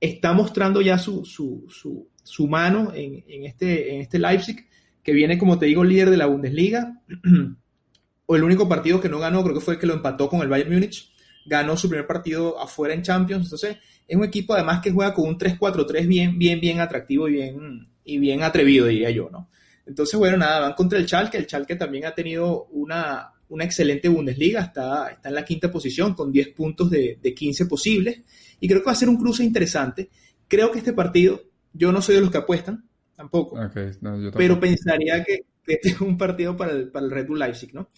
[0.00, 4.66] está mostrando ya su, su, su, su mano en, en, este, en este Leipzig,
[5.02, 7.02] que viene, como te digo, líder de la Bundesliga.
[8.26, 10.40] o el único partido que no ganó, creo que fue el que lo empató con
[10.40, 11.13] el Bayern Múnich.
[11.46, 13.44] Ganó su primer partido afuera en Champions.
[13.44, 13.76] Entonces,
[14.06, 17.88] es un equipo además que juega con un 3-4-3 bien, bien, bien atractivo y bien,
[18.04, 19.48] y bien atrevido, diría yo, ¿no?
[19.86, 21.36] Entonces, bueno, nada, van contra el Schalke.
[21.36, 26.14] El Schalke también ha tenido una, una excelente Bundesliga, está, está en la quinta posición
[26.14, 28.20] con 10 puntos de, de 15 posibles.
[28.60, 30.08] Y creo que va a ser un cruce interesante.
[30.48, 31.42] Creo que este partido,
[31.72, 33.58] yo no soy de los que apuestan, tampoco.
[34.36, 37.88] Pero pensaría que, este es un partido para el, para el Red Bull Leipzig, ¿no?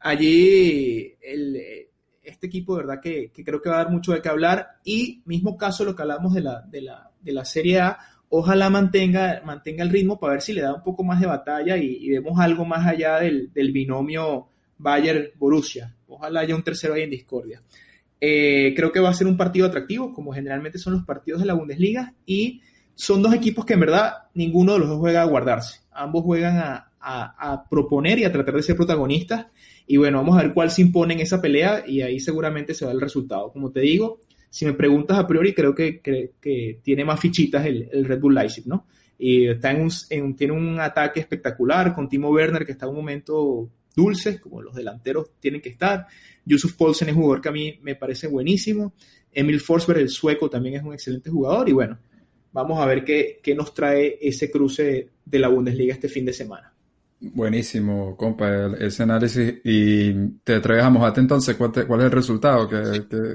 [0.00, 1.88] Allí el,
[2.22, 4.78] este equipo, de verdad, que, que, creo que va a dar mucho de qué hablar.
[4.84, 7.98] Y mismo caso lo que hablamos de la, de la, de la Serie A,
[8.34, 11.76] ojalá mantenga, mantenga el ritmo para ver si le da un poco más de batalla
[11.76, 14.48] y, vemos algo más allá del, binomio
[14.78, 15.94] Bayern-Borussia.
[16.08, 17.60] Ojalá haya un tercero ahí en discordia.
[18.18, 21.46] Eh, creo que va a ser un partido atractivo, como generalmente son los partidos de
[21.46, 22.62] la Bundesliga, y
[22.94, 25.80] son dos equipos que en verdad ninguno de los dos juega a guardarse.
[25.90, 26.88] Ambos juegan a,
[27.68, 29.46] proponer y a tratar de ser protagonistas.
[29.86, 32.84] Y bueno, vamos a ver cuál se impone en esa pelea y ahí seguramente se
[32.84, 33.52] va el resultado.
[33.52, 34.20] Como te digo,
[34.50, 38.66] si me preguntas a priori, creo que, que, tiene más fichitas el, Red Bull Leipzig,
[38.66, 38.86] ¿no?
[39.18, 42.96] Y está en un, tiene un ataque espectacular con Timo Werner, que está en un
[42.96, 46.06] momento dulce, como los delanteros tienen que estar.
[46.44, 48.94] Yusuf Poulsen es un jugador que a mí me parece buenísimo.
[49.32, 51.68] Emil Forsberg, el sueco, también es un excelente jugador.
[51.68, 51.98] Y bueno,
[52.52, 56.32] vamos a ver qué, qué nos trae ese cruce de la Bundesliga este fin de
[56.32, 56.71] semana.
[57.24, 59.60] Buenísimo, compa, ese análisis.
[59.64, 60.12] Y
[60.42, 62.82] te atreves a mojarte entonces, ¿cuál, es el resultado que,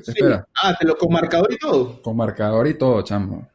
[0.06, 0.46] esperas?
[0.62, 2.02] Ah, te lo con marcador y todo.
[2.02, 3.48] Con marcador y todo, chamo.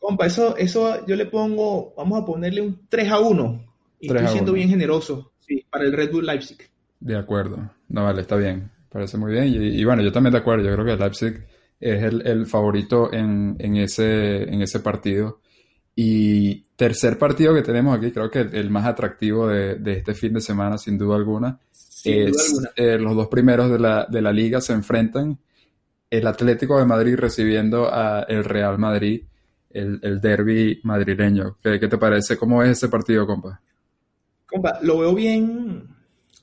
[0.00, 3.64] Compa, eso, eso yo le pongo, vamos a ponerle un 3 a 1.
[4.00, 6.58] Y estoy siendo bien generoso, sí, para el Red Bull Leipzig.
[6.98, 7.70] De acuerdo.
[7.88, 8.70] No, vale, está bien.
[8.90, 9.46] Parece muy bien.
[9.46, 10.64] Y, bueno, yo también de acuerdo.
[10.64, 11.46] Yo creo que el Leipzig
[11.78, 15.40] es el, favorito en, ese, en ese partido.
[15.94, 20.40] Y tercer partido que tenemos aquí, creo que el, más atractivo de, este fin de
[20.40, 21.58] semana, sin duda alguna,
[22.04, 25.38] es eh, los dos primeros de la, de la liga se enfrentan.
[26.08, 29.22] El Atlético de Madrid recibiendo a el Real Madrid,
[29.70, 31.56] el, el derby madrileño.
[31.62, 32.36] ¿Qué, ¿Qué, te parece?
[32.36, 33.60] ¿Cómo es ese partido, compa?
[34.46, 35.95] Compa, lo veo bien,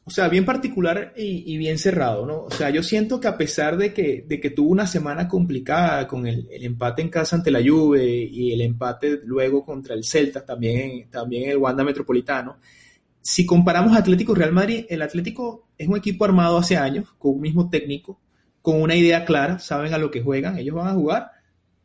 [0.06, 2.42] o sea, bien particular y, bien cerrado, ¿no?
[2.44, 6.08] O sea, yo siento que a pesar de que, de que tuvo una semana complicada
[6.08, 10.46] con el, empate en casa ante la Juve y el empate luego contra el Celta,
[10.46, 12.58] también, también el Wanda Metropolitano,
[13.22, 17.42] si comparamos Atlético Real Madrid, el Atlético es un equipo armado hace años, con un
[17.42, 18.20] mismo técnico,
[18.62, 21.32] con una idea clara, saben a lo que juegan, ellos van a jugar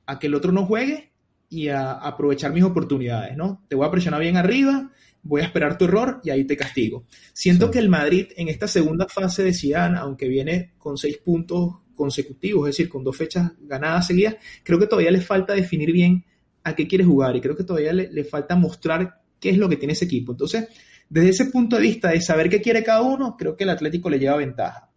[0.07, 1.13] a que el otro no juegue
[1.49, 3.65] y a aprovechar mis oportunidades, ¿no?
[3.69, 4.91] Te voy a presionar bien arriba,
[5.23, 7.05] voy a esperar tu error y ahí te castigo.
[7.33, 11.77] Siento que el Madrid en esta segunda fase de Zidane, aunque viene con seis puntos
[11.95, 16.25] consecutivos, es decir, con dos fechas ganadas seguidas, creo que todavía le falta definir bien
[16.65, 19.77] a qué quiere jugar y creo que todavía le, falta mostrar qué es lo que
[19.77, 20.33] tiene ese equipo.
[20.33, 20.69] Entonces,
[21.09, 24.09] desde ese punto de vista de saber qué quiere cada uno, creo que el Atlético
[24.11, 24.91] le lleva ventaja.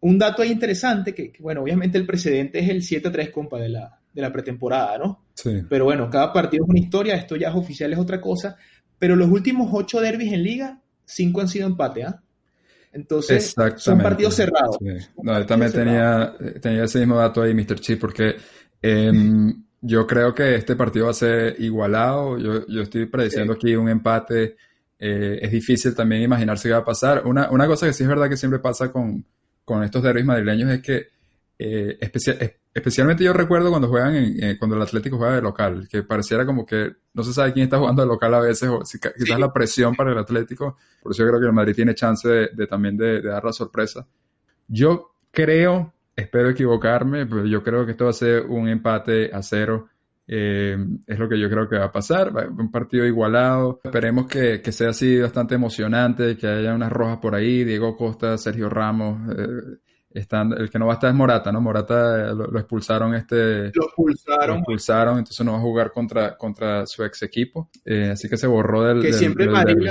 [0.00, 3.98] Un dato ahí interesante, que, bueno, obviamente el precedente es el 7-3, compa, de la,
[4.12, 5.26] de la pretemporada, ¿no?
[5.34, 5.62] Sí.
[5.68, 8.56] Pero bueno, cada partido es una historia, esto ya es oficial, es otra cosa,
[8.98, 12.20] pero los últimos ocho derbis en liga, cinco han sido empate, ¿ah?
[12.92, 14.78] Entonces, son partidos cerrados.
[15.22, 17.78] No, yo también tenía, tenía ese mismo dato ahí, Mr.
[17.78, 18.36] Chip, porque
[18.80, 22.38] em, yo creo que este partido va a ser igualado.
[22.38, 24.56] Yo, yo estoy prediciendo aquí un empate.
[24.98, 27.26] Eh, es difícil también imaginarse qué va a pasar.
[27.26, 29.26] Una, una, cosa que sí es verdad que siempre pasa con,
[29.62, 31.08] con estos derbis madrileños es que
[31.58, 31.98] eh,
[32.76, 36.44] especialmente yo recuerdo cuando juegan en, eh, cuando el Atlético juega de local, que pareciera
[36.44, 39.40] como que no se sabe quién está jugando de local a veces, o si, quizás
[39.40, 42.66] la presión para el Atlético, por eso yo creo que el Madrid tiene chance de,
[42.66, 44.06] también de, dar la sorpresa.
[44.68, 49.42] Yo creo, espero equivocarme, pero yo creo que esto va a ser un empate a
[49.42, 49.88] cero.
[50.28, 50.76] Eh,
[51.06, 52.30] es lo que yo creo que va a pasar.
[52.50, 53.80] Un partido igualado.
[53.84, 57.64] Esperemos que, que, sea así bastante emocionante, que haya unas rojas por ahí.
[57.64, 59.18] Diego Costa, Sergio Ramos,
[60.16, 61.60] el que no va a estar es Morata, ¿no?
[61.60, 63.70] Morata eh, lo, expulsaron este...
[63.74, 64.48] Lo expulsaron.
[64.48, 67.70] Lo expulsaron, entonces no va a jugar contra, contra su ex equipo.
[67.84, 69.02] Eh, así que se borró del...
[69.02, 69.88] Que siempre Madrid,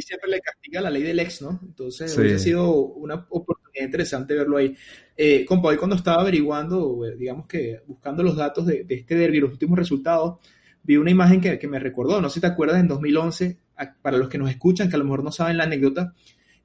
[0.00, 1.60] siempre le castiga la ley del ex, ¿no?
[1.62, 4.76] Entonces ha sido una oportunidad interesante verlo ahí.
[5.16, 9.40] Eh, compa, hoy cuando estaba averiguando, eh, digamos que buscando los datos de, este derby,
[9.40, 10.40] los últimos resultados,
[10.82, 13.58] vi una imagen que, que, me recordó, no sé si te acuerdas, en 2011,
[14.00, 16.14] para los que nos escuchan, que a lo mejor no saben la anécdota,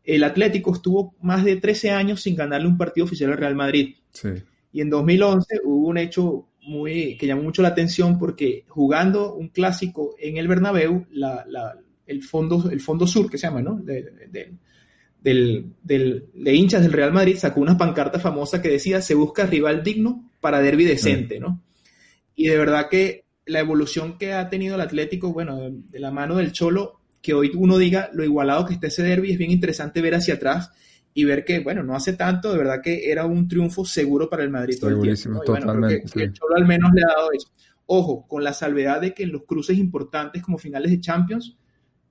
[0.08, 3.96] el Atlético estuvo más de 13 años sin ganarle un partido oficial al Real Madrid.
[4.12, 4.30] Sí.
[4.72, 9.50] Y en 2011 hubo un hecho muy, que llamó mucho la atención porque jugando un
[9.50, 13.80] clásico en el Bernabéu, la, la, el, fondo, el fondo sur, que se llama, ¿no?
[13.80, 14.02] De,
[14.32, 14.54] de,
[15.20, 19.46] del, del, de hinchas del Real Madrid sacó una pancarta famosa que decía se busca
[19.46, 21.62] rival digno para derby decente, ¿no?
[22.34, 26.12] Y de verdad que la evolución que ha tenido el Atlético, bueno, de, de la
[26.12, 26.97] mano del Cholo,
[27.28, 30.36] que hoy uno diga lo igualado que está ese derby, es bien interesante ver hacia
[30.36, 30.72] atrás
[31.14, 34.44] y ver que, bueno, no hace tanto, de verdad que era un triunfo seguro para
[34.44, 35.30] el Madrid todo el tiempo.
[35.30, 35.44] ¿no?
[35.44, 37.50] Y bueno, creo que, que, el Cholo al menos le ha dado eso.
[37.88, 41.58] Ojo, con la salvedad de que en los cruces importantes como finales de Champions,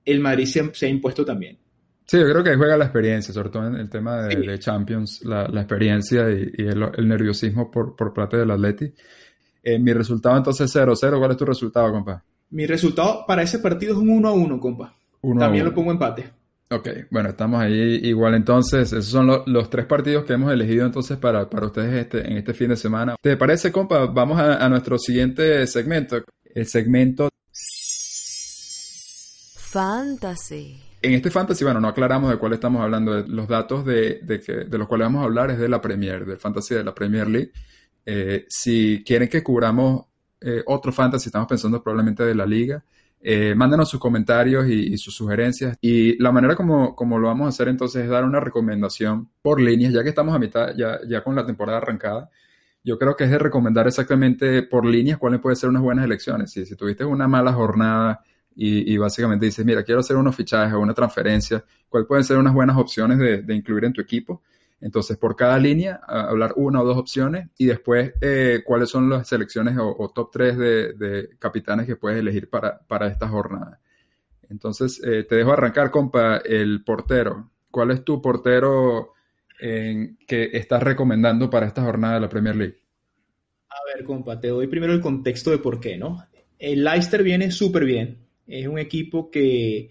[0.05, 1.57] el Madrid se, se ha impuesto también.
[2.05, 4.45] Sí, yo creo que ahí juega la experiencia, sobre todo en el tema de, sí.
[4.45, 8.93] de Champions, la, la, experiencia y, y el, el, nerviosismo por, por parte del Atleti.
[9.63, 12.23] Eh, mi resultado entonces 0-0, ¿cuál es tu resultado, compa?
[12.51, 14.96] Mi resultado para ese partido es un 1-1, compa.
[15.21, 16.29] Uno También lo pongo empate.
[16.69, 18.91] Ok, bueno, estamos ahí igual entonces.
[18.91, 22.37] Esos son lo, los tres partidos que hemos elegido entonces para, para ustedes este, en
[22.37, 23.15] este fin de semana.
[23.21, 24.05] ¿Te parece, compa?
[24.05, 26.23] Vamos a, a nuestro siguiente segmento.
[26.53, 27.29] El segmento
[29.77, 30.81] Fantasy.
[31.01, 33.19] En este fantasy, bueno, no aclaramos de cuál estamos hablando.
[33.27, 36.25] Los datos de, de, que, de los cuales vamos a hablar es de la Premier,
[36.25, 37.51] del fantasy de la Premier League.
[38.05, 40.05] Eh, si quieren que cubramos
[40.41, 42.83] eh, otro fantasy, estamos pensando probablemente de la liga.
[43.19, 45.77] Eh, mándenos sus comentarios y, sus sugerencias.
[45.81, 49.59] Y la manera como, como, lo vamos a hacer entonces es dar una recomendación por
[49.59, 52.29] líneas, ya que estamos a mitad, ya, ya con la temporada arrancada.
[52.83, 56.51] Yo creo que es de recomendar exactamente por líneas cuáles pueden ser unas buenas elecciones.
[56.51, 58.21] Si, si tuviste una mala jornada
[58.55, 62.53] y, básicamente dices, mira, quiero hacer unos fichajes o una transferencia, ¿cuáles pueden ser unas
[62.53, 64.41] buenas opciones de incluir en tu equipo?
[64.79, 69.27] Entonces, por cada línea, hablar una o dos opciones y después eh, cuáles son las
[69.27, 73.79] selecciones o, top 3 de, capitanes que puedes elegir para, para esta jornada.
[74.49, 77.51] Entonces, eh, te dejo arrancar, compa, el portero.
[77.71, 79.13] ¿Cuál es tu portero
[79.59, 82.77] en, que estás recomendando para esta jornada de la Premier League?
[83.69, 86.23] A ver, compa, te doy primero el contexto de por qué, ¿no?
[86.59, 88.19] El Leicester viene súper bien.
[88.45, 89.89] Es un equipo que,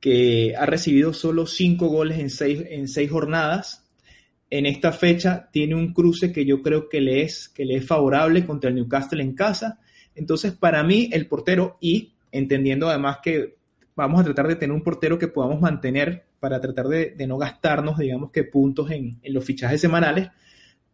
[0.00, 3.83] que ha recibido solo 5 goles en 6 en seis jornadas
[4.56, 7.84] en esta fecha tiene un cruce que yo creo que le es, que le es
[7.84, 9.80] favorable contra el Newcastle en casa.
[10.14, 13.56] Entonces, para mí, el portero, y entendiendo además que
[13.96, 17.98] vamos a tratar de tener un portero que podamos mantener para tratar de, no gastarnos,
[17.98, 20.28] digamos que puntos en, en, los fichajes semanales,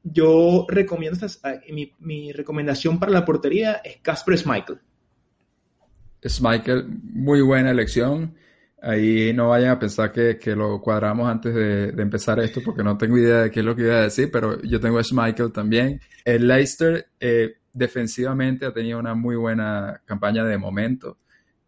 [0.02, 4.78] yo recomiendo, estas, mi, mi, recomendación para la portería es Casper Schmeichel.
[6.26, 8.34] Schmeichel, muy buena elección.
[8.82, 12.82] Ahí no vayan a pensar que, que lo cuadramos antes de, de, empezar esto, porque
[12.82, 15.02] no tengo idea de qué es lo que iba a decir, pero yo tengo a
[15.02, 16.00] Schmeichel también.
[16.24, 21.18] El Leicester eh, defensivamente ha tenido una muy buena campaña de momento.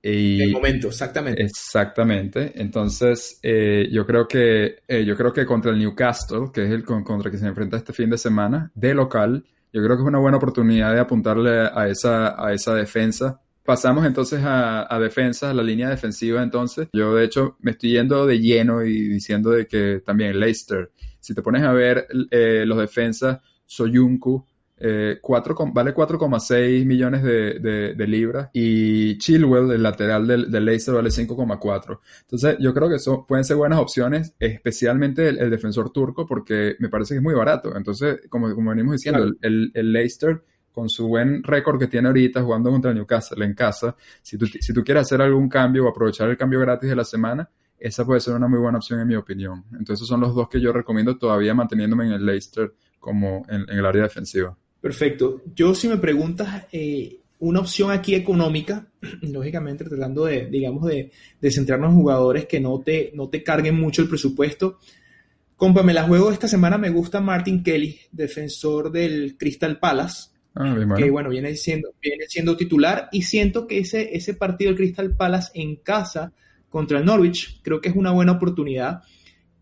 [0.02, 1.42] Y, de momento, exactamente.
[1.42, 2.52] Exactamente.
[2.56, 6.84] Entonces, eh, yo creo que eh, yo creo que contra el Newcastle, que es el
[6.84, 10.02] con, contra el que se enfrenta este fin de semana, de local, yo creo que
[10.02, 14.98] es una buena oportunidad de apuntarle a esa, a esa defensa Pasamos entonces a, a,
[14.98, 16.88] defensa, a la línea defensiva entonces.
[16.92, 20.90] Yo de hecho me estoy yendo de lleno y diciendo de que también Leicester,
[21.20, 24.44] si te pones a ver eh, los defensas, Soyuncu,
[24.84, 30.64] eh, 4, vale 4,6 millones de, de, de, libras y Chilwell, el lateral del, del
[30.64, 32.00] Leicester, vale 5,4.
[32.22, 36.74] Entonces yo creo que son, pueden ser buenas opciones, especialmente el, el, defensor turco, porque
[36.80, 37.76] me parece que es muy barato.
[37.76, 39.36] Entonces, como, como venimos diciendo, claro.
[39.42, 43.54] el, el Leicester con su buen récord que tiene ahorita jugando contra el Newcastle en
[43.54, 46.96] casa, si tú, si tú quieres hacer algún cambio o aprovechar el cambio gratis de
[46.96, 49.64] la semana, esa puede ser una muy buena opción en mi opinión.
[49.78, 53.84] Entonces son los dos que yo recomiendo todavía manteniéndome en el Leicester como en, el
[53.84, 54.56] área defensiva.
[54.80, 55.42] Perfecto.
[55.54, 58.86] Yo si me preguntas eh, una opción aquí económica,
[59.22, 63.80] lógicamente tratando de, digamos, de, de, centrarnos en jugadores que no te, no te carguen
[63.80, 64.78] mucho el presupuesto.
[65.56, 70.74] Compa, me la juego esta semana, me gusta Martin Kelly, defensor del Crystal Palace Ah,
[70.74, 70.96] bueno.
[70.96, 75.14] que bueno, viene siendo, viene siendo titular y siento que ese, ese partido del Crystal
[75.16, 76.32] Palace en casa
[76.68, 79.02] contra el Norwich creo que es una buena oportunidad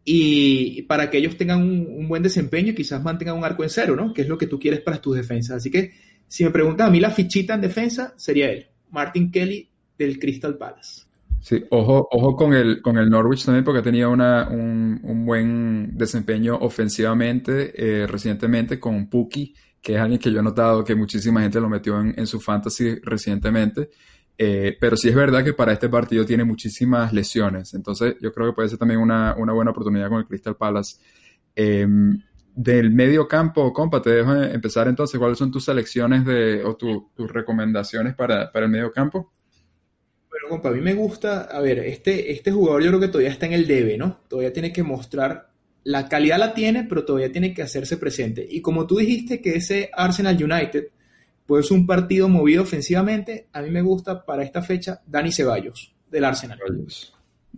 [0.04, 3.70] y para que ellos tengan un, un, buen desempeño y quizás mantengan un arco en
[3.70, 4.12] cero, ¿no?
[4.12, 5.58] Que es lo que tú quieres para tus defensas.
[5.58, 5.92] Así que
[6.26, 9.68] si me preguntas a mí la fichita en defensa sería él, Martin Kelly
[9.98, 11.02] del Crystal Palace.
[11.40, 15.96] Sí, ojo, ojo con el, con el Norwich también porque tenía una, un, un buen
[15.96, 21.42] desempeño ofensivamente eh, recientemente con Puki que es alguien que yo he notado que muchísima
[21.42, 23.90] gente lo metió en, en su fantasy recientemente.
[24.36, 27.74] Eh, pero sí es verdad que para este partido tiene muchísimas lesiones.
[27.74, 30.96] Entonces yo creo que puede ser también una, una buena oportunidad con el Crystal Palace.
[31.54, 31.86] Eh,
[32.54, 35.18] del medio campo, compa, te dejo empezar entonces.
[35.18, 39.32] ¿Cuáles son tus selecciones de, o tu, tus recomendaciones para, para el medio campo?
[40.28, 43.30] Bueno, compa, a mí me gusta, a ver, este, este jugador yo creo que todavía
[43.30, 44.20] está en el debe, ¿no?
[44.28, 45.49] Todavía tiene que mostrar,
[45.84, 48.46] la calidad la tiene, pero todavía tiene que hacerse presente.
[48.48, 50.88] Y como tú dijiste que ese Arsenal United,
[51.46, 56.24] pues un partido movido ofensivamente, a mí me gusta para esta fecha Dani Ceballos, del
[56.24, 56.58] Arsenal.
[56.58, 57.14] Ceballos.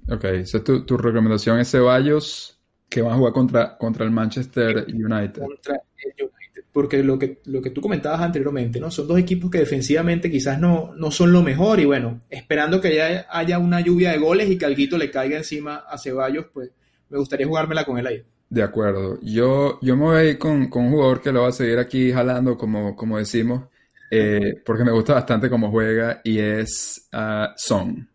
[0.08, 2.58] Ok, so tu, tu recomendación es Ceballos,
[2.88, 5.42] que va a jugar contra, contra el Manchester United.
[5.42, 6.42] Contra el United
[6.72, 8.90] porque lo que, lo que tú comentabas anteriormente, ¿no?
[8.90, 12.88] Son dos equipos que defensivamente quizás no, no son lo mejor y bueno, esperando que
[12.88, 16.70] haya, haya una lluvia de goles y que Alguito le caiga encima a Ceballos, pues
[17.12, 18.22] me gustaría jugármela con él ahí.
[18.50, 19.18] De acuerdo.
[19.22, 21.78] Yo, yo me voy a ir con, con un jugador que lo va a seguir
[21.78, 23.68] aquí jalando, como, como decimos,
[24.10, 28.08] eh, porque me gusta bastante cómo juega y es uh, Son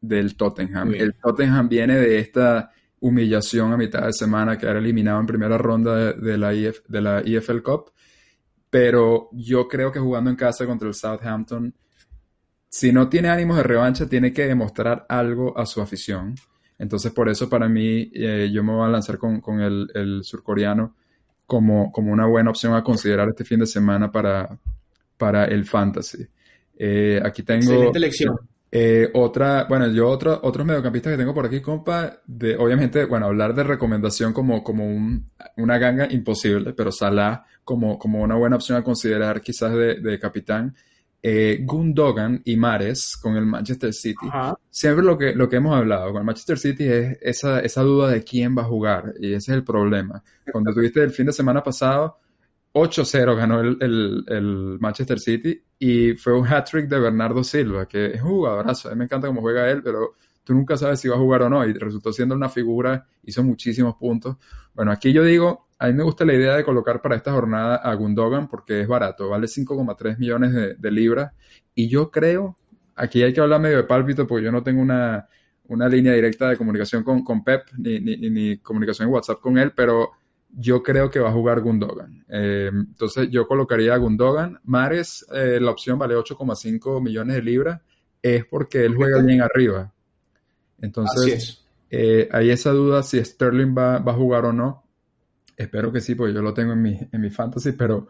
[0.00, 0.94] del Tottenham.
[0.94, 5.56] El Tottenham viene de esta humillación a mitad de semana, que era eliminado en primera
[5.56, 7.92] ronda de, de la, IF, de la EFL Cup
[8.70, 11.74] pero yo creo que jugando en casa contra el Southampton,
[12.68, 16.34] si no tiene ánimos de revancha, tiene que demostrar algo a su afición.
[16.78, 20.22] Entonces, por eso para mí, eh, yo me voy a lanzar con, con el, el,
[20.22, 20.94] surcoreano
[21.46, 24.58] como, como una buena opción a considerar este fin de semana para,
[25.16, 26.26] para el fantasy.
[26.76, 27.72] Eh, aquí tengo...
[27.72, 28.38] Excelente elección.
[28.70, 33.26] Eh, otra, bueno, yo otro, otros mediocampistas que tengo por aquí, compa, de, obviamente, bueno,
[33.26, 38.56] hablar de recomendación como, como un, una ganga imposible, pero Salah como, como una buena
[38.56, 40.76] opción a considerar quizás de, de capitán.
[41.20, 44.26] Eh, Gundogan y Mares con el Manchester City.
[44.28, 44.58] Ajá.
[44.70, 48.08] Siempre lo que, lo que hemos hablado con el Manchester City es esa, esa duda
[48.08, 50.22] de quién va a jugar y ese es el problema.
[50.50, 52.18] Cuando tuviste el fin de semana pasado,
[52.72, 58.06] 8-0 ganó el, el, el, Manchester City y fue un hat-trick de Bernardo Silva, que
[58.06, 58.88] es un jugadorazo.
[58.88, 60.14] A mí me encanta cómo juega él, pero
[60.44, 63.42] tú nunca sabes si va a jugar o no y resultó siendo una figura, hizo
[63.42, 64.36] muchísimos puntos.
[64.74, 67.76] Bueno, aquí yo digo, a mí me gusta la idea de colocar para esta jornada
[67.76, 71.32] a Gundogan porque es barato, vale 5,3 millones de, de, libras
[71.74, 72.56] y yo creo,
[72.96, 75.28] aquí hay que hablar medio de pálpito porque yo no tengo una,
[75.68, 79.58] una línea directa de comunicación con, con Pep ni, ni, ni comunicación en WhatsApp con
[79.58, 80.10] él, pero
[80.50, 82.24] yo creo que va a jugar Gundogan.
[82.28, 84.58] Eh, entonces yo colocaría a Gundogan.
[84.64, 87.80] Mares, eh, la opción vale 8,5 millones de libras,
[88.22, 89.92] es porque él juega bien arriba.
[90.80, 94.87] Entonces, eh, hay esa duda si Sterling va, va, a jugar o no.
[95.58, 98.06] Espero que sí, porque yo lo tengo en mi, en mi fantasy, pero,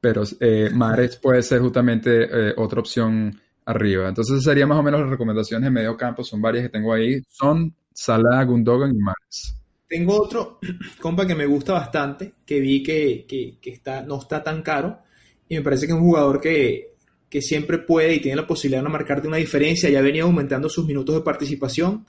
[0.00, 4.08] pero eh, Mares puede ser justamente otra opción arriba.
[4.08, 7.22] Entonces sería más o menos las recomendaciones de medio campo, son varias que tengo ahí.
[7.28, 9.54] Son Salah, Gundogan y Mares.
[9.86, 10.58] Tengo otro
[11.00, 15.00] compa que me gusta bastante, que vi que, que, que, está, no está tan caro
[15.48, 16.94] y me parece que es un jugador que,
[17.28, 19.90] que siempre puede y tiene la posibilidad de marcarte una diferencia.
[19.90, 22.06] Ya venía aumentando sus minutos de participación,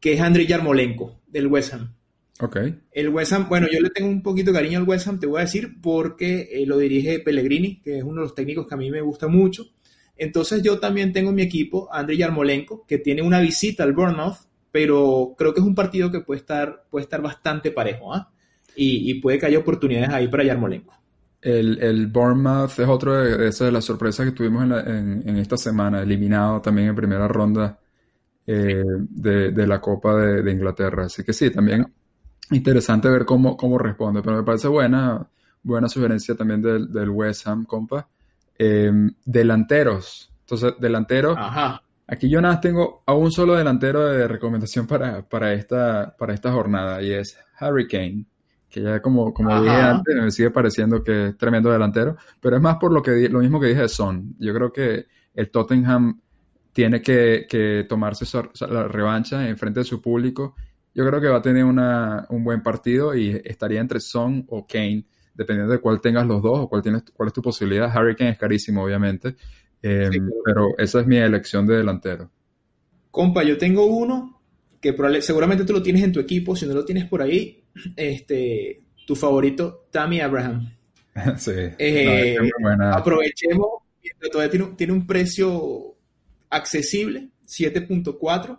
[0.00, 1.94] que es Andriy Yarmolenko del West Ham.
[2.40, 2.56] Ok.
[2.92, 5.26] El West Ham, bueno, yo le tengo un poquito de cariño al West Ham, te
[5.26, 8.74] voy a decir, porque eh, lo dirige Pellegrini, que es uno de los técnicos que
[8.74, 9.66] a mí me gusta mucho.
[10.16, 13.92] Entonces yo también tengo en mi equipo a Andriy Yarmolenko, que tiene una visita al
[13.92, 18.32] Bournemouth pero creo que es un partido que puede estar, puede estar bastante parejo, ¿ah?
[18.74, 20.94] Y, y, puede que haya oportunidades ahí para Yarmolenko.
[21.42, 24.80] El, el Bournemouth es otro de, de esas de las sorpresas que tuvimos en, la,
[24.80, 27.78] en, en, esta semana, eliminado también en primera ronda
[28.46, 31.04] eh, de, de, la Copa de, de, Inglaterra.
[31.04, 31.86] Así que sí, también
[32.50, 35.26] interesante ver cómo, cómo responde, pero me parece buena,
[35.62, 38.08] buena sugerencia también del, del West Ham, compa.
[38.58, 38.92] Eh,
[39.24, 40.30] delanteros.
[40.40, 41.36] Entonces, delanteros.
[41.38, 41.82] Ajá.
[42.06, 46.34] Aquí yo nada más tengo a un solo delantero de recomendación para, para, esta, para
[46.34, 48.26] esta jornada y es Harry Kane,
[48.68, 52.62] que ya como, como dije antes me sigue pareciendo que es tremendo delantero, pero es
[52.62, 54.34] más por lo, que, lo mismo que dije de Son.
[54.38, 56.20] Yo creo que el Tottenham
[56.72, 58.26] tiene que, que tomarse
[58.68, 60.56] la revancha en frente de su público.
[60.94, 64.66] Yo creo que va a tener una, un buen partido y estaría entre Son o
[64.66, 65.04] Kane,
[65.34, 67.90] dependiendo de cuál tengas los dos o cuál, tienes, cuál es tu posibilidad.
[67.94, 69.36] Harry Kane es carísimo, obviamente.
[69.82, 70.42] Eh, sí, claro.
[70.44, 72.30] Pero esa es mi elección de delantero.
[73.10, 74.40] Compa, yo tengo uno
[74.80, 77.64] que seguramente tú lo tienes en tu equipo, si no lo tienes por ahí,
[77.96, 80.74] este, tu favorito, Tammy Abraham.
[81.38, 81.52] sí.
[81.78, 83.66] Eh, no, aprovechemos,
[84.30, 85.94] todavía tiene, tiene un precio
[86.50, 88.58] accesible, 7.4.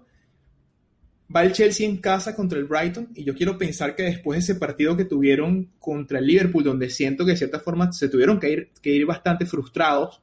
[1.36, 4.52] Va el Chelsea en casa contra el Brighton y yo quiero pensar que después de
[4.52, 8.40] ese partido que tuvieron contra el Liverpool, donde siento que de cierta forma se tuvieron
[8.40, 10.22] que ir, que ir bastante frustrados,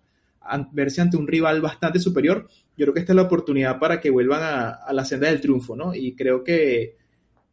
[0.73, 4.11] verse ante un rival bastante superior, yo creo que esta es la oportunidad para que
[4.11, 5.95] vuelvan a, a la senda del triunfo, ¿no?
[5.95, 6.97] Y creo que,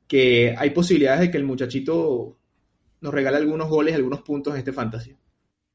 [0.07, 2.37] que, hay posibilidades de que el muchachito
[3.01, 5.15] nos regale algunos goles, algunos puntos en este fantasy.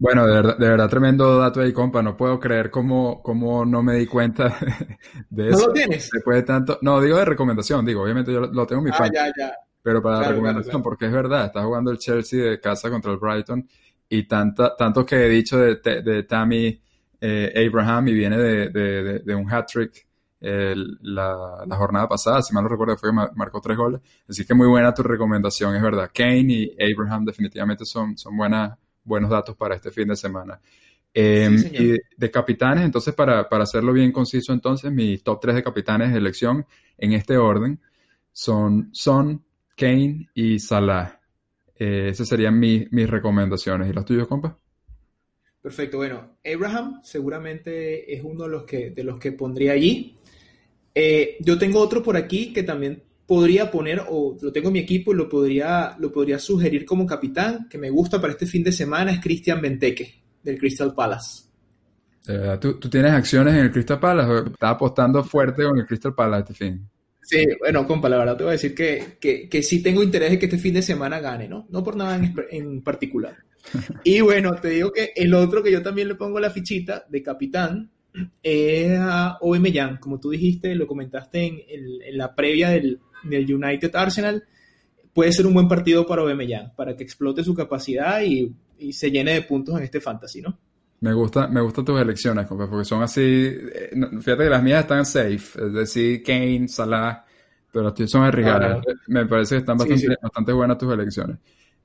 [0.02, 2.02] Bueno, de verdad, de verdad tremendo dato ahí, compa.
[2.02, 4.56] No puedo creer cómo, cómo no me di cuenta
[5.30, 5.60] de eso.
[5.60, 6.10] ¿No lo tienes?
[6.12, 6.78] Después de tanto...
[6.82, 9.52] No, digo de recomendación, digo, obviamente yo lo tengo en mi ah, ya, ya.
[9.82, 10.82] Pero para claro, la recomendación, claro, claro.
[10.82, 13.68] porque es verdad, está jugando el Chelsea de casa contra el Brighton
[14.08, 16.80] y tanta, tanto que he dicho de, de, de Tammy
[17.20, 20.06] eh, Abraham y viene de, de, de un hat-trick
[21.02, 24.00] la, la jornada pasada, si mal no recuerdo, fue que ma- marcó tres goles.
[24.28, 26.10] Así que muy buena tu recomendación, es verdad.
[26.12, 30.60] Kane y Abraham definitivamente son, son buenas, buenos datos para este fin de semana.
[31.14, 31.82] Eh, Sí, señor.
[31.82, 35.62] y de, de capitanes, entonces, para, para hacerlo bien conciso, entonces, mis top 3 de
[35.62, 36.66] capitanes de elección
[36.98, 37.80] en este orden
[38.32, 39.44] son Son,
[39.76, 41.20] Kane y Salah.
[41.76, 43.90] Eh, esas serían mi- mis recomendaciones.
[43.90, 44.58] ¿Y los tuyos, compa?
[45.60, 50.16] Perfecto, bueno, Abraham seguramente es uno de los que, de los que pondría allí.
[50.94, 54.78] Eh, yo tengo otro por aquí que también podría poner, o lo tengo en mi
[54.80, 58.64] equipo y lo podría, lo podría sugerir como capitán, que me gusta para este fin
[58.64, 61.44] de semana, es Christian Benteke, del Crystal Palace.
[62.60, 64.50] ¿tú, tú tienes acciones en el Crystal Palace?
[64.50, 66.88] ¿Estás apostando fuerte con el Crystal Palace este fin?
[67.22, 70.32] Sí, bueno, compa, la verdad te voy a decir que, que, que sí tengo interés
[70.32, 71.66] de que este fin de semana gane, ¿no?
[71.70, 73.36] No por nada en, en particular.
[74.04, 77.22] Y bueno, te digo que el otro que yo también le pongo la fichita de
[77.22, 77.92] capitán
[78.42, 79.98] es a Aubameyang.
[79.98, 84.44] Como tú dijiste, lo comentaste en, en la previa del, del United Arsenal,
[85.12, 89.10] puede ser un buen partido para Aubameyang, para que explote su capacidad y, y se
[89.10, 90.58] llene de puntos en este fantasy, ¿no?
[91.00, 93.20] Me gusta, me gustan tus elecciones, compa, porque son así.
[93.22, 93.90] eh,
[94.20, 95.36] fíjate que las mías están safe,
[95.66, 97.24] es decir, Kane, Salah,
[97.72, 98.84] pero las tuyas son arriesgadas.
[99.08, 100.14] Me parece que están Sí, bastante, sí.
[100.22, 101.38] bastante buenas tus elecciones.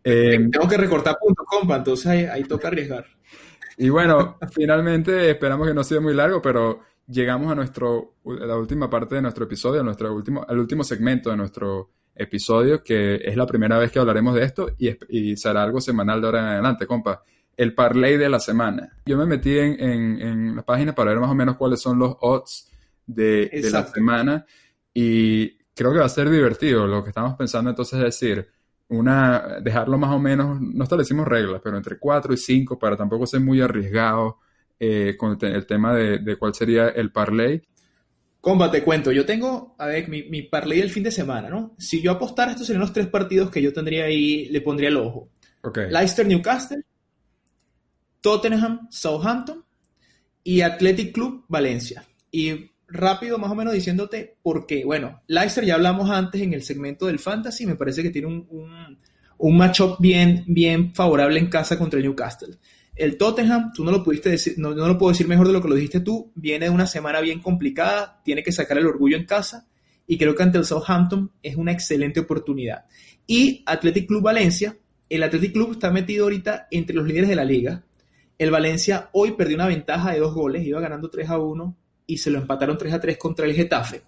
[0.03, 3.05] Eh, Tengo que recortar puntos, compa, entonces ahí, ahí toca arriesgar.
[3.77, 8.57] y bueno, finalmente esperamos que no sea muy largo, pero llegamos a nuestro, a la
[8.57, 13.15] última parte de nuestro episodio, a nuestro último, al último segmento de nuestro episodio, que
[13.23, 16.45] es la primera vez que hablaremos de esto y, será algo semanal de ahora en
[16.47, 17.23] adelante, compa.
[17.55, 18.87] El parlay de la semana.
[19.05, 21.97] Yo me metí en, en- en la página para ver más o menos cuáles son
[21.97, 22.71] los odds
[23.05, 24.45] de, de la semana
[24.93, 26.85] y creo que va a ser divertido.
[26.87, 28.47] Lo que estamos pensando entonces es decir,
[28.89, 33.25] una, dejarlo más o menos, no establecimos reglas, pero entre 4 y 5 para tampoco
[33.25, 34.37] ser muy arriesgado
[34.79, 37.61] eh, con el, te- el tema de, de cuál sería el parlay.
[38.41, 41.75] Comba, te cuento, yo tengo, a ver, mi, mi parlay del fin de semana, ¿no?
[41.77, 44.97] Si yo apostara, estos serían los tres partidos que yo tendría ahí, le pondría el
[44.97, 45.29] ojo.
[45.63, 45.77] Ok.
[45.89, 46.83] Leicester, Newcastle,
[48.21, 49.63] Tottenham, Southampton
[50.43, 52.05] y Athletic Club, Valencia.
[52.31, 54.85] Y rápido, más o menos diciéndote por qué.
[54.85, 58.47] Bueno, Leicester ya hablamos antes en el segmento del Fantasy, me parece que tiene un,
[58.49, 58.99] un,
[59.39, 62.57] un matchup bien, bien favorable en casa contra el Newcastle.
[62.97, 65.61] El Tottenham, tú no lo pudiste decir, no, no lo puedo decir mejor de lo
[65.61, 69.17] que lo dijiste tú, viene de una semana bien complicada, tiene que sacar el orgullo
[69.17, 69.67] en casa
[70.07, 72.85] y creo que ante el Southampton es una excelente oportunidad.
[73.27, 74.77] Y Athletic Club Valencia,
[75.09, 77.83] el Athletic Club está metido ahorita entre los líderes de la liga.
[78.37, 82.17] El Valencia hoy perdió una ventaja de dos goles, iba ganando 3 a 1 y
[82.17, 84.03] se lo empataron 3 a 3 contra el Getafe.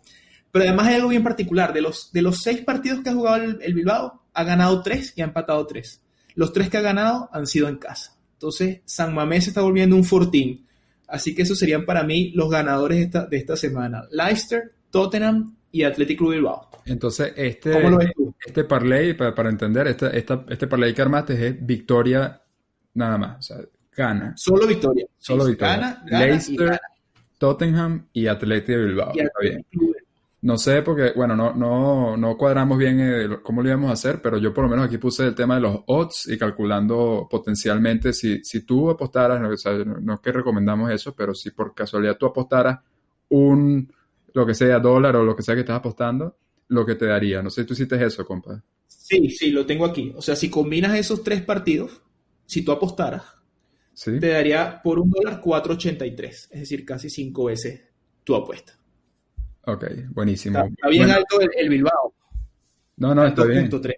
[0.51, 3.43] Pero además hay algo bien particular, de los, de los seis partidos que ha jugado
[3.43, 6.01] el, el Bilbao, ha ganado 3 y ha empatado 3.
[6.35, 8.18] Los tres que ha ganado han sido en casa.
[8.39, 10.65] Entonces, San Mamés se está volviendo un fortín.
[11.09, 14.03] Así que esos serían para mí los ganadores de esta, de esta semana.
[14.11, 16.69] Leicester, Tottenham y Athletic Club Bilbao.
[16.85, 18.33] Entonces, este, ¿Cómo lo ves tú?
[18.45, 22.41] este parlay, para, para entender, esta, esta- este parlay que armaste es victoria
[22.93, 23.37] nada más.
[23.39, 23.57] O sea,
[23.93, 24.33] gana.
[24.37, 25.05] Solo victoria.
[25.17, 25.75] Solo victoria.
[25.75, 26.79] Gana, gana y Leicester, gana.
[27.37, 29.11] Tottenham y Athletic Bilbao.
[29.15, 29.65] Y Está bien.
[30.41, 34.21] No sé, porque, bueno, no, no, no cuadramos bien eh, cómo lo íbamos a hacer,
[34.21, 38.13] pero yo por lo menos aquí puse el tema de los odds y calculando potencialmente
[38.13, 41.51] si, si tú apostaras, no, o sea, no- no es que recomendamos eso, pero si
[41.51, 42.79] por casualidad tú apostaras
[43.29, 43.91] un,
[44.33, 46.37] lo que sea, dólar o lo que sea que estás apostando,
[46.69, 47.41] lo que te daría.
[47.43, 48.63] No sé si tú hiciste eso, compa.
[48.87, 50.13] Sí, sí, lo tengo aquí.
[50.15, 52.01] O sea, si combinas esos tres partidos,
[52.45, 53.23] si tú apostaras,
[53.93, 54.11] ¿Sí?
[54.19, 57.83] te daría por un dólar 4.83, es decir, casi cinco veces
[58.25, 58.78] tu apuesta.
[59.73, 60.57] Ok, buenísimo.
[60.59, 62.13] Está, está bien Bueno, alto el, el Bilbao,
[62.97, 63.69] no, no, está bien.
[63.69, 63.93] 2.3.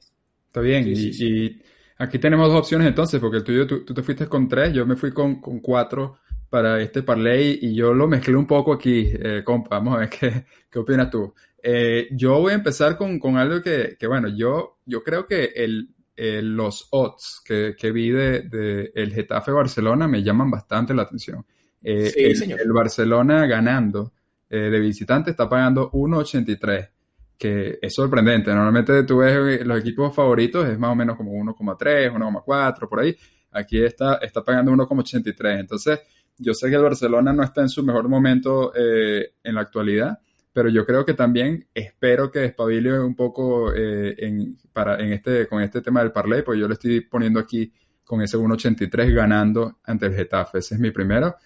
[0.48, 1.62] Está bien, Sí, y, sí, y
[1.98, 4.86] aquí tenemos dos opciones entonces, porque el tuyo, tú, tú te fuiste con tres, yo
[4.86, 6.20] me fui con, con cuatro
[6.50, 10.10] para este parlay y yo lo mezclé un poco aquí, eh, compa, vamos a ver
[10.20, 11.34] qué, qué opinas tú.
[11.64, 15.46] Eh, yo voy a empezar con, con algo que, que, bueno, yo, yo creo que
[15.56, 21.04] el, los odds que, que vi de, de el Getafe Barcelona me llaman bastante la
[21.04, 21.46] atención.
[21.82, 22.60] Eh, Sí, el, señor.
[22.64, 24.14] el Barcelona ganando
[24.54, 26.90] eh, de visitante está pagando 1.83
[27.38, 28.54] que es sorprendente.
[28.54, 33.16] Normalmente tú ves los equipos favoritos, es más o menos como 1,3, 1,4, por ahí.
[33.52, 35.60] Aquí está, está pagando 1,83.
[35.60, 36.02] Entonces,
[36.38, 40.20] yo sé que el Barcelona no está en su mejor momento eh, en la actualidad,
[40.52, 45.48] pero yo creo que también espero que despabile un poco eh, en, para, en este,
[45.48, 47.74] con este tema del parlay, porque yo le estoy poniendo aquí
[48.04, 50.60] con ese 1,83 ganando ante el Getafe.
[50.60, 51.38] Ese es mi primero.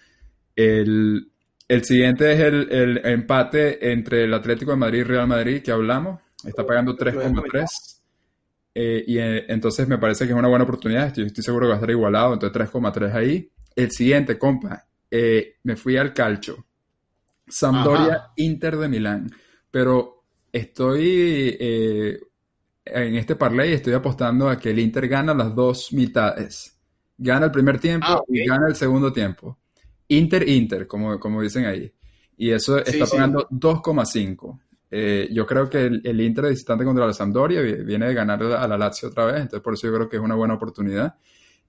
[0.56, 1.30] El,
[1.68, 5.72] el siguiente es el, el empate entre el Atlético de Madrid y Real Madrid que
[5.72, 6.20] hablamos.
[6.44, 7.66] Está pagando Lo habías 3,3.
[8.74, 11.06] Eh, y eh, entonces me parece que es una buena oportunidad.
[11.08, 12.34] Estoy, estoy seguro que va a estar igualado.
[12.34, 13.50] Entonces 3,3 ahí.
[13.74, 14.86] El siguiente, compa.
[15.10, 16.64] eh, me fui al calcho.
[17.48, 19.30] Sampdoria, Inter de Milán.
[19.70, 22.18] Pero estoy eh,
[22.84, 26.78] en este parlay, estoy apostando a que el Inter gana las dos mitades.
[27.18, 29.58] Gana el primer tiempo Ah, y gana el segundo tiempo.
[30.08, 31.92] Inter-Inter, como, como dicen ahí.
[32.36, 33.08] Y eso está sí.
[33.08, 34.60] pagando 2,5.
[34.90, 38.14] Eh, yo creo que el, el Inter de visitante contra la Sampdoria vi- viene de
[38.14, 40.54] ganar a la Lazio otra vez, entonces por eso yo creo que es una buena
[40.54, 41.16] oportunidad.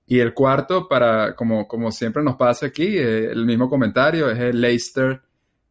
[0.05, 4.39] Y el cuarto, para, como, como siempre nos pasa aquí, eh, el mismo comentario, es
[4.39, 5.21] el Leicester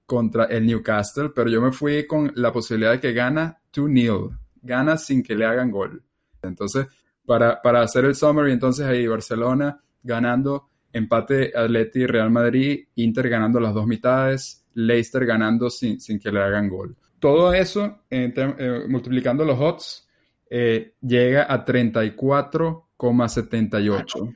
[0.06, 4.96] contra el Newcastle, pero yo me fui con la posibilidad de que gana 2-0, gana
[4.98, 6.02] sin que le hagan gol.
[6.42, 6.86] Entonces,
[7.24, 13.60] para, para hacer el summary, entonces ahí Barcelona ganando, empate Atleti Real Madrid, Inter ganando
[13.60, 16.96] las dos mitades, Leicester ganando sin, sin que le hagan gol.
[17.18, 18.32] Todo eso, eh,
[18.88, 20.08] multiplicando los odds,
[20.50, 24.34] eh, llega a 34,78.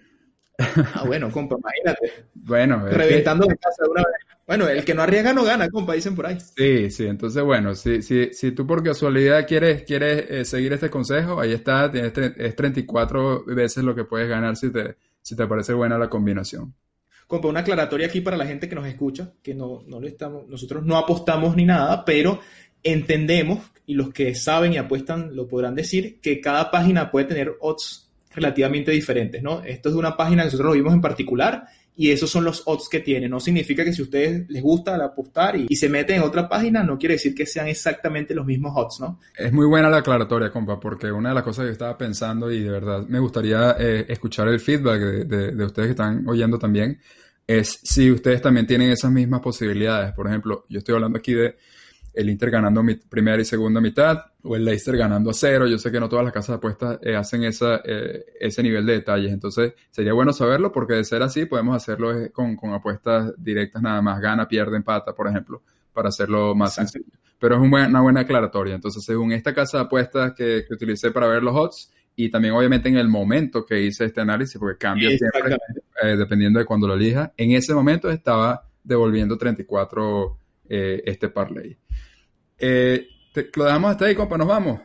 [0.95, 2.27] Ah, bueno, compa, imagínate.
[2.35, 4.15] Bueno, es que- Reventando de casa de una vez.
[4.47, 6.39] Bueno, el que no arriesga no gana, compa, dicen por ahí.
[6.41, 10.91] Sí, sí, entonces bueno, si, si, si tú por casualidad quieres, quieres eh, seguir este
[10.91, 15.47] consejo, ahí está, tienes es 34 veces lo que puedes ganar si te, si te
[15.47, 16.75] parece buena la combinación.
[17.27, 20.49] Compa, una aclaratoria aquí para la gente que nos escucha, que no, no le estamos,
[20.49, 22.41] nosotros no apostamos ni nada, pero
[22.83, 27.57] entendemos, y los que saben y apuestan lo podrán decir, que cada página puede tener
[27.61, 29.63] odds relativamente diferentes, ¿no?
[29.63, 32.89] Esto es una página que nosotros lo vimos en particular y esos son los odds
[32.89, 33.29] que tiene.
[33.29, 36.83] No significa que si a ustedes les gusta apostar y, se meten en otra página,
[36.83, 39.21] no quiere decir que sean exactamente los mismos odds, ¿no?
[39.37, 42.51] Es muy buena la aclaratoria, compa, porque una de las cosas que yo estaba pensando
[42.51, 46.99] y de verdad me gustaría eh, escuchar el feedback de ustedes que están oyendo también,
[47.47, 50.13] es si ustedes también tienen esas mismas posibilidades.
[50.13, 51.57] Por ejemplo, yo estoy hablando aquí de
[52.13, 55.67] el Inter ganando mi primera y segunda mitad o el Leicester ganando a cero.
[55.67, 58.87] Yo sé que no todas las casas de apuestas eh, hacen esa, eh, ese nivel
[58.87, 59.33] de detalles.
[59.33, 63.83] Entonces, sería bueno saberlo porque de ser así podemos hacerlo eh, con, con apuestas directas
[63.83, 64.21] nada más.
[64.21, 65.63] Gana, pierde, empata, por ejemplo,
[65.93, 66.93] para hacerlo más Exacto.
[66.93, 67.19] sencillo.
[67.39, 68.75] Pero es una buena aclaratoria.
[68.75, 72.55] Entonces, según esta casa de apuestas que, que utilicé para ver los odds y también
[72.55, 75.57] obviamente en el momento que hice este análisis, porque cambia siempre
[76.03, 80.37] eh, dependiendo de cuando lo elija, en ese momento estaba devolviendo 34
[80.69, 81.77] eh, este parlay.
[82.61, 84.81] Eh, te- lo dejamos hasta ahí, compa, nos vamos.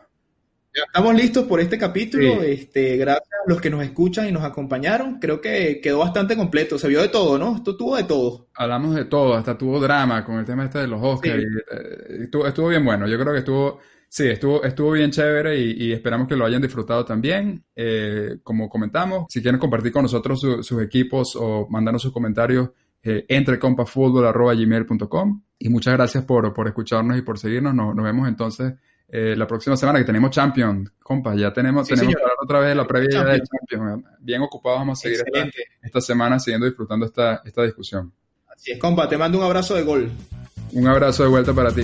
[0.75, 2.41] Ya estamos listos por este capítulo.
[2.41, 2.47] Sí.
[2.47, 5.19] Este, gracias a los que nos escuchan y nos acompañaron.
[5.19, 6.77] Creo que quedó bastante completo.
[6.77, 7.55] Se vio de todo, ¿no?
[7.55, 8.49] Esto tuvo de todo.
[8.55, 11.35] Hablamos de todo, hasta tuvo drama con el tema este de los Oscars.
[11.41, 11.47] Sí.
[11.47, 13.79] y, eh, estuvo, estuvo bien bueno, yo creo que estuvo,
[14.09, 17.63] sí, estuvo, estuvo bien chévere y, y esperamos que lo hayan disfrutado también.
[17.73, 22.71] Eh, como comentamos, si quieren compartir con nosotros su- sus equipos o mandarnos sus comentarios,
[23.05, 27.73] eh, entrecompafutbol.gmail.com y muchas gracias por, por escucharnos y por seguirnos.
[27.73, 28.73] Nos, nos vemos entonces
[29.07, 32.17] eh, la próxima semana que tenemos Champions, compa, ya tenemos, Sí, tenemos señor.
[32.19, 34.03] que hablar otra vez la previa de Champions.
[34.19, 35.19] Bien ocupados vamos a seguir
[35.81, 38.11] esta semana siguiendo disfrutando esta, esta discusión.
[38.53, 39.07] Así es, compa.
[39.07, 40.11] Te mando un abrazo de gol.
[40.73, 41.83] Un abrazo de vuelta para ti.